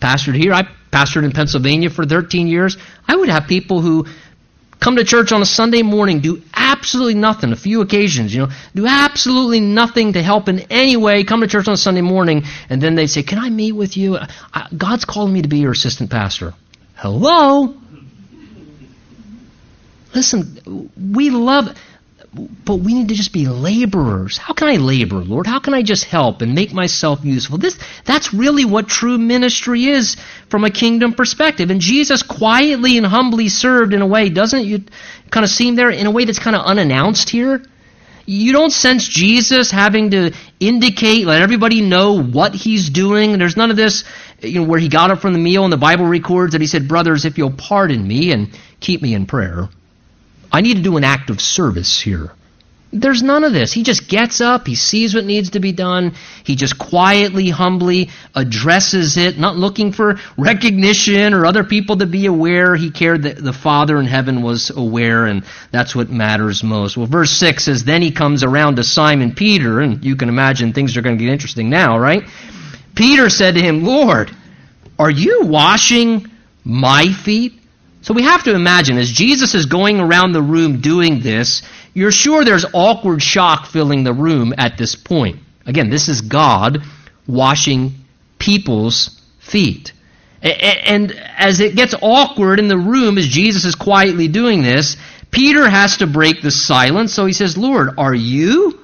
pastored 0.00 0.36
here. 0.36 0.54
I 0.54 0.68
pastored 0.92 1.24
in 1.24 1.32
Pennsylvania 1.32 1.90
for 1.90 2.06
13 2.06 2.46
years. 2.46 2.78
I 3.06 3.16
would 3.16 3.28
have 3.28 3.48
people 3.48 3.80
who 3.80 4.06
come 4.80 4.96
to 4.96 5.04
church 5.04 5.32
on 5.32 5.42
a 5.42 5.46
Sunday 5.46 5.82
morning, 5.82 6.20
do 6.20 6.40
absolutely 6.54 7.14
nothing, 7.14 7.52
a 7.52 7.56
few 7.56 7.80
occasions, 7.80 8.32
you 8.32 8.42
know, 8.42 8.48
do 8.74 8.86
absolutely 8.86 9.60
nothing 9.60 10.12
to 10.12 10.22
help 10.22 10.48
in 10.48 10.60
any 10.70 10.96
way, 10.96 11.24
come 11.24 11.40
to 11.40 11.48
church 11.48 11.66
on 11.66 11.74
a 11.74 11.78
Sunday 11.78 12.00
morning, 12.00 12.44
and 12.70 12.80
then 12.80 12.94
they 12.94 13.08
say, 13.08 13.24
Can 13.24 13.38
I 13.38 13.50
meet 13.50 13.72
with 13.72 13.96
you? 13.96 14.18
God's 14.76 15.04
calling 15.04 15.32
me 15.32 15.42
to 15.42 15.48
be 15.48 15.58
your 15.58 15.72
assistant 15.72 16.10
pastor. 16.10 16.54
Hello? 16.94 17.74
Listen, 20.14 20.90
we 20.96 21.30
love, 21.30 21.76
but 22.64 22.76
we 22.76 22.94
need 22.94 23.08
to 23.08 23.14
just 23.14 23.32
be 23.32 23.46
laborers. 23.46 24.38
How 24.38 24.54
can 24.54 24.68
I 24.68 24.76
labor, 24.76 25.16
Lord? 25.16 25.46
How 25.46 25.60
can 25.60 25.74
I 25.74 25.82
just 25.82 26.04
help 26.04 26.42
and 26.42 26.54
make 26.54 26.72
myself 26.72 27.24
useful? 27.24 27.58
This, 27.58 27.78
that's 28.04 28.32
really 28.32 28.64
what 28.64 28.88
true 28.88 29.18
ministry 29.18 29.86
is 29.86 30.16
from 30.48 30.64
a 30.64 30.70
kingdom 30.70 31.12
perspective. 31.12 31.70
And 31.70 31.80
Jesus 31.80 32.22
quietly 32.22 32.96
and 32.96 33.06
humbly 33.06 33.48
served 33.48 33.92
in 33.92 34.02
a 34.02 34.06
way, 34.06 34.30
doesn't 34.30 34.66
it 34.66 34.90
kind 35.30 35.44
of 35.44 35.50
seem 35.50 35.74
there, 35.74 35.90
in 35.90 36.06
a 36.06 36.10
way 36.10 36.24
that's 36.24 36.38
kind 36.38 36.56
of 36.56 36.64
unannounced 36.64 37.30
here? 37.30 37.62
You 38.26 38.52
don't 38.52 38.70
sense 38.70 39.08
Jesus 39.08 39.70
having 39.70 40.10
to 40.10 40.32
indicate, 40.60 41.24
let 41.24 41.40
everybody 41.40 41.80
know 41.80 42.22
what 42.22 42.54
he's 42.54 42.90
doing. 42.90 43.38
There's 43.38 43.56
none 43.56 43.70
of 43.70 43.76
this, 43.76 44.04
you 44.42 44.60
know, 44.60 44.66
where 44.66 44.78
he 44.78 44.90
got 44.90 45.10
up 45.10 45.20
from 45.20 45.32
the 45.32 45.38
meal 45.38 45.64
and 45.64 45.72
the 45.72 45.78
Bible 45.78 46.04
records 46.04 46.52
that 46.52 46.60
he 46.60 46.66
said, 46.66 46.88
Brothers, 46.88 47.24
if 47.24 47.38
you'll 47.38 47.52
pardon 47.52 48.06
me 48.06 48.32
and 48.32 48.50
keep 48.80 49.00
me 49.00 49.14
in 49.14 49.24
prayer. 49.24 49.70
I 50.50 50.60
need 50.60 50.76
to 50.76 50.82
do 50.82 50.96
an 50.96 51.04
act 51.04 51.30
of 51.30 51.40
service 51.40 52.00
here. 52.00 52.32
There's 52.90 53.22
none 53.22 53.44
of 53.44 53.52
this. 53.52 53.70
He 53.70 53.82
just 53.82 54.08
gets 54.08 54.40
up, 54.40 54.66
he 54.66 54.74
sees 54.74 55.14
what 55.14 55.26
needs 55.26 55.50
to 55.50 55.60
be 55.60 55.72
done, 55.72 56.14
he 56.42 56.56
just 56.56 56.78
quietly, 56.78 57.50
humbly 57.50 58.08
addresses 58.34 59.18
it, 59.18 59.38
not 59.38 59.56
looking 59.56 59.92
for 59.92 60.18
recognition 60.38 61.34
or 61.34 61.44
other 61.44 61.64
people 61.64 61.98
to 61.98 62.06
be 62.06 62.24
aware. 62.24 62.76
He 62.76 62.90
cared 62.90 63.24
that 63.24 63.36
the 63.36 63.52
Father 63.52 63.98
in 63.98 64.06
heaven 64.06 64.40
was 64.40 64.70
aware, 64.70 65.26
and 65.26 65.44
that's 65.70 65.94
what 65.94 66.08
matters 66.08 66.62
most. 66.62 66.96
Well, 66.96 67.06
verse 67.06 67.32
6 67.32 67.64
says, 67.64 67.84
Then 67.84 68.00
he 68.00 68.10
comes 68.10 68.42
around 68.42 68.76
to 68.76 68.84
Simon 68.84 69.34
Peter, 69.34 69.80
and 69.80 70.02
you 70.02 70.16
can 70.16 70.30
imagine 70.30 70.72
things 70.72 70.96
are 70.96 71.02
going 71.02 71.18
to 71.18 71.22
get 71.22 71.30
interesting 71.30 71.68
now, 71.68 71.98
right? 71.98 72.22
Peter 72.94 73.28
said 73.28 73.54
to 73.54 73.60
him, 73.60 73.84
Lord, 73.84 74.30
are 74.98 75.10
you 75.10 75.42
washing 75.42 76.26
my 76.64 77.12
feet? 77.12 77.57
So 78.08 78.14
we 78.14 78.22
have 78.22 78.44
to 78.44 78.54
imagine 78.54 78.96
as 78.96 79.12
Jesus 79.12 79.54
is 79.54 79.66
going 79.66 80.00
around 80.00 80.32
the 80.32 80.40
room 80.40 80.80
doing 80.80 81.20
this, 81.20 81.60
you're 81.92 82.10
sure 82.10 82.42
there's 82.42 82.64
awkward 82.72 83.20
shock 83.20 83.66
filling 83.66 84.02
the 84.02 84.14
room 84.14 84.54
at 84.56 84.78
this 84.78 84.94
point. 84.94 85.40
Again, 85.66 85.90
this 85.90 86.08
is 86.08 86.22
God 86.22 86.78
washing 87.26 87.92
people's 88.38 89.20
feet. 89.40 89.92
And 90.40 91.12
as 91.36 91.60
it 91.60 91.76
gets 91.76 91.94
awkward 92.00 92.58
in 92.58 92.68
the 92.68 92.78
room 92.78 93.18
as 93.18 93.28
Jesus 93.28 93.66
is 93.66 93.74
quietly 93.74 94.26
doing 94.26 94.62
this, 94.62 94.96
Peter 95.30 95.68
has 95.68 95.98
to 95.98 96.06
break 96.06 96.40
the 96.40 96.50
silence. 96.50 97.12
So 97.12 97.26
he 97.26 97.34
says, 97.34 97.58
Lord, 97.58 97.90
are 97.98 98.14
you 98.14 98.80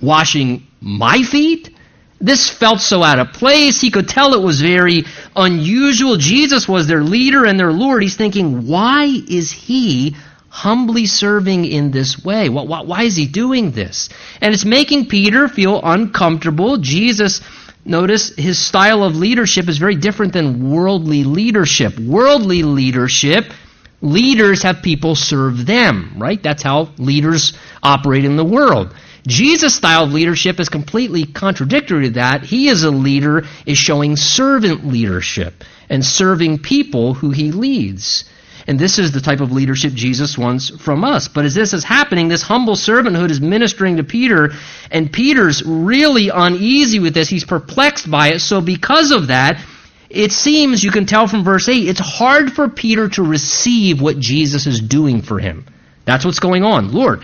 washing 0.00 0.64
my 0.80 1.24
feet? 1.24 1.75
This 2.20 2.48
felt 2.48 2.80
so 2.80 3.02
out 3.02 3.18
of 3.18 3.34
place. 3.34 3.80
He 3.80 3.90
could 3.90 4.08
tell 4.08 4.32
it 4.32 4.42
was 4.42 4.60
very 4.60 5.04
unusual. 5.34 6.16
Jesus 6.16 6.66
was 6.66 6.86
their 6.86 7.02
leader 7.02 7.44
and 7.44 7.60
their 7.60 7.72
Lord. 7.72 8.02
He's 8.02 8.16
thinking, 8.16 8.66
why 8.66 9.04
is 9.04 9.50
he 9.50 10.16
humbly 10.48 11.04
serving 11.04 11.66
in 11.66 11.90
this 11.90 12.24
way? 12.24 12.48
Why 12.48 13.02
is 13.02 13.16
he 13.16 13.26
doing 13.26 13.72
this? 13.72 14.08
And 14.40 14.54
it's 14.54 14.64
making 14.64 15.08
Peter 15.08 15.48
feel 15.48 15.78
uncomfortable. 15.84 16.78
Jesus, 16.78 17.42
notice, 17.84 18.34
his 18.34 18.58
style 18.58 19.04
of 19.04 19.16
leadership 19.16 19.68
is 19.68 19.76
very 19.76 19.96
different 19.96 20.32
than 20.32 20.72
worldly 20.72 21.24
leadership. 21.24 21.98
Worldly 21.98 22.62
leadership, 22.62 23.52
leaders 24.00 24.62
have 24.62 24.80
people 24.82 25.14
serve 25.14 25.66
them, 25.66 26.14
right? 26.16 26.42
That's 26.42 26.62
how 26.62 26.88
leaders 26.96 27.52
operate 27.82 28.24
in 28.24 28.36
the 28.36 28.44
world. 28.44 28.94
Jesus' 29.26 29.74
style 29.74 30.04
of 30.04 30.12
leadership 30.12 30.60
is 30.60 30.68
completely 30.68 31.24
contradictory 31.24 32.04
to 32.04 32.10
that. 32.10 32.42
He, 32.44 32.68
as 32.68 32.84
a 32.84 32.90
leader, 32.90 33.44
is 33.64 33.78
showing 33.78 34.16
servant 34.16 34.86
leadership 34.86 35.64
and 35.88 36.04
serving 36.04 36.58
people 36.58 37.14
who 37.14 37.30
he 37.30 37.52
leads. 37.52 38.24
And 38.68 38.78
this 38.78 38.98
is 38.98 39.12
the 39.12 39.20
type 39.20 39.40
of 39.40 39.52
leadership 39.52 39.92
Jesus 39.92 40.36
wants 40.36 40.70
from 40.70 41.04
us. 41.04 41.28
But 41.28 41.44
as 41.44 41.54
this 41.54 41.72
is 41.72 41.84
happening, 41.84 42.28
this 42.28 42.42
humble 42.42 42.74
servanthood 42.74 43.30
is 43.30 43.40
ministering 43.40 43.98
to 43.98 44.04
Peter, 44.04 44.50
and 44.90 45.12
Peter's 45.12 45.62
really 45.64 46.30
uneasy 46.30 46.98
with 46.98 47.14
this. 47.14 47.28
He's 47.28 47.44
perplexed 47.44 48.10
by 48.10 48.32
it. 48.32 48.40
So, 48.40 48.60
because 48.60 49.12
of 49.12 49.28
that, 49.28 49.64
it 50.10 50.32
seems, 50.32 50.82
you 50.82 50.90
can 50.90 51.06
tell 51.06 51.28
from 51.28 51.44
verse 51.44 51.68
8, 51.68 51.88
it's 51.88 52.00
hard 52.00 52.52
for 52.52 52.68
Peter 52.68 53.08
to 53.10 53.22
receive 53.22 54.00
what 54.00 54.18
Jesus 54.18 54.66
is 54.66 54.80
doing 54.80 55.22
for 55.22 55.38
him. 55.38 55.66
That's 56.04 56.24
what's 56.24 56.40
going 56.40 56.64
on. 56.64 56.92
Lord, 56.92 57.22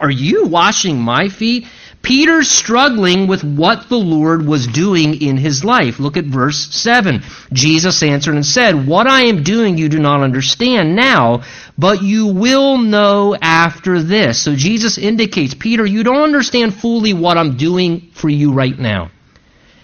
are 0.00 0.10
you 0.10 0.46
washing 0.46 1.00
my 1.00 1.28
feet? 1.28 1.66
Peter's 2.02 2.48
struggling 2.48 3.26
with 3.26 3.42
what 3.42 3.88
the 3.88 3.98
Lord 3.98 4.46
was 4.46 4.66
doing 4.66 5.20
in 5.20 5.36
his 5.36 5.64
life. 5.64 5.98
Look 5.98 6.16
at 6.16 6.24
verse 6.24 6.68
7. 6.70 7.22
Jesus 7.52 8.02
answered 8.02 8.34
and 8.34 8.46
said, 8.46 8.86
What 8.86 9.06
I 9.06 9.22
am 9.22 9.42
doing 9.42 9.76
you 9.76 9.88
do 9.88 9.98
not 9.98 10.22
understand 10.22 10.94
now, 10.94 11.42
but 11.76 12.02
you 12.02 12.26
will 12.26 12.78
know 12.78 13.36
after 13.40 14.00
this. 14.02 14.40
So 14.40 14.54
Jesus 14.54 14.96
indicates, 14.96 15.54
Peter, 15.54 15.84
you 15.84 16.04
don't 16.04 16.22
understand 16.22 16.74
fully 16.74 17.14
what 17.14 17.36
I'm 17.36 17.56
doing 17.56 18.10
for 18.14 18.28
you 18.28 18.52
right 18.52 18.78
now. 18.78 19.10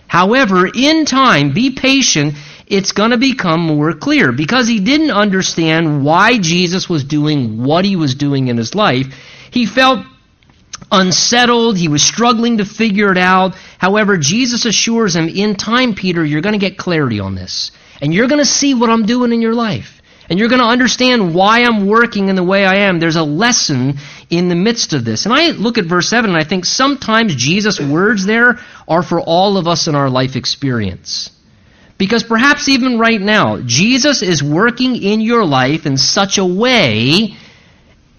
However, 0.06 0.68
in 0.72 1.06
time, 1.06 1.52
be 1.52 1.72
patient, 1.72 2.34
it's 2.66 2.92
going 2.92 3.10
to 3.10 3.18
become 3.18 3.60
more 3.60 3.92
clear 3.92 4.32
because 4.32 4.68
he 4.68 4.80
didn't 4.80 5.10
understand 5.10 6.04
why 6.04 6.38
Jesus 6.38 6.88
was 6.88 7.04
doing 7.04 7.62
what 7.62 7.84
he 7.84 7.96
was 7.96 8.14
doing 8.14 8.48
in 8.48 8.56
his 8.56 8.74
life. 8.74 9.06
He 9.55 9.66
felt 9.66 10.05
unsettled. 10.90 11.78
He 11.78 11.86
was 11.86 12.02
struggling 12.02 12.59
to 12.59 12.64
figure 12.64 13.12
it 13.12 13.18
out. 13.18 13.55
However, 13.78 14.16
Jesus 14.16 14.64
assures 14.64 15.14
him, 15.14 15.28
in 15.28 15.55
time, 15.55 15.94
Peter, 15.94 16.24
you're 16.24 16.40
going 16.40 16.59
to 16.59 16.59
get 16.59 16.76
clarity 16.76 17.20
on 17.20 17.36
this. 17.36 17.70
And 18.02 18.12
you're 18.12 18.26
going 18.26 18.40
to 18.40 18.44
see 18.44 18.74
what 18.74 18.90
I'm 18.90 19.07
doing 19.07 19.32
in 19.32 19.40
your 19.40 19.55
life. 19.55 20.02
And 20.28 20.40
you're 20.40 20.48
going 20.48 20.61
to 20.61 20.66
understand 20.66 21.34
why 21.36 21.61
I'm 21.61 21.86
working 21.86 22.28
in 22.28 22.34
the 22.34 22.42
way 22.42 22.66
I 22.66 22.88
am. 22.88 22.98
There's 22.98 23.14
a 23.14 23.22
lesson 23.22 23.98
in 24.28 24.48
the 24.48 24.57
midst 24.57 24.92
of 24.92 25.05
this. 25.05 25.24
And 25.24 25.32
I 25.32 25.50
look 25.50 25.78
at 25.78 25.84
verse 25.84 26.09
7 26.09 26.30
and 26.30 26.38
I 26.38 26.44
think 26.44 26.64
sometimes 26.64 27.36
Jesus' 27.36 27.78
words 27.78 28.26
there 28.26 28.59
are 28.88 29.02
for 29.05 29.20
all 29.20 29.57
of 29.57 29.68
us 29.68 29.86
in 29.86 29.94
our 29.94 30.11
life 30.11 30.34
experience. 30.34 31.30
Because 31.96 32.24
perhaps 32.24 32.68
even 32.68 32.98
right 32.98 33.20
now, 33.20 33.61
Jesus 33.61 34.22
is 34.22 34.42
working 34.42 34.96
in 35.00 35.20
your 35.20 35.44
life 35.44 35.86
in 35.86 35.96
such 35.96 36.38
a 36.38 36.44
way, 36.44 37.36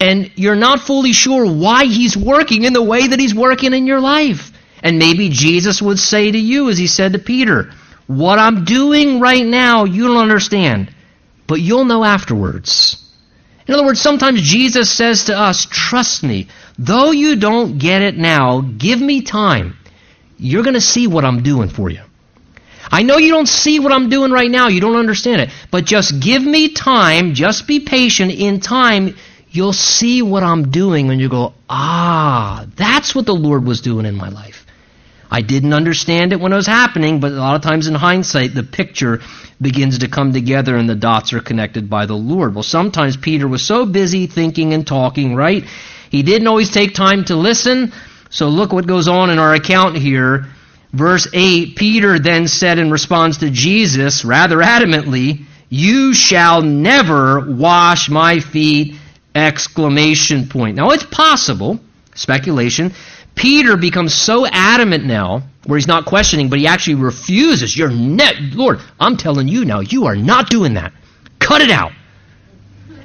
and 0.06 0.32
you're 0.36 0.56
not 0.56 0.82
fully 0.82 1.14
sure 1.14 1.52
why 1.52 1.86
he's 1.86 2.16
working 2.16 2.64
in 2.64 2.74
the 2.74 2.84
way 2.84 3.08
that 3.08 3.20
he's 3.20 3.34
working 3.34 3.74
in 3.74 3.88
your 3.88 4.00
life. 4.00 4.52
And 4.84 5.00
maybe 5.00 5.30
Jesus 5.30 5.82
would 5.82 5.98
say 5.98 6.32
to 6.32 6.38
you, 6.38 6.70
as 6.70 6.78
he 6.78 6.86
said 6.86 7.14
to 7.14 7.20
Peter, 7.20 7.72
What 8.06 8.38
I'm 8.38 8.66
doing 8.66 9.20
right 9.20 9.44
now, 9.44 9.86
you 9.86 10.08
don't 10.08 10.22
understand, 10.22 10.94
but 11.48 11.60
you'll 11.60 11.86
know 11.86 12.04
afterwards. 12.04 13.02
In 13.68 13.74
other 13.74 13.84
words, 13.84 14.00
sometimes 14.00 14.44
Jesus 14.44 14.92
says 14.92 15.24
to 15.24 15.36
us, 15.36 15.66
Trust 15.66 16.22
me, 16.22 16.50
though 16.78 17.10
you 17.10 17.36
don't 17.36 17.80
get 17.80 18.04
it 18.04 18.16
now, 18.16 18.62
give 18.62 19.02
me 19.02 19.22
time. 19.22 19.76
You're 20.38 20.62
going 20.62 20.76
to 20.76 20.82
see 20.82 21.08
what 21.08 21.26
I'm 21.26 21.42
doing 21.42 21.70
for 21.70 21.90
you. 21.90 22.02
I 22.92 23.02
know 23.02 23.18
you 23.18 23.32
don't 23.32 23.48
see 23.48 23.80
what 23.80 23.92
I'm 23.92 24.10
doing 24.10 24.32
right 24.32 24.52
now. 24.52 24.68
You 24.68 24.82
don't 24.82 24.98
understand 24.98 25.42
it. 25.42 25.50
But 25.72 25.86
just 25.86 26.20
give 26.20 26.44
me 26.44 26.74
time. 26.74 27.34
Just 27.34 27.66
be 27.66 27.80
patient. 27.80 28.32
In 28.32 28.60
time, 28.60 29.16
you'll 29.56 29.74
see 29.74 30.22
what 30.22 30.44
I'm 30.44 30.70
doing 30.72 31.08
when 31.08 31.20
you 31.20 31.30
go, 31.30 31.54
ah, 31.70 32.66
that's 32.76 33.16
what 33.16 33.26
the 33.26 33.34
Lord 33.34 33.64
was 33.66 33.82
doing 33.82 34.06
in 34.06 34.16
my 34.16 34.30
life. 34.30 34.66
I 35.32 35.42
didn't 35.42 35.74
understand 35.74 36.34
it 36.34 36.40
when 36.40 36.54
it 36.54 36.58
was 36.58 36.68
happening, 36.68 37.20
but 37.20 37.32
a 37.32 37.36
lot 37.36 37.56
of 37.56 37.62
times 37.62 37.88
in 37.88 37.96
hindsight, 37.96 38.54
the 38.54 38.64
picture 38.64 39.22
begins 39.60 40.00
to 40.00 40.08
come 40.08 40.34
together 40.34 40.76
and 40.76 40.90
the 40.90 40.96
dots 40.96 41.34
are 41.34 41.42
connected 41.42 41.90
by 41.90 42.06
the 42.06 42.16
Lord. 42.16 42.54
Well, 42.54 42.64
sometimes 42.64 43.18
Peter 43.18 43.48
was 43.48 43.66
so 43.66 43.86
busy 43.86 44.28
thinking 44.28 44.74
and 44.74 44.86
talking, 44.86 45.36
right? 45.36 45.64
He 46.12 46.22
didn't 46.22 46.48
always 46.48 46.72
take 46.72 46.94
time 46.94 47.26
to 47.26 47.36
listen. 47.36 47.94
So 48.30 48.50
look 48.50 48.72
what 48.72 48.88
goes 48.88 49.08
on 49.08 49.30
in 49.30 49.40
our 49.40 49.54
account 49.54 49.98
here. 49.98 50.46
Verse 50.94 51.28
8 51.34 51.76
Peter 51.76 52.20
then 52.20 52.48
said 52.48 52.78
in 52.78 52.92
response 52.92 53.38
to 53.38 53.50
Jesus, 53.50 54.24
rather 54.24 54.58
adamantly, 54.58 55.46
You 55.70 56.14
shall 56.14 56.62
never 56.62 57.40
wash 57.52 58.10
my 58.10 58.40
feet! 58.40 58.96
Exclamation 59.36 60.48
point. 60.48 60.78
Now 60.78 60.92
it's 60.92 61.04
possible, 61.04 61.80
speculation, 62.16 62.94
Peter 63.36 63.76
becomes 63.76 64.14
so 64.14 64.48
adamant 64.48 65.04
now, 65.06 65.44
where 65.66 65.78
he's 65.78 65.88
not 65.88 66.06
questioning, 66.06 66.50
but 66.50 66.58
he 66.58 66.68
actually 66.68 66.96
refuses. 66.96 67.78
You're 67.78 67.92
net, 67.92 68.36
Lord, 68.54 68.80
I'm 69.00 69.18
telling 69.18 69.48
you 69.48 69.66
now, 69.66 69.82
you 69.82 70.06
are 70.06 70.16
not 70.16 70.50
doing 70.50 70.76
that. 70.76 70.94
Cut 71.38 71.62
it 71.62 71.70
out. 71.70 71.92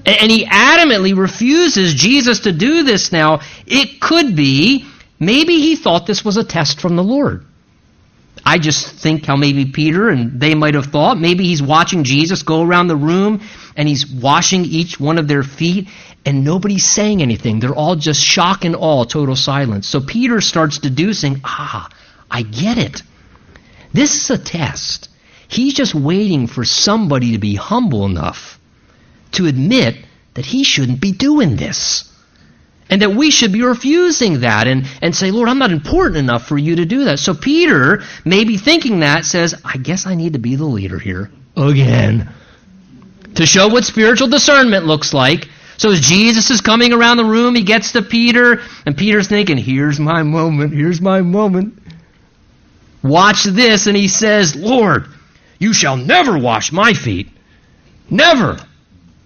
And 0.07 0.31
he 0.31 0.47
adamantly 0.47 1.17
refuses 1.19 1.95
Jesus 1.95 2.41
to 2.41 2.53
do 2.53 2.85
this 2.85 3.13
now. 3.13 3.41
It 3.67 4.01
could 4.01 4.35
be, 4.37 4.87
maybe 5.19 5.57
he 5.57 5.77
thought 5.77 6.07
this 6.07 6.25
was 6.25 6.37
a 6.37 6.45
test 6.45 6.81
from 6.81 6.97
the 6.97 7.05
Lord. 7.05 7.45
I 8.45 8.59
just 8.59 8.87
think 8.87 9.27
how 9.27 9.37
maybe 9.37 9.67
Peter 9.67 10.09
and 10.09 10.41
they 10.41 10.55
might 10.55 10.75
have 10.75 10.87
thought. 10.87 11.19
Maybe 11.19 11.45
he's 11.45 11.63
watching 11.63 12.05
Jesus 12.05 12.43
go 12.43 12.63
around 12.63 12.87
the 12.87 12.97
room 12.97 13.43
and 13.77 13.87
he's 13.87 14.07
washing 14.11 14.65
each 14.65 14.99
one 14.99 15.19
of 15.19 15.29
their 15.29 15.43
feet 15.43 15.89
and 16.25 16.45
nobody's 16.45 16.87
saying 16.87 17.23
anything. 17.23 17.61
They're 17.61 17.75
all 17.75 17.97
just 17.97 18.23
shock 18.23 18.65
and 18.65 18.77
awe, 18.77 19.05
total 19.05 19.37
silence. 19.37 19.89
So 19.89 20.01
Peter 20.01 20.41
starts 20.41 20.79
deducing, 20.79 21.41
ah, 21.45 21.89
I 22.31 22.43
get 22.43 22.79
it. 22.79 23.03
This 23.93 24.15
is 24.23 24.31
a 24.31 24.39
test. 24.39 25.09
He's 25.49 25.75
just 25.75 25.95
waiting 25.95 26.47
for 26.47 26.65
somebody 26.65 27.33
to 27.33 27.39
be 27.39 27.55
humble 27.57 28.05
enough 28.05 28.61
to 29.33 29.47
admit 29.47 29.97
that 30.35 30.47
he 30.47 30.63
shouldn't 30.63 31.01
be 31.01 31.13
doing 31.13 31.57
this. 31.57 32.07
And 32.89 33.03
that 33.03 33.15
we 33.15 33.31
should 33.31 33.53
be 33.53 33.63
refusing 33.63 34.41
that 34.41 34.67
and, 34.67 34.85
and 35.01 35.15
say, 35.15 35.31
Lord, 35.31 35.49
I'm 35.49 35.59
not 35.59 35.71
important 35.71 36.17
enough 36.17 36.47
for 36.49 36.59
you 36.59 36.77
to 36.77 36.85
do 36.85 37.05
that. 37.05 37.21
So 37.21 37.35
Peter, 37.35 38.03
maybe 38.25 38.57
thinking 38.57 39.01
that, 39.01 39.25
says, 39.25 39.55
I 39.65 39.77
guess 39.77 40.07
I 40.07 40.17
need 40.17 40.33
to 40.33 40.41
be 40.41 40.57
the 40.57 40.65
leader 40.65 40.99
here 40.99 41.31
again. 41.57 42.29
To 43.37 43.47
show 43.47 43.69
what 43.69 43.85
spiritual 43.85 44.27
discernment 44.27 44.87
looks 44.87 45.15
like. 45.15 45.49
So 45.81 45.93
as 45.93 46.01
Jesus 46.01 46.51
is 46.51 46.61
coming 46.61 46.93
around 46.93 47.17
the 47.17 47.25
room, 47.25 47.55
he 47.55 47.63
gets 47.63 47.93
to 47.93 48.03
Peter, 48.03 48.61
and 48.85 48.95
Peter's 48.95 49.29
thinking, 49.29 49.57
here's 49.57 49.99
my 49.99 50.23
moment, 50.23 50.75
here's 50.75 51.01
my 51.01 51.23
moment. 51.23 51.83
Watch 53.03 53.45
this, 53.45 53.87
and 53.87 53.97
he 53.97 54.07
says, 54.07 54.55
Lord, 54.55 55.07
you 55.59 55.73
shall 55.73 55.97
never 55.97 56.39
wash 56.39 56.71
my 56.71 56.93
feet. 56.93 57.31
Never. 58.11 58.59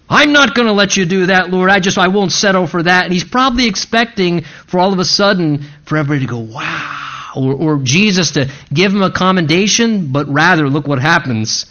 I'm 0.09 0.33
not 0.33 0.55
going 0.55 0.69
to 0.69 0.73
let 0.73 0.97
you 0.97 1.07
do 1.07 1.27
that, 1.27 1.51
Lord. 1.51 1.71
I 1.71 1.81
just, 1.81 1.99
I 1.99 2.07
won't 2.07 2.31
settle 2.31 2.69
for 2.69 2.85
that. 2.85 3.07
And 3.07 3.13
he's 3.13 3.25
probably 3.25 3.67
expecting 3.67 4.43
for 4.69 4.79
all 4.79 4.93
of 4.93 5.01
a 5.01 5.05
sudden 5.05 5.65
for 5.87 5.99
everybody 5.99 6.25
to 6.25 6.31
go, 6.31 6.39
wow, 6.39 7.33
or, 7.35 7.55
or 7.55 7.79
Jesus 7.79 8.31
to 8.33 8.49
give 8.73 8.95
him 8.95 9.03
a 9.03 9.11
commendation, 9.11 10.13
but 10.13 10.29
rather, 10.29 10.69
look 10.69 10.87
what 10.87 11.01
happens. 11.01 11.67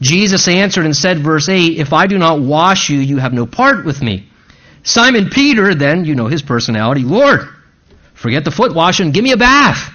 Jesus 0.00 0.48
answered 0.48 0.84
and 0.84 0.96
said, 0.96 1.18
verse 1.18 1.48
8, 1.48 1.78
If 1.78 1.92
I 1.92 2.06
do 2.06 2.18
not 2.18 2.40
wash 2.40 2.88
you, 2.88 2.98
you 2.98 3.18
have 3.18 3.32
no 3.32 3.46
part 3.46 3.84
with 3.84 4.00
me. 4.02 4.28
Simon 4.82 5.28
Peter, 5.28 5.74
then, 5.74 6.04
you 6.04 6.14
know 6.14 6.26
his 6.26 6.42
personality, 6.42 7.02
Lord, 7.02 7.48
forget 8.14 8.44
the 8.44 8.50
foot 8.50 8.74
washing, 8.74 9.12
give 9.12 9.24
me 9.24 9.32
a 9.32 9.36
bath. 9.36 9.92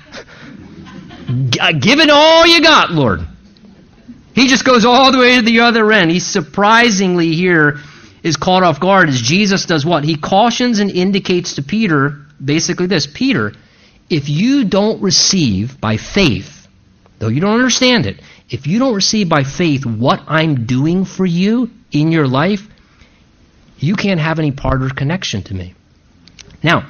Uh, 1.60 1.72
give 1.72 2.00
it 2.00 2.12
all 2.12 2.46
you 2.46 2.62
got, 2.62 2.92
Lord. 2.92 3.22
He 4.36 4.48
just 4.48 4.64
goes 4.64 4.86
all 4.86 5.12
the 5.12 5.18
way 5.18 5.38
to 5.38 5.42
the 5.42 5.62
other 5.62 5.92
end. 5.92 6.12
He 6.12 6.20
surprisingly 6.20 7.34
here 7.34 7.80
is 8.22 8.38
caught 8.38 8.64
off 8.64 8.80
guard 8.80 9.10
as 9.10 9.20
Jesus 9.20 9.66
does 9.66 9.86
what? 9.86 10.04
He 10.04 10.18
cautions 10.18 10.80
and 10.80 10.92
indicates 10.92 11.56
to 11.56 11.64
Peter 11.64 12.26
basically 12.44 12.88
this 12.88 13.08
Peter, 13.08 13.54
if 14.10 14.30
you 14.30 14.66
don't 14.66 15.02
receive 15.02 15.80
by 15.80 15.98
faith, 15.98 16.68
though 17.20 17.28
you 17.28 17.42
don't 17.42 17.56
understand 17.56 18.06
it, 18.06 18.20
if 18.50 18.68
you 18.68 18.80
don't 18.80 18.94
receive 18.94 19.28
by 19.28 19.44
faith 19.44 19.86
what 19.86 20.22
I'm 20.28 20.66
doing 20.66 21.06
for 21.06 21.26
you 21.26 21.72
in 21.92 22.12
your 22.12 22.28
life, 22.28 22.62
you 23.78 23.96
can't 23.96 24.20
have 24.20 24.40
any 24.40 24.52
part 24.52 24.84
or 24.84 24.90
connection 24.90 25.44
to 25.44 25.54
me. 25.54 25.74
Now, 26.64 26.88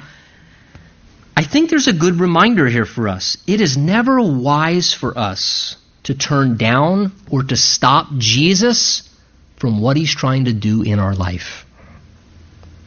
I 1.36 1.44
think 1.44 1.70
there's 1.70 1.88
a 1.88 1.92
good 1.92 2.20
reminder 2.20 2.66
here 2.66 2.86
for 2.86 3.08
us. 3.08 3.36
It 3.46 3.60
is 3.60 3.76
never 3.76 4.20
wise 4.20 4.94
for 4.94 5.16
us 5.16 5.76
to 6.04 6.14
turn 6.14 6.56
down 6.56 7.12
or 7.30 7.42
to 7.42 7.56
stop 7.56 8.08
Jesus 8.16 9.08
from 9.56 9.80
what 9.80 9.96
he's 9.96 10.14
trying 10.14 10.46
to 10.46 10.52
do 10.52 10.82
in 10.82 10.98
our 10.98 11.14
life. 11.14 11.66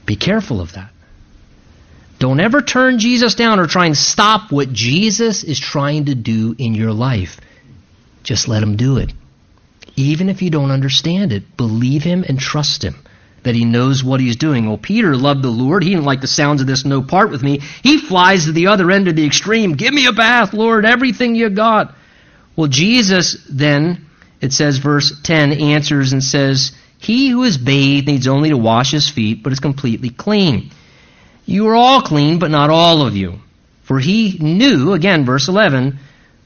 Be 0.06 0.16
careful 0.16 0.62
of 0.62 0.74
that. 0.74 0.92
Don't 2.18 2.40
ever 2.40 2.62
turn 2.62 3.00
Jesus 3.00 3.36
down 3.36 3.60
or 3.60 3.68
try 3.68 3.86
and 3.86 3.98
stop 3.98 4.52
what 4.52 4.74
Jesus 4.74 5.44
is 5.44 5.60
trying 5.60 6.06
to 6.06 6.16
do 6.16 6.56
in 6.58 6.76
your 6.76 6.92
life. 6.92 7.40
Just 8.24 8.48
let 8.48 8.64
him 8.64 8.76
do 8.76 8.98
it. 8.98 9.14
Even 9.96 10.30
if 10.30 10.42
you 10.42 10.50
don't 10.50 10.72
understand 10.72 11.32
it, 11.34 11.58
believe 11.58 12.04
him 12.04 12.24
and 12.28 12.40
trust 12.40 12.84
him 12.84 12.96
that 13.44 13.56
he 13.56 13.66
knows 13.66 14.04
what 14.04 14.20
he's 14.20 14.36
doing. 14.36 14.68
Well, 14.68 14.78
Peter 14.78 15.16
loved 15.16 15.42
the 15.42 15.50
Lord. 15.50 15.84
He 15.84 15.90
didn't 15.90 16.06
like 16.06 16.22
the 16.22 16.28
sounds 16.28 16.62
of 16.62 16.68
this 16.68 16.86
no 16.86 17.02
part 17.02 17.32
with 17.32 17.42
me. 17.42 17.62
He 17.84 17.98
flies 17.98 18.46
to 18.46 18.52
the 18.52 18.68
other 18.68 18.92
end 18.92 19.08
of 19.08 19.16
the 19.16 19.26
extreme. 19.26 19.74
Give 19.74 19.94
me 19.94 20.06
a 20.08 20.14
bath, 20.14 20.54
Lord, 20.54 20.86
everything 20.86 21.36
you 21.36 21.50
got. 21.50 21.96
Well, 22.56 22.68
Jesus 22.68 23.46
then, 23.50 24.06
it 24.42 24.52
says, 24.52 24.78
verse 24.78 25.20
10, 25.24 25.54
answers 25.54 26.12
and 26.12 26.24
says, 26.24 26.74
He 26.98 27.30
who 27.30 27.44
is 27.44 27.58
bathed 27.58 28.08
needs 28.08 28.28
only 28.28 28.50
to 28.50 28.58
wash 28.58 28.92
his 28.92 29.10
feet, 29.10 29.42
but 29.44 29.54
is 29.54 29.60
completely 29.60 30.10
clean. 30.10 30.72
You 31.46 31.68
are 31.70 31.76
all 31.76 32.02
clean, 32.02 32.40
but 32.40 32.52
not 32.52 32.70
all 32.70 33.06
of 33.06 33.16
you. 33.16 33.40
For 33.84 34.00
he 34.00 34.38
knew, 34.40 34.94
again, 34.94 35.26
verse 35.26 35.48
11, 35.48 35.98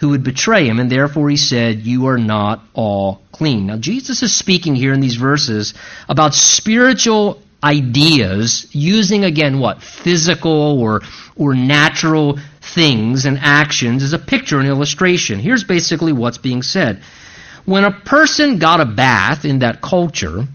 who 0.03 0.09
would 0.09 0.23
betray 0.23 0.67
him, 0.67 0.81
and 0.81 0.91
therefore 0.91 1.29
he 1.29 1.37
said, 1.37 1.79
You 1.79 2.07
are 2.07 2.17
not 2.17 2.61
all 2.73 3.21
clean. 3.31 3.67
Now, 3.67 3.77
Jesus 3.77 4.21
is 4.21 4.35
speaking 4.35 4.75
here 4.75 4.91
in 4.91 4.99
these 4.99 5.15
verses 5.15 5.73
about 6.09 6.33
spiritual 6.33 7.41
ideas 7.63 8.67
using, 8.73 9.23
again, 9.23 9.59
what? 9.59 9.81
Physical 9.81 10.77
or, 10.81 11.03
or 11.37 11.55
natural 11.55 12.37
things 12.59 13.25
and 13.25 13.39
actions 13.39 14.03
as 14.03 14.11
a 14.11 14.19
picture, 14.19 14.59
and 14.59 14.67
illustration. 14.67 15.39
Here's 15.39 15.63
basically 15.63 16.11
what's 16.11 16.37
being 16.37 16.63
said. 16.63 17.01
When 17.63 17.85
a 17.85 17.91
person 17.91 18.59
got 18.59 18.81
a 18.81 18.85
bath 18.85 19.45
in 19.45 19.59
that 19.59 19.81
culture, 19.81 20.45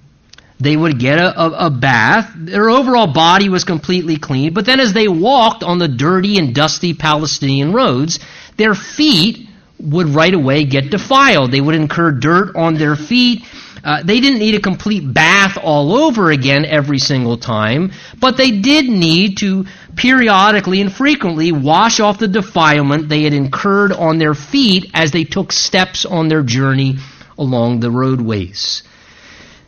they 0.60 0.76
would 0.76 0.98
get 0.98 1.18
a, 1.18 1.40
a, 1.40 1.66
a, 1.66 1.70
bath. 1.70 2.32
Their 2.36 2.68
overall 2.68 3.06
body 3.06 3.48
was 3.48 3.64
completely 3.64 4.18
clean. 4.18 4.52
But 4.52 4.66
then 4.66 4.78
as 4.78 4.92
they 4.92 5.08
walked 5.08 5.62
on 5.62 5.78
the 5.78 5.88
dirty 5.88 6.36
and 6.36 6.54
dusty 6.54 6.92
Palestinian 6.92 7.72
roads, 7.72 8.18
their 8.58 8.74
feet 8.74 9.48
would 9.80 10.08
right 10.08 10.34
away 10.34 10.64
get 10.64 10.90
defiled. 10.90 11.52
They 11.52 11.60
would 11.60 11.74
incur 11.74 12.12
dirt 12.12 12.54
on 12.56 12.74
their 12.74 12.96
feet. 12.96 13.44
Uh, 13.82 14.02
they 14.02 14.20
didn't 14.20 14.40
need 14.40 14.56
a 14.56 14.60
complete 14.60 15.12
bath 15.12 15.56
all 15.56 15.94
over 15.94 16.30
again 16.30 16.64
every 16.64 16.98
single 16.98 17.38
time, 17.38 17.92
but 18.18 18.36
they 18.36 18.50
did 18.60 18.86
need 18.88 19.38
to 19.38 19.66
periodically 19.94 20.80
and 20.80 20.92
frequently 20.92 21.52
wash 21.52 22.00
off 22.00 22.18
the 22.18 22.28
defilement 22.28 23.08
they 23.08 23.22
had 23.22 23.32
incurred 23.32 23.92
on 23.92 24.18
their 24.18 24.34
feet 24.34 24.90
as 24.94 25.12
they 25.12 25.24
took 25.24 25.52
steps 25.52 26.04
on 26.04 26.28
their 26.28 26.42
journey 26.42 26.96
along 27.38 27.78
the 27.78 27.90
roadways. 27.90 28.82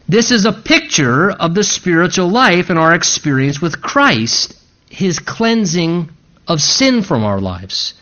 This 0.08 0.32
is 0.32 0.44
a 0.44 0.52
picture 0.52 1.30
of 1.30 1.54
the 1.54 1.62
spiritual 1.62 2.28
life 2.28 2.68
and 2.68 2.80
our 2.80 2.94
experience 2.94 3.62
with 3.62 3.80
Christ, 3.80 4.54
his 4.88 5.20
cleansing 5.20 6.10
of 6.48 6.60
sin 6.60 7.02
from 7.02 7.22
our 7.22 7.40
lives. 7.40 7.94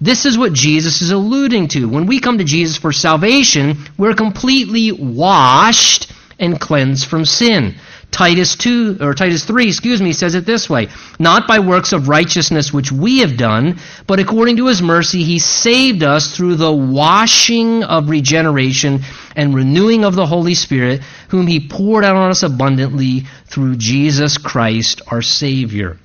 This 0.00 0.26
is 0.26 0.36
what 0.36 0.52
Jesus 0.52 1.00
is 1.02 1.10
alluding 1.10 1.68
to. 1.68 1.88
When 1.88 2.06
we 2.06 2.20
come 2.20 2.38
to 2.38 2.44
Jesus 2.44 2.76
for 2.76 2.92
salvation, 2.92 3.78
we're 3.96 4.14
completely 4.14 4.92
washed 4.92 6.12
and 6.38 6.60
cleansed 6.60 7.06
from 7.06 7.24
sin. 7.24 7.76
Titus 8.10 8.56
2 8.56 8.98
or 9.00 9.14
Titus 9.14 9.44
3, 9.44 9.68
excuse 9.68 10.00
me, 10.00 10.12
says 10.12 10.34
it 10.34 10.46
this 10.46 10.70
way, 10.70 10.88
not 11.18 11.46
by 11.46 11.58
works 11.58 11.92
of 11.92 12.08
righteousness 12.08 12.72
which 12.72 12.92
we 12.92 13.18
have 13.18 13.36
done, 13.36 13.78
but 14.06 14.20
according 14.20 14.56
to 14.56 14.68
his 14.68 14.80
mercy 14.80 15.22
he 15.22 15.38
saved 15.38 16.02
us 16.02 16.34
through 16.34 16.54
the 16.54 16.72
washing 16.72 17.82
of 17.84 18.08
regeneration 18.08 19.00
and 19.34 19.54
renewing 19.54 20.04
of 20.04 20.14
the 20.14 20.26
Holy 20.26 20.54
Spirit, 20.54 21.02
whom 21.28 21.46
he 21.46 21.68
poured 21.68 22.04
out 22.04 22.16
on 22.16 22.30
us 22.30 22.42
abundantly 22.42 23.24
through 23.46 23.76
Jesus 23.76 24.38
Christ 24.38 25.02
our 25.08 25.22
savior. 25.22 25.98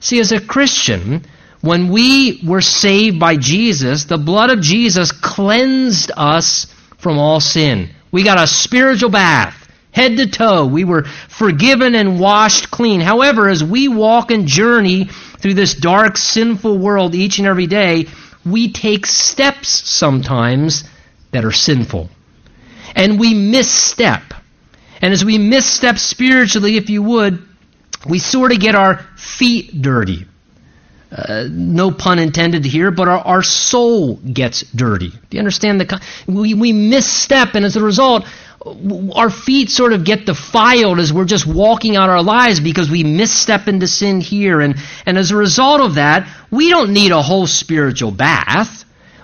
See, 0.00 0.18
as 0.18 0.32
a 0.32 0.40
Christian, 0.40 1.24
when 1.62 1.88
we 1.88 2.40
were 2.44 2.60
saved 2.60 3.18
by 3.18 3.36
Jesus, 3.36 4.04
the 4.04 4.18
blood 4.18 4.50
of 4.50 4.60
Jesus 4.60 5.12
cleansed 5.12 6.10
us 6.16 6.66
from 6.98 7.18
all 7.18 7.40
sin. 7.40 7.90
We 8.10 8.24
got 8.24 8.42
a 8.42 8.48
spiritual 8.48 9.10
bath, 9.10 9.70
head 9.92 10.16
to 10.16 10.26
toe. 10.26 10.66
We 10.66 10.84
were 10.84 11.04
forgiven 11.04 11.94
and 11.94 12.18
washed 12.18 12.70
clean. 12.70 13.00
However, 13.00 13.48
as 13.48 13.62
we 13.62 13.86
walk 13.86 14.32
and 14.32 14.46
journey 14.46 15.04
through 15.04 15.54
this 15.54 15.74
dark, 15.74 16.16
sinful 16.16 16.78
world 16.78 17.14
each 17.14 17.38
and 17.38 17.46
every 17.46 17.68
day, 17.68 18.06
we 18.44 18.72
take 18.72 19.06
steps 19.06 19.68
sometimes 19.68 20.82
that 21.30 21.44
are 21.44 21.52
sinful. 21.52 22.10
And 22.96 23.20
we 23.20 23.34
misstep. 23.34 24.34
And 25.00 25.12
as 25.12 25.24
we 25.24 25.38
misstep 25.38 25.98
spiritually, 25.98 26.76
if 26.76 26.90
you 26.90 27.04
would, 27.04 27.40
we 28.08 28.18
sort 28.18 28.50
of 28.50 28.58
get 28.58 28.74
our 28.74 28.98
feet 29.16 29.80
dirty. 29.80 30.26
Uh, 31.14 31.46
no 31.50 31.90
pun 31.90 32.18
intended 32.18 32.64
here, 32.64 32.90
but 32.90 33.06
our, 33.06 33.18
our 33.18 33.42
soul 33.42 34.16
gets 34.16 34.62
dirty. 34.74 35.10
Do 35.10 35.36
you 35.36 35.40
understand 35.40 35.78
the? 35.78 36.00
We, 36.26 36.54
we 36.54 36.72
misstep, 36.72 37.54
and 37.54 37.66
as 37.66 37.76
a 37.76 37.82
result, 37.82 38.24
our 39.14 39.28
feet 39.28 39.70
sort 39.70 39.92
of 39.92 40.04
get 40.04 40.24
defiled 40.24 40.98
as 41.00 41.12
we're 41.12 41.24
just 41.24 41.46
walking 41.46 41.96
out 41.96 42.08
our 42.08 42.22
lives 42.22 42.60
because 42.60 42.90
we 42.90 43.04
misstep 43.04 43.68
into 43.68 43.86
sin 43.88 44.20
here. 44.20 44.60
And, 44.60 44.76
and 45.04 45.18
as 45.18 45.32
a 45.32 45.36
result 45.36 45.80
of 45.80 45.96
that, 45.96 46.28
we 46.50 46.70
don't 46.70 46.92
need 46.92 47.12
a 47.12 47.20
whole 47.20 47.46
spiritual 47.46 48.12
bath. 48.12 48.81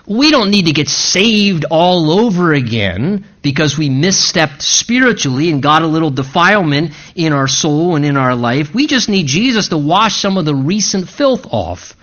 We 0.09 0.31
don't 0.31 0.49
need 0.49 0.65
to 0.65 0.71
get 0.71 0.89
saved 0.89 1.65
all 1.69 2.09
over 2.09 2.51
again 2.51 3.25
because 3.43 3.77
we 3.77 3.91
misstepped 3.91 4.63
spiritually 4.63 5.51
and 5.51 5.61
got 5.61 5.83
a 5.83 5.87
little 5.87 6.09
defilement 6.09 6.93
in 7.13 7.31
our 7.31 7.47
soul 7.47 7.95
and 7.95 8.03
in 8.03 8.17
our 8.17 8.33
life. 8.33 8.73
We 8.73 8.87
just 8.87 9.07
need 9.07 9.27
Jesus 9.27 9.69
to 9.69 9.77
wash 9.77 10.15
some 10.15 10.37
of 10.37 10.45
the 10.45 10.55
recent 10.55 11.07
filth 11.07 11.45
off. 11.51 11.95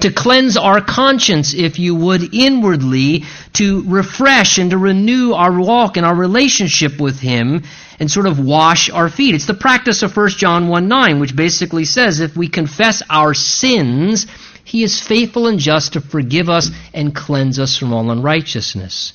To 0.00 0.12
cleanse 0.12 0.58
our 0.58 0.82
conscience, 0.82 1.54
if 1.54 1.78
you 1.78 1.94
would, 1.94 2.34
inwardly, 2.34 3.24
to 3.54 3.82
refresh 3.86 4.58
and 4.58 4.70
to 4.72 4.76
renew 4.76 5.32
our 5.32 5.58
walk 5.58 5.96
and 5.96 6.04
our 6.04 6.14
relationship 6.14 7.00
with 7.00 7.18
Him 7.18 7.62
and 7.98 8.10
sort 8.10 8.26
of 8.26 8.38
wash 8.38 8.90
our 8.90 9.08
feet. 9.08 9.34
It's 9.34 9.46
the 9.46 9.54
practice 9.54 10.02
of 10.02 10.14
1 10.14 10.28
John 10.30 10.68
1 10.68 10.86
9, 10.86 11.18
which 11.20 11.34
basically 11.34 11.86
says 11.86 12.20
if 12.20 12.36
we 12.36 12.48
confess 12.48 13.02
our 13.08 13.32
sins, 13.32 14.26
he 14.66 14.82
is 14.82 15.00
faithful 15.00 15.46
and 15.46 15.60
just 15.60 15.92
to 15.92 16.00
forgive 16.00 16.48
us 16.48 16.72
and 16.92 17.14
cleanse 17.14 17.60
us 17.60 17.78
from 17.78 17.92
all 17.92 18.10
unrighteousness. 18.10 19.12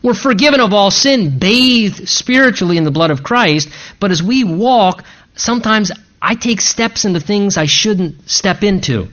We're 0.00 0.14
forgiven 0.14 0.60
of 0.60 0.72
all 0.72 0.92
sin, 0.92 1.40
bathed 1.40 2.08
spiritually 2.08 2.76
in 2.76 2.84
the 2.84 2.92
blood 2.92 3.10
of 3.10 3.24
Christ, 3.24 3.68
but 3.98 4.12
as 4.12 4.22
we 4.22 4.44
walk, 4.44 5.02
sometimes 5.34 5.90
I 6.22 6.36
take 6.36 6.60
steps 6.60 7.04
into 7.04 7.18
things 7.18 7.56
I 7.56 7.66
shouldn't 7.66 8.30
step 8.30 8.62
into 8.62 9.08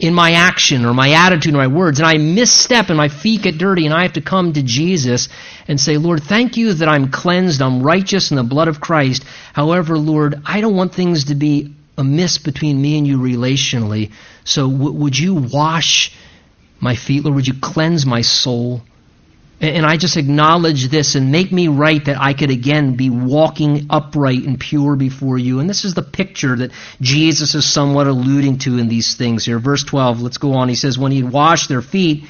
in 0.00 0.12
my 0.12 0.32
action 0.32 0.84
or 0.84 0.92
my 0.92 1.12
attitude 1.12 1.54
or 1.54 1.58
my 1.58 1.68
words, 1.68 2.00
and 2.00 2.08
I 2.08 2.18
misstep 2.18 2.88
and 2.88 2.96
my 2.96 3.08
feet 3.08 3.42
get 3.42 3.58
dirty, 3.58 3.86
and 3.86 3.94
I 3.94 4.02
have 4.02 4.14
to 4.14 4.20
come 4.20 4.52
to 4.54 4.62
Jesus 4.64 5.28
and 5.68 5.80
say, 5.80 5.98
Lord, 5.98 6.24
thank 6.24 6.56
you 6.56 6.74
that 6.74 6.88
I'm 6.88 7.12
cleansed, 7.12 7.62
I'm 7.62 7.80
righteous 7.80 8.32
in 8.32 8.38
the 8.38 8.42
blood 8.42 8.66
of 8.66 8.80
Christ. 8.80 9.22
However, 9.52 9.96
Lord, 9.96 10.42
I 10.44 10.60
don't 10.60 10.74
want 10.74 10.96
things 10.96 11.26
to 11.26 11.36
be 11.36 11.76
amiss 11.96 12.38
between 12.38 12.82
me 12.82 12.98
and 12.98 13.06
you 13.06 13.18
relationally. 13.18 14.10
So 14.44 14.70
w- 14.70 14.92
would 14.92 15.18
you 15.18 15.34
wash 15.34 16.14
my 16.80 16.94
feet, 16.94 17.24
Lord? 17.24 17.36
Would 17.36 17.46
you 17.46 17.54
cleanse 17.60 18.04
my 18.06 18.22
soul? 18.22 18.82
And, 19.60 19.76
and 19.76 19.86
I 19.86 19.96
just 19.96 20.16
acknowledge 20.16 20.88
this 20.88 21.14
and 21.14 21.30
make 21.30 21.52
me 21.52 21.68
right 21.68 22.04
that 22.04 22.20
I 22.20 22.34
could 22.34 22.50
again 22.50 22.96
be 22.96 23.10
walking 23.10 23.86
upright 23.90 24.44
and 24.44 24.58
pure 24.58 24.96
before 24.96 25.38
you. 25.38 25.60
And 25.60 25.70
this 25.70 25.84
is 25.84 25.94
the 25.94 26.02
picture 26.02 26.56
that 26.56 26.72
Jesus 27.00 27.54
is 27.54 27.70
somewhat 27.70 28.06
alluding 28.06 28.58
to 28.60 28.78
in 28.78 28.88
these 28.88 29.14
things 29.14 29.44
here. 29.44 29.58
Verse 29.58 29.84
12, 29.84 30.20
let's 30.20 30.38
go 30.38 30.54
on. 30.54 30.68
He 30.68 30.74
says, 30.74 30.98
When 30.98 31.12
he 31.12 31.20
had 31.22 31.32
washed 31.32 31.68
their 31.68 31.82
feet, 31.82 32.24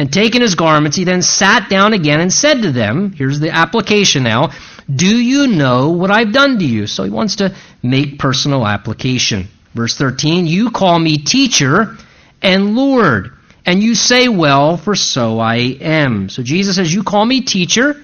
and 0.00 0.10
taken 0.10 0.40
his 0.40 0.54
garments, 0.54 0.96
he 0.96 1.04
then 1.04 1.20
sat 1.20 1.68
down 1.68 1.92
again 1.92 2.20
and 2.20 2.32
said 2.32 2.62
to 2.62 2.72
them, 2.72 3.12
here's 3.12 3.38
the 3.38 3.50
application 3.50 4.22
now, 4.22 4.50
do 4.92 5.06
you 5.06 5.46
know 5.46 5.90
what 5.90 6.10
I've 6.10 6.32
done 6.32 6.58
to 6.58 6.64
you? 6.64 6.86
So 6.86 7.04
he 7.04 7.10
wants 7.10 7.36
to 7.36 7.54
make 7.82 8.18
personal 8.18 8.66
application. 8.66 9.48
Verse 9.74 9.96
13, 9.96 10.46
you 10.46 10.70
call 10.70 10.98
me 10.98 11.18
teacher 11.18 11.96
and 12.42 12.74
Lord, 12.74 13.32
and 13.64 13.82
you 13.82 13.94
say, 13.94 14.28
well, 14.28 14.76
for 14.76 14.96
so 14.96 15.38
I 15.38 15.56
am. 15.56 16.28
So 16.28 16.42
Jesus 16.42 16.76
says, 16.76 16.92
you 16.92 17.04
call 17.04 17.24
me 17.24 17.42
teacher. 17.42 17.96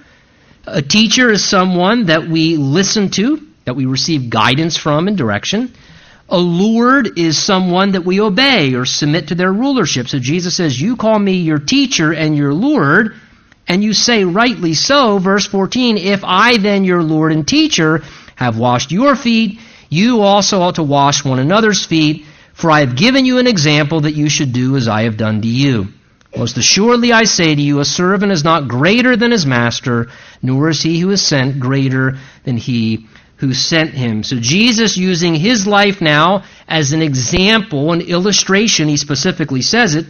A 0.65 0.81
teacher 0.81 1.31
is 1.31 1.43
someone 1.43 2.05
that 2.05 2.27
we 2.27 2.57
listen 2.57 3.09
to, 3.11 3.45
that 3.65 3.75
we 3.75 3.85
receive 3.85 4.29
guidance 4.29 4.77
from 4.77 5.07
and 5.07 5.17
direction. 5.17 5.73
A 6.29 6.37
Lord 6.37 7.17
is 7.17 7.41
someone 7.41 7.93
that 7.93 8.05
we 8.05 8.19
obey 8.19 8.73
or 8.73 8.85
submit 8.85 9.29
to 9.29 9.35
their 9.35 9.51
rulership. 9.51 10.09
So 10.09 10.19
Jesus 10.19 10.55
says, 10.55 10.79
You 10.79 10.97
call 10.97 11.17
me 11.17 11.37
your 11.37 11.59
teacher 11.59 12.13
and 12.13 12.35
your 12.35 12.53
Lord, 12.53 13.15
and 13.67 13.81
you 13.83 13.93
say 13.93 14.25
rightly 14.25 14.73
so. 14.73 15.19
Verse 15.19 15.45
14, 15.45 15.97
If 15.97 16.23
I 16.25 16.57
then, 16.57 16.83
your 16.83 17.01
Lord 17.01 17.31
and 17.31 17.47
teacher, 17.47 18.03
have 18.35 18.57
washed 18.57 18.91
your 18.91 19.15
feet, 19.15 19.59
you 19.89 20.21
also 20.21 20.61
ought 20.61 20.75
to 20.75 20.83
wash 20.83 21.23
one 21.23 21.39
another's 21.39 21.85
feet, 21.85 22.25
for 22.53 22.71
I 22.71 22.81
have 22.81 22.95
given 22.95 23.25
you 23.25 23.37
an 23.37 23.47
example 23.47 24.01
that 24.01 24.13
you 24.13 24.29
should 24.29 24.53
do 24.53 24.75
as 24.75 24.87
I 24.87 25.03
have 25.03 25.17
done 25.17 25.41
to 25.41 25.47
you. 25.47 25.87
Most 26.35 26.57
assuredly 26.57 27.13
I 27.13 27.23
say 27.23 27.55
to 27.55 27.61
you, 27.61 27.79
a 27.79 27.85
servant 27.85 28.31
is 28.31 28.43
not 28.43 28.67
greater 28.67 29.15
than 29.15 29.31
his 29.31 29.45
master, 29.45 30.09
nor 30.41 30.69
is 30.69 30.81
he 30.81 30.99
who 30.99 31.09
is 31.11 31.21
sent 31.21 31.59
greater 31.59 32.17
than 32.43 32.57
he 32.57 33.07
who 33.37 33.53
sent 33.53 33.91
him. 33.91 34.23
So 34.23 34.37
Jesus 34.39 34.97
using 34.97 35.35
his 35.35 35.67
life 35.67 36.01
now 36.01 36.43
as 36.67 36.91
an 36.91 37.01
example, 37.01 37.93
an 37.93 38.01
illustration, 38.01 38.87
he 38.87 38.97
specifically 38.97 39.61
says 39.61 39.95
it, 39.95 40.05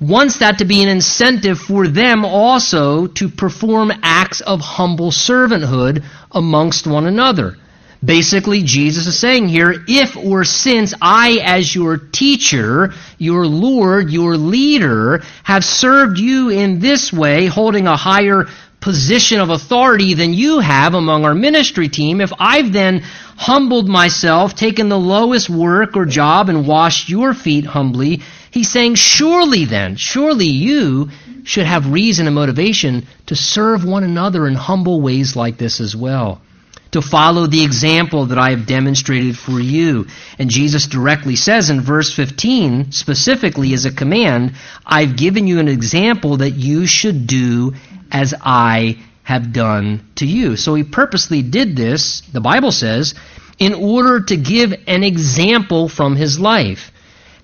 wants 0.00 0.38
that 0.38 0.58
to 0.58 0.64
be 0.64 0.82
an 0.82 0.88
incentive 0.88 1.60
for 1.60 1.86
them 1.86 2.24
also 2.24 3.06
to 3.06 3.28
perform 3.28 3.92
acts 4.02 4.40
of 4.40 4.60
humble 4.60 5.12
servanthood 5.12 6.04
amongst 6.32 6.86
one 6.86 7.06
another. 7.06 7.56
Basically, 8.04 8.64
Jesus 8.64 9.06
is 9.06 9.16
saying 9.16 9.48
here, 9.48 9.72
if 9.86 10.16
or 10.16 10.44
since 10.44 10.92
I, 11.00 11.38
as 11.44 11.72
your 11.72 11.98
teacher, 11.98 12.92
your 13.16 13.46
Lord, 13.46 14.10
your 14.10 14.36
leader, 14.36 15.22
have 15.44 15.64
served 15.64 16.18
you 16.18 16.48
in 16.48 16.80
this 16.80 17.12
way, 17.12 17.46
holding 17.46 17.86
a 17.86 17.96
higher 17.96 18.46
position 18.80 19.40
of 19.40 19.50
authority 19.50 20.14
than 20.14 20.34
you 20.34 20.58
have 20.58 20.94
among 20.94 21.24
our 21.24 21.34
ministry 21.34 21.88
team, 21.88 22.20
if 22.20 22.32
I've 22.40 22.72
then 22.72 23.02
humbled 23.36 23.88
myself, 23.88 24.56
taken 24.56 24.88
the 24.88 24.98
lowest 24.98 25.48
work 25.48 25.96
or 25.96 26.04
job, 26.04 26.48
and 26.48 26.66
washed 26.66 27.08
your 27.08 27.32
feet 27.34 27.64
humbly, 27.64 28.22
he's 28.50 28.68
saying, 28.68 28.96
surely 28.96 29.64
then, 29.64 29.94
surely 29.94 30.48
you 30.48 31.10
should 31.44 31.66
have 31.66 31.92
reason 31.92 32.26
and 32.26 32.34
motivation 32.34 33.06
to 33.26 33.36
serve 33.36 33.84
one 33.84 34.02
another 34.02 34.48
in 34.48 34.54
humble 34.54 35.00
ways 35.00 35.36
like 35.36 35.56
this 35.56 35.80
as 35.80 35.94
well. 35.94 36.40
To 36.92 37.02
follow 37.02 37.46
the 37.46 37.64
example 37.64 38.26
that 38.26 38.38
I 38.38 38.50
have 38.50 38.66
demonstrated 38.66 39.36
for 39.38 39.58
you. 39.58 40.06
And 40.38 40.50
Jesus 40.50 40.86
directly 40.86 41.36
says 41.36 41.70
in 41.70 41.80
verse 41.80 42.12
15, 42.12 42.92
specifically 42.92 43.72
as 43.72 43.86
a 43.86 43.92
command, 43.92 44.52
I've 44.84 45.16
given 45.16 45.46
you 45.46 45.58
an 45.58 45.68
example 45.68 46.36
that 46.38 46.50
you 46.50 46.86
should 46.86 47.26
do 47.26 47.72
as 48.10 48.34
I 48.42 48.98
have 49.22 49.52
done 49.52 50.06
to 50.16 50.26
you. 50.26 50.56
So 50.56 50.74
he 50.74 50.82
purposely 50.84 51.42
did 51.42 51.76
this, 51.76 52.20
the 52.32 52.40
Bible 52.42 52.72
says, 52.72 53.14
in 53.58 53.72
order 53.72 54.20
to 54.20 54.36
give 54.36 54.74
an 54.86 55.02
example 55.02 55.88
from 55.88 56.14
his 56.16 56.38
life. 56.38 56.90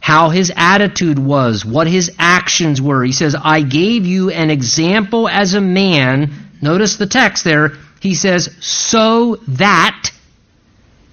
how 0.00 0.30
his 0.30 0.52
attitude 0.56 1.18
was, 1.18 1.64
what 1.64 1.86
his 1.86 2.12
actions 2.18 2.80
were. 2.80 3.04
He 3.04 3.12
says, 3.12 3.36
I 3.38 3.60
gave 3.62 4.06
you 4.06 4.30
an 4.30 4.50
example 4.50 5.28
as 5.28 5.54
a 5.54 5.60
man. 5.60 6.32
Notice 6.62 6.96
the 6.96 7.06
text 7.06 7.44
there. 7.44 7.72
He 8.00 8.14
says, 8.14 8.54
so 8.60 9.36
that 9.48 10.10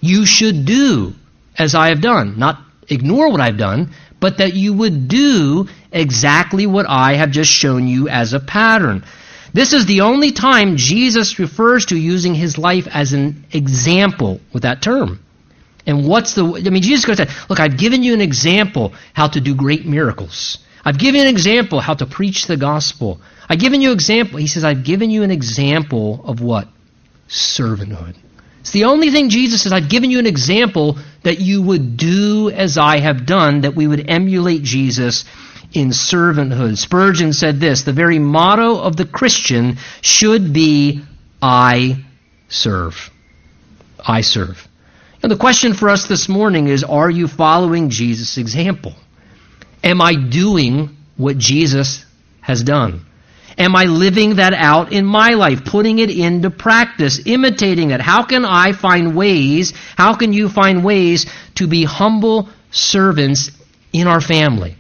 you 0.02 0.26
should 0.26 0.66
do 0.66 1.14
as 1.58 1.76
I 1.76 1.90
have 1.90 2.02
done. 2.02 2.38
Not 2.38 2.60
ignore 2.90 3.32
what 3.32 3.42
I've 3.42 3.58
done, 3.58 3.92
but 4.20 4.38
that 4.38 4.54
you 4.54 4.74
would 4.74 5.08
do 5.08 5.68
exactly 5.92 6.68
what 6.68 6.86
I 6.88 7.14
have 7.14 7.32
just 7.32 7.52
shown 7.52 7.88
you 7.88 8.08
as 8.08 8.34
a 8.34 8.40
pattern. 8.40 9.04
This 9.54 9.74
is 9.74 9.86
the 9.86 10.02
only 10.02 10.32
time 10.32 10.78
Jesus 10.78 11.40
refers 11.40 11.86
to 11.88 11.98
using 11.98 12.36
his 12.36 12.58
life 12.58 12.88
as 12.92 13.14
an 13.14 13.46
example 13.52 14.42
with 14.52 14.64
that 14.64 14.82
term. 14.82 15.20
And 15.88 16.08
what's 16.08 16.34
the, 16.34 16.44
I 16.44 16.70
mean, 16.70 16.82
Jesus 16.82 17.06
goes, 17.06 17.20
look, 17.50 17.60
I've 17.60 17.78
given 17.78 18.04
you 18.04 18.14
an 18.14 18.22
example 18.22 18.94
how 19.14 19.28
to 19.28 19.40
do 19.40 19.56
great 19.56 19.86
miracles. 19.86 20.58
I've 20.84 21.00
given 21.00 21.22
you 21.22 21.28
an 21.28 21.34
example 21.34 21.80
how 21.80 21.94
to 21.94 22.06
preach 22.06 22.48
the 22.48 22.58
gospel. 22.58 23.22
I've 23.48 23.60
given 23.60 23.82
you 23.82 23.90
an 23.90 23.96
example. 23.96 24.40
He 24.40 24.48
says, 24.48 24.64
I've 24.64 24.84
given 24.84 25.10
you 25.10 25.24
an 25.24 25.32
example 25.32 26.22
of 26.26 26.42
what? 26.42 26.68
Servanthood. 27.28 28.16
It's 28.60 28.72
the 28.72 28.86
only 28.86 29.12
thing 29.12 29.30
Jesus 29.30 29.64
says, 29.64 29.74
I've 29.74 29.90
given 29.90 30.10
you 30.10 30.18
an 30.20 30.26
example 30.26 30.98
that 31.24 31.40
you 31.40 31.62
would 31.62 31.98
do 31.98 32.50
as 32.50 32.78
I 32.78 32.98
have 32.98 33.26
done, 33.26 33.62
that 33.62 33.76
we 33.76 33.88
would 33.88 34.10
emulate 34.10 34.64
Jesus 34.64 35.26
in 35.72 35.90
servanthood. 35.90 36.78
Spurgeon 36.78 37.34
said 37.34 37.60
this 37.60 37.84
the 37.84 37.94
very 37.94 38.18
motto 38.18 38.80
of 38.80 38.96
the 38.96 39.06
Christian 39.06 39.78
should 40.02 40.54
be, 40.54 41.04
I 41.42 42.06
serve. 42.48 43.12
I 44.00 44.22
serve. 44.22 44.68
And 45.22 45.32
the 45.32 45.38
question 45.38 45.74
for 45.74 45.90
us 45.90 46.08
this 46.08 46.30
morning 46.30 46.68
is 46.68 46.84
Are 46.84 47.10
you 47.10 47.28
following 47.28 47.90
Jesus' 47.90 48.38
example? 48.38 48.96
Am 49.84 50.02
I 50.02 50.16
doing 50.16 50.98
what 51.18 51.38
Jesus 51.38 52.06
has 52.42 52.64
done? 52.64 53.06
Am 53.58 53.76
I 53.76 53.86
living 53.86 54.36
that 54.36 54.54
out 54.54 54.92
in 54.92 55.06
my 55.06 55.32
life, 55.32 55.64
putting 55.64 56.00
it 56.00 56.10
into 56.10 56.50
practice, 56.50 57.22
imitating 57.26 57.92
it? 57.92 58.02
How 58.02 58.24
can 58.24 58.44
I 58.44 58.74
find 58.74 59.16
ways, 59.16 59.74
how 59.98 60.16
can 60.16 60.34
you 60.34 60.50
find 60.50 60.84
ways 60.84 61.26
to 61.56 61.68
be 61.68 61.86
humble 61.86 62.50
servants 62.72 63.52
in 63.94 64.08
our 64.08 64.22
family? 64.22 64.76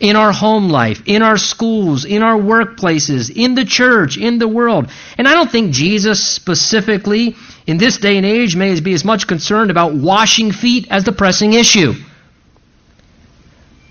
in 0.00 0.16
our 0.16 0.32
home 0.32 0.68
life, 0.68 1.02
in 1.06 1.22
our 1.22 1.38
schools, 1.38 2.04
in 2.04 2.22
our 2.22 2.38
workplaces, 2.38 3.34
in 3.34 3.54
the 3.54 3.64
church, 3.64 4.18
in 4.18 4.38
the 4.38 4.48
world. 4.48 4.90
And 5.16 5.26
I 5.26 5.32
don't 5.32 5.50
think 5.50 5.72
Jesus 5.72 6.22
specifically 6.22 7.36
in 7.66 7.78
this 7.78 7.98
day 7.98 8.16
and 8.16 8.26
age 8.26 8.56
may 8.56 8.78
be 8.80 8.92
as 8.92 9.04
much 9.04 9.26
concerned 9.26 9.70
about 9.70 9.94
washing 9.94 10.52
feet 10.52 10.86
as 10.90 11.04
the 11.04 11.12
pressing 11.12 11.52
issue. 11.52 11.94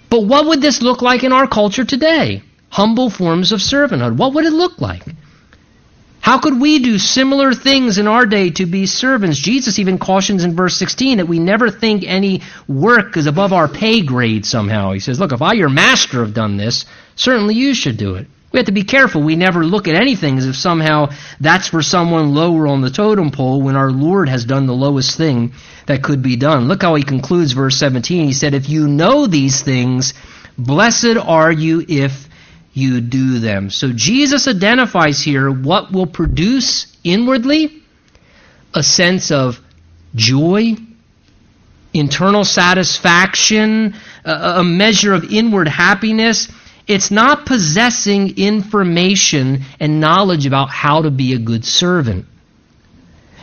But 0.09 0.21
what 0.21 0.45
would 0.45 0.61
this 0.61 0.81
look 0.81 1.01
like 1.01 1.23
in 1.23 1.33
our 1.33 1.47
culture 1.47 1.83
today? 1.83 2.43
Humble 2.75 3.09
forms 3.09 3.53
of 3.53 3.61
servanthood. 3.61 4.17
What 4.17 4.33
would 4.33 4.43
it 4.43 4.51
look 4.51 4.81
like? 4.81 5.01
How 6.19 6.39
could 6.39 6.59
we 6.59 6.79
do 6.79 6.99
similar 6.99 7.53
things 7.53 7.97
in 7.97 8.05
our 8.05 8.25
day 8.25 8.49
to 8.49 8.65
be 8.65 8.85
servants? 8.85 9.39
Jesus 9.39 9.79
even 9.79 9.97
cautions 9.97 10.43
in 10.43 10.57
verse 10.57 10.75
16 10.75 11.19
that 11.19 11.29
we 11.29 11.39
never 11.39 11.71
think 11.71 12.03
any 12.03 12.41
work 12.67 13.15
is 13.15 13.27
above 13.27 13.53
our 13.53 13.69
pay 13.69 14.01
grade 14.01 14.45
somehow. 14.45 14.91
He 14.91 14.99
says, 14.99 15.21
Look, 15.21 15.31
if 15.31 15.41
I, 15.41 15.53
your 15.53 15.69
master, 15.69 16.19
have 16.19 16.33
done 16.33 16.57
this, 16.57 16.83
certainly 17.15 17.55
you 17.55 17.73
should 17.73 17.95
do 17.95 18.15
it. 18.15 18.27
We 18.51 18.59
have 18.59 18.65
to 18.65 18.73
be 18.73 18.83
careful. 18.83 19.23
We 19.23 19.37
never 19.37 19.63
look 19.63 19.87
at 19.87 19.95
anything 19.95 20.37
as 20.37 20.45
if 20.45 20.57
somehow 20.57 21.11
that's 21.39 21.69
for 21.69 21.81
someone 21.81 22.35
lower 22.35 22.67
on 22.67 22.81
the 22.81 22.89
totem 22.89 23.31
pole 23.31 23.61
when 23.61 23.77
our 23.77 23.89
Lord 23.89 24.27
has 24.27 24.43
done 24.43 24.65
the 24.65 24.73
lowest 24.73 25.15
thing 25.15 25.53
that 25.85 26.03
could 26.03 26.21
be 26.21 26.35
done. 26.35 26.67
Look 26.67 26.81
how 26.81 26.95
he 26.95 27.03
concludes 27.03 27.53
verse 27.53 27.77
17. 27.77 28.25
He 28.25 28.33
said, 28.33 28.53
If 28.53 28.67
you 28.67 28.89
know 28.89 29.27
these 29.27 29.61
things, 29.61 30.13
blessed 30.57 31.15
are 31.15 31.53
you 31.53 31.85
if 31.87 32.27
you 32.75 32.99
do 32.99 33.39
them. 33.39 33.69
So 33.69 33.91
Jesus 33.93 34.49
identifies 34.49 35.21
here 35.21 35.49
what 35.49 35.93
will 35.93 36.07
produce 36.07 36.95
inwardly 37.05 37.81
a 38.73 38.83
sense 38.83 39.31
of 39.31 39.61
joy, 40.13 40.75
internal 41.93 42.43
satisfaction, 42.43 43.95
a, 44.25 44.61
measure 44.61 45.13
of 45.13 45.23
inward 45.31 45.69
happiness. 45.69 46.49
It's 46.85 47.11
not 47.11 47.45
possessing 47.45 48.37
information 48.37 49.61
and 49.79 50.01
knowledge 50.01 50.45
about 50.45 50.69
how 50.69 51.03
to 51.03 51.11
be 51.11 51.33
a 51.33 51.39
good 51.39 51.63
servant. 51.63 52.25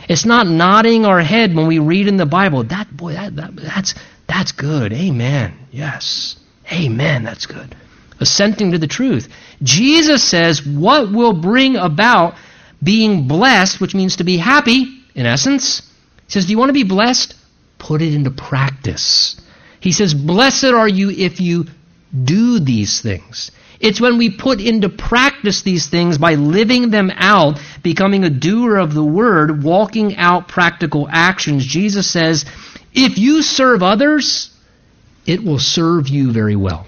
It's 0.07 0.25
not 0.25 0.45
nodding 0.45 1.07
our 1.07 1.21
head 1.21 1.55
when 1.55 1.65
we 1.65 1.79
read 1.79 2.07
in 2.07 2.17
the 2.17 2.27
Bible. 2.27 2.65
That 2.65 2.95
boy, 2.95 3.13
that, 3.13 3.35
that, 3.37 3.55
that's 3.55 3.95
that's 4.27 4.51
good. 4.51 4.93
Amen. 4.93 5.57
Yes. 5.71 6.35
Amen. 6.71 7.23
That's 7.23 7.47
good 7.47 7.75
assenting 8.19 8.71
to 8.71 8.77
the 8.77 8.87
truth. 8.87 9.29
Jesus 9.61 10.23
says 10.23 10.65
what 10.65 11.11
will 11.11 11.33
bring 11.33 11.75
about 11.75 12.35
being 12.81 13.27
blessed, 13.27 13.79
which 13.79 13.95
means 13.95 14.17
to 14.17 14.23
be 14.23 14.37
happy, 14.37 15.03
in 15.15 15.25
essence. 15.25 15.81
He 16.25 16.31
says, 16.31 16.45
Do 16.45 16.51
you 16.51 16.57
want 16.57 16.69
to 16.69 16.73
be 16.73 16.83
blessed? 16.83 17.35
Put 17.77 18.01
it 18.01 18.13
into 18.13 18.31
practice. 18.31 19.39
He 19.79 19.91
says, 19.91 20.13
Blessed 20.13 20.65
are 20.65 20.87
you 20.87 21.09
if 21.09 21.39
you 21.39 21.65
do 22.23 22.59
these 22.59 23.01
things. 23.01 23.51
It's 23.79 23.99
when 23.99 24.17
we 24.17 24.29
put 24.29 24.61
into 24.61 24.87
practice 24.87 25.61
these 25.61 25.87
things 25.87 26.17
by 26.17 26.35
living 26.35 26.89
them 26.89 27.11
out, 27.13 27.59
becoming 27.81 28.23
a 28.23 28.29
doer 28.29 28.77
of 28.77 28.93
the 28.93 29.03
word, 29.03 29.61
walking 29.61 30.15
out 30.15 30.47
practical 30.47 31.07
actions. 31.11 31.65
Jesus 31.65 32.09
says, 32.09 32.45
if 32.93 33.17
you 33.17 33.41
serve 33.41 33.81
others, 33.81 34.51
it 35.25 35.43
will 35.43 35.59
serve 35.59 36.07
you 36.07 36.31
very 36.31 36.55
well. 36.55 36.85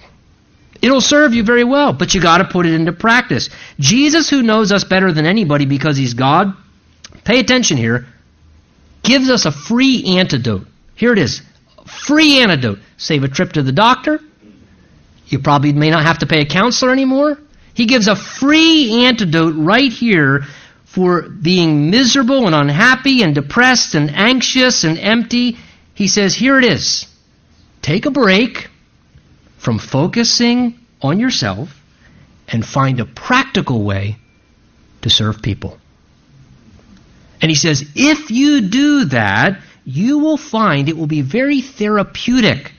It'll 0.85 1.01
serve 1.01 1.33
you 1.33 1.41
very 1.41 1.63
well, 1.63 1.93
but 1.93 2.13
you 2.13 2.21
got 2.21 2.37
to 2.37 2.45
put 2.45 2.67
it 2.67 2.73
into 2.73 2.93
practice. 2.93 3.49
Jesus, 3.79 4.29
who 4.29 4.43
knows 4.43 4.71
us 4.71 4.83
better 4.83 5.11
than 5.11 5.25
anybody 5.25 5.65
because 5.65 5.97
he's 5.97 6.13
God, 6.13 6.53
pay 7.23 7.39
attention 7.39 7.77
here, 7.77 8.05
gives 9.01 9.31
us 9.31 9.45
a 9.45 9.51
free 9.51 10.19
antidote. 10.19 10.67
Here 10.93 11.11
it 11.11 11.17
is. 11.17 11.41
Free 11.87 12.39
antidote. 12.39 12.77
Save 12.97 13.23
a 13.23 13.27
trip 13.27 13.53
to 13.53 13.63
the 13.63 13.71
doctor. 13.71 14.19
You 15.25 15.39
probably 15.39 15.73
may 15.73 15.89
not 15.89 16.03
have 16.03 16.19
to 16.19 16.27
pay 16.27 16.41
a 16.41 16.45
counselor 16.45 16.91
anymore. 16.91 17.39
He 17.73 17.87
gives 17.87 18.07
a 18.07 18.15
free 18.15 19.05
antidote 19.05 19.55
right 19.57 19.91
here 19.91 20.43
for 20.83 21.23
being 21.23 21.89
miserable 21.89 22.45
and 22.45 22.53
unhappy 22.53 23.23
and 23.23 23.33
depressed 23.33 23.95
and 23.95 24.11
anxious 24.11 24.83
and 24.83 24.99
empty. 24.99 25.57
He 25.95 26.07
says, 26.07 26.35
Here 26.35 26.59
it 26.59 26.63
is. 26.63 27.07
Take 27.81 28.05
a 28.05 28.11
break 28.11 28.69
from 29.65 29.79
focusing 29.79 30.79
on 31.01 31.19
yourself 31.19 31.75
and 32.47 32.63
find 32.63 32.99
a 32.99 33.05
practical 33.05 33.83
way 33.83 34.15
to 35.01 35.09
serve 35.09 35.41
people. 35.41 35.79
And 37.41 37.49
he 37.49 37.55
says, 37.55 37.83
if 37.95 38.29
you 38.29 38.61
do 38.61 39.05
that, 39.05 39.59
you 39.83 40.19
will 40.19 40.37
find 40.37 40.87
it 40.87 40.95
will 40.95 41.07
be 41.07 41.21
very 41.21 41.61
therapeutic 41.61 42.73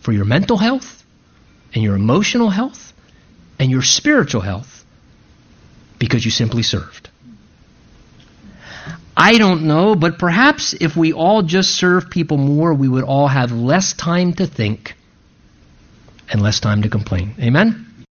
for 0.00 0.12
your 0.12 0.24
mental 0.24 0.56
health 0.56 1.04
and 1.74 1.84
your 1.84 1.94
emotional 1.94 2.48
health 2.48 2.94
and 3.58 3.70
your 3.70 3.82
spiritual 3.82 4.40
health 4.40 4.86
because 5.98 6.24
you 6.24 6.30
simply 6.30 6.62
served. 6.62 7.10
I 9.14 9.36
don't 9.36 9.64
know, 9.64 9.94
but 9.94 10.18
perhaps 10.18 10.72
if 10.72 10.96
we 10.96 11.12
all 11.12 11.42
just 11.42 11.74
serve 11.74 12.08
people 12.08 12.38
more, 12.38 12.72
we 12.72 12.88
would 12.88 13.04
all 13.04 13.28
have 13.28 13.52
less 13.52 13.92
time 13.92 14.32
to 14.34 14.46
think 14.46 14.94
and 16.30 16.42
less 16.42 16.60
time 16.60 16.82
to 16.82 16.88
complain. 16.88 17.34
Amen? 17.40 17.87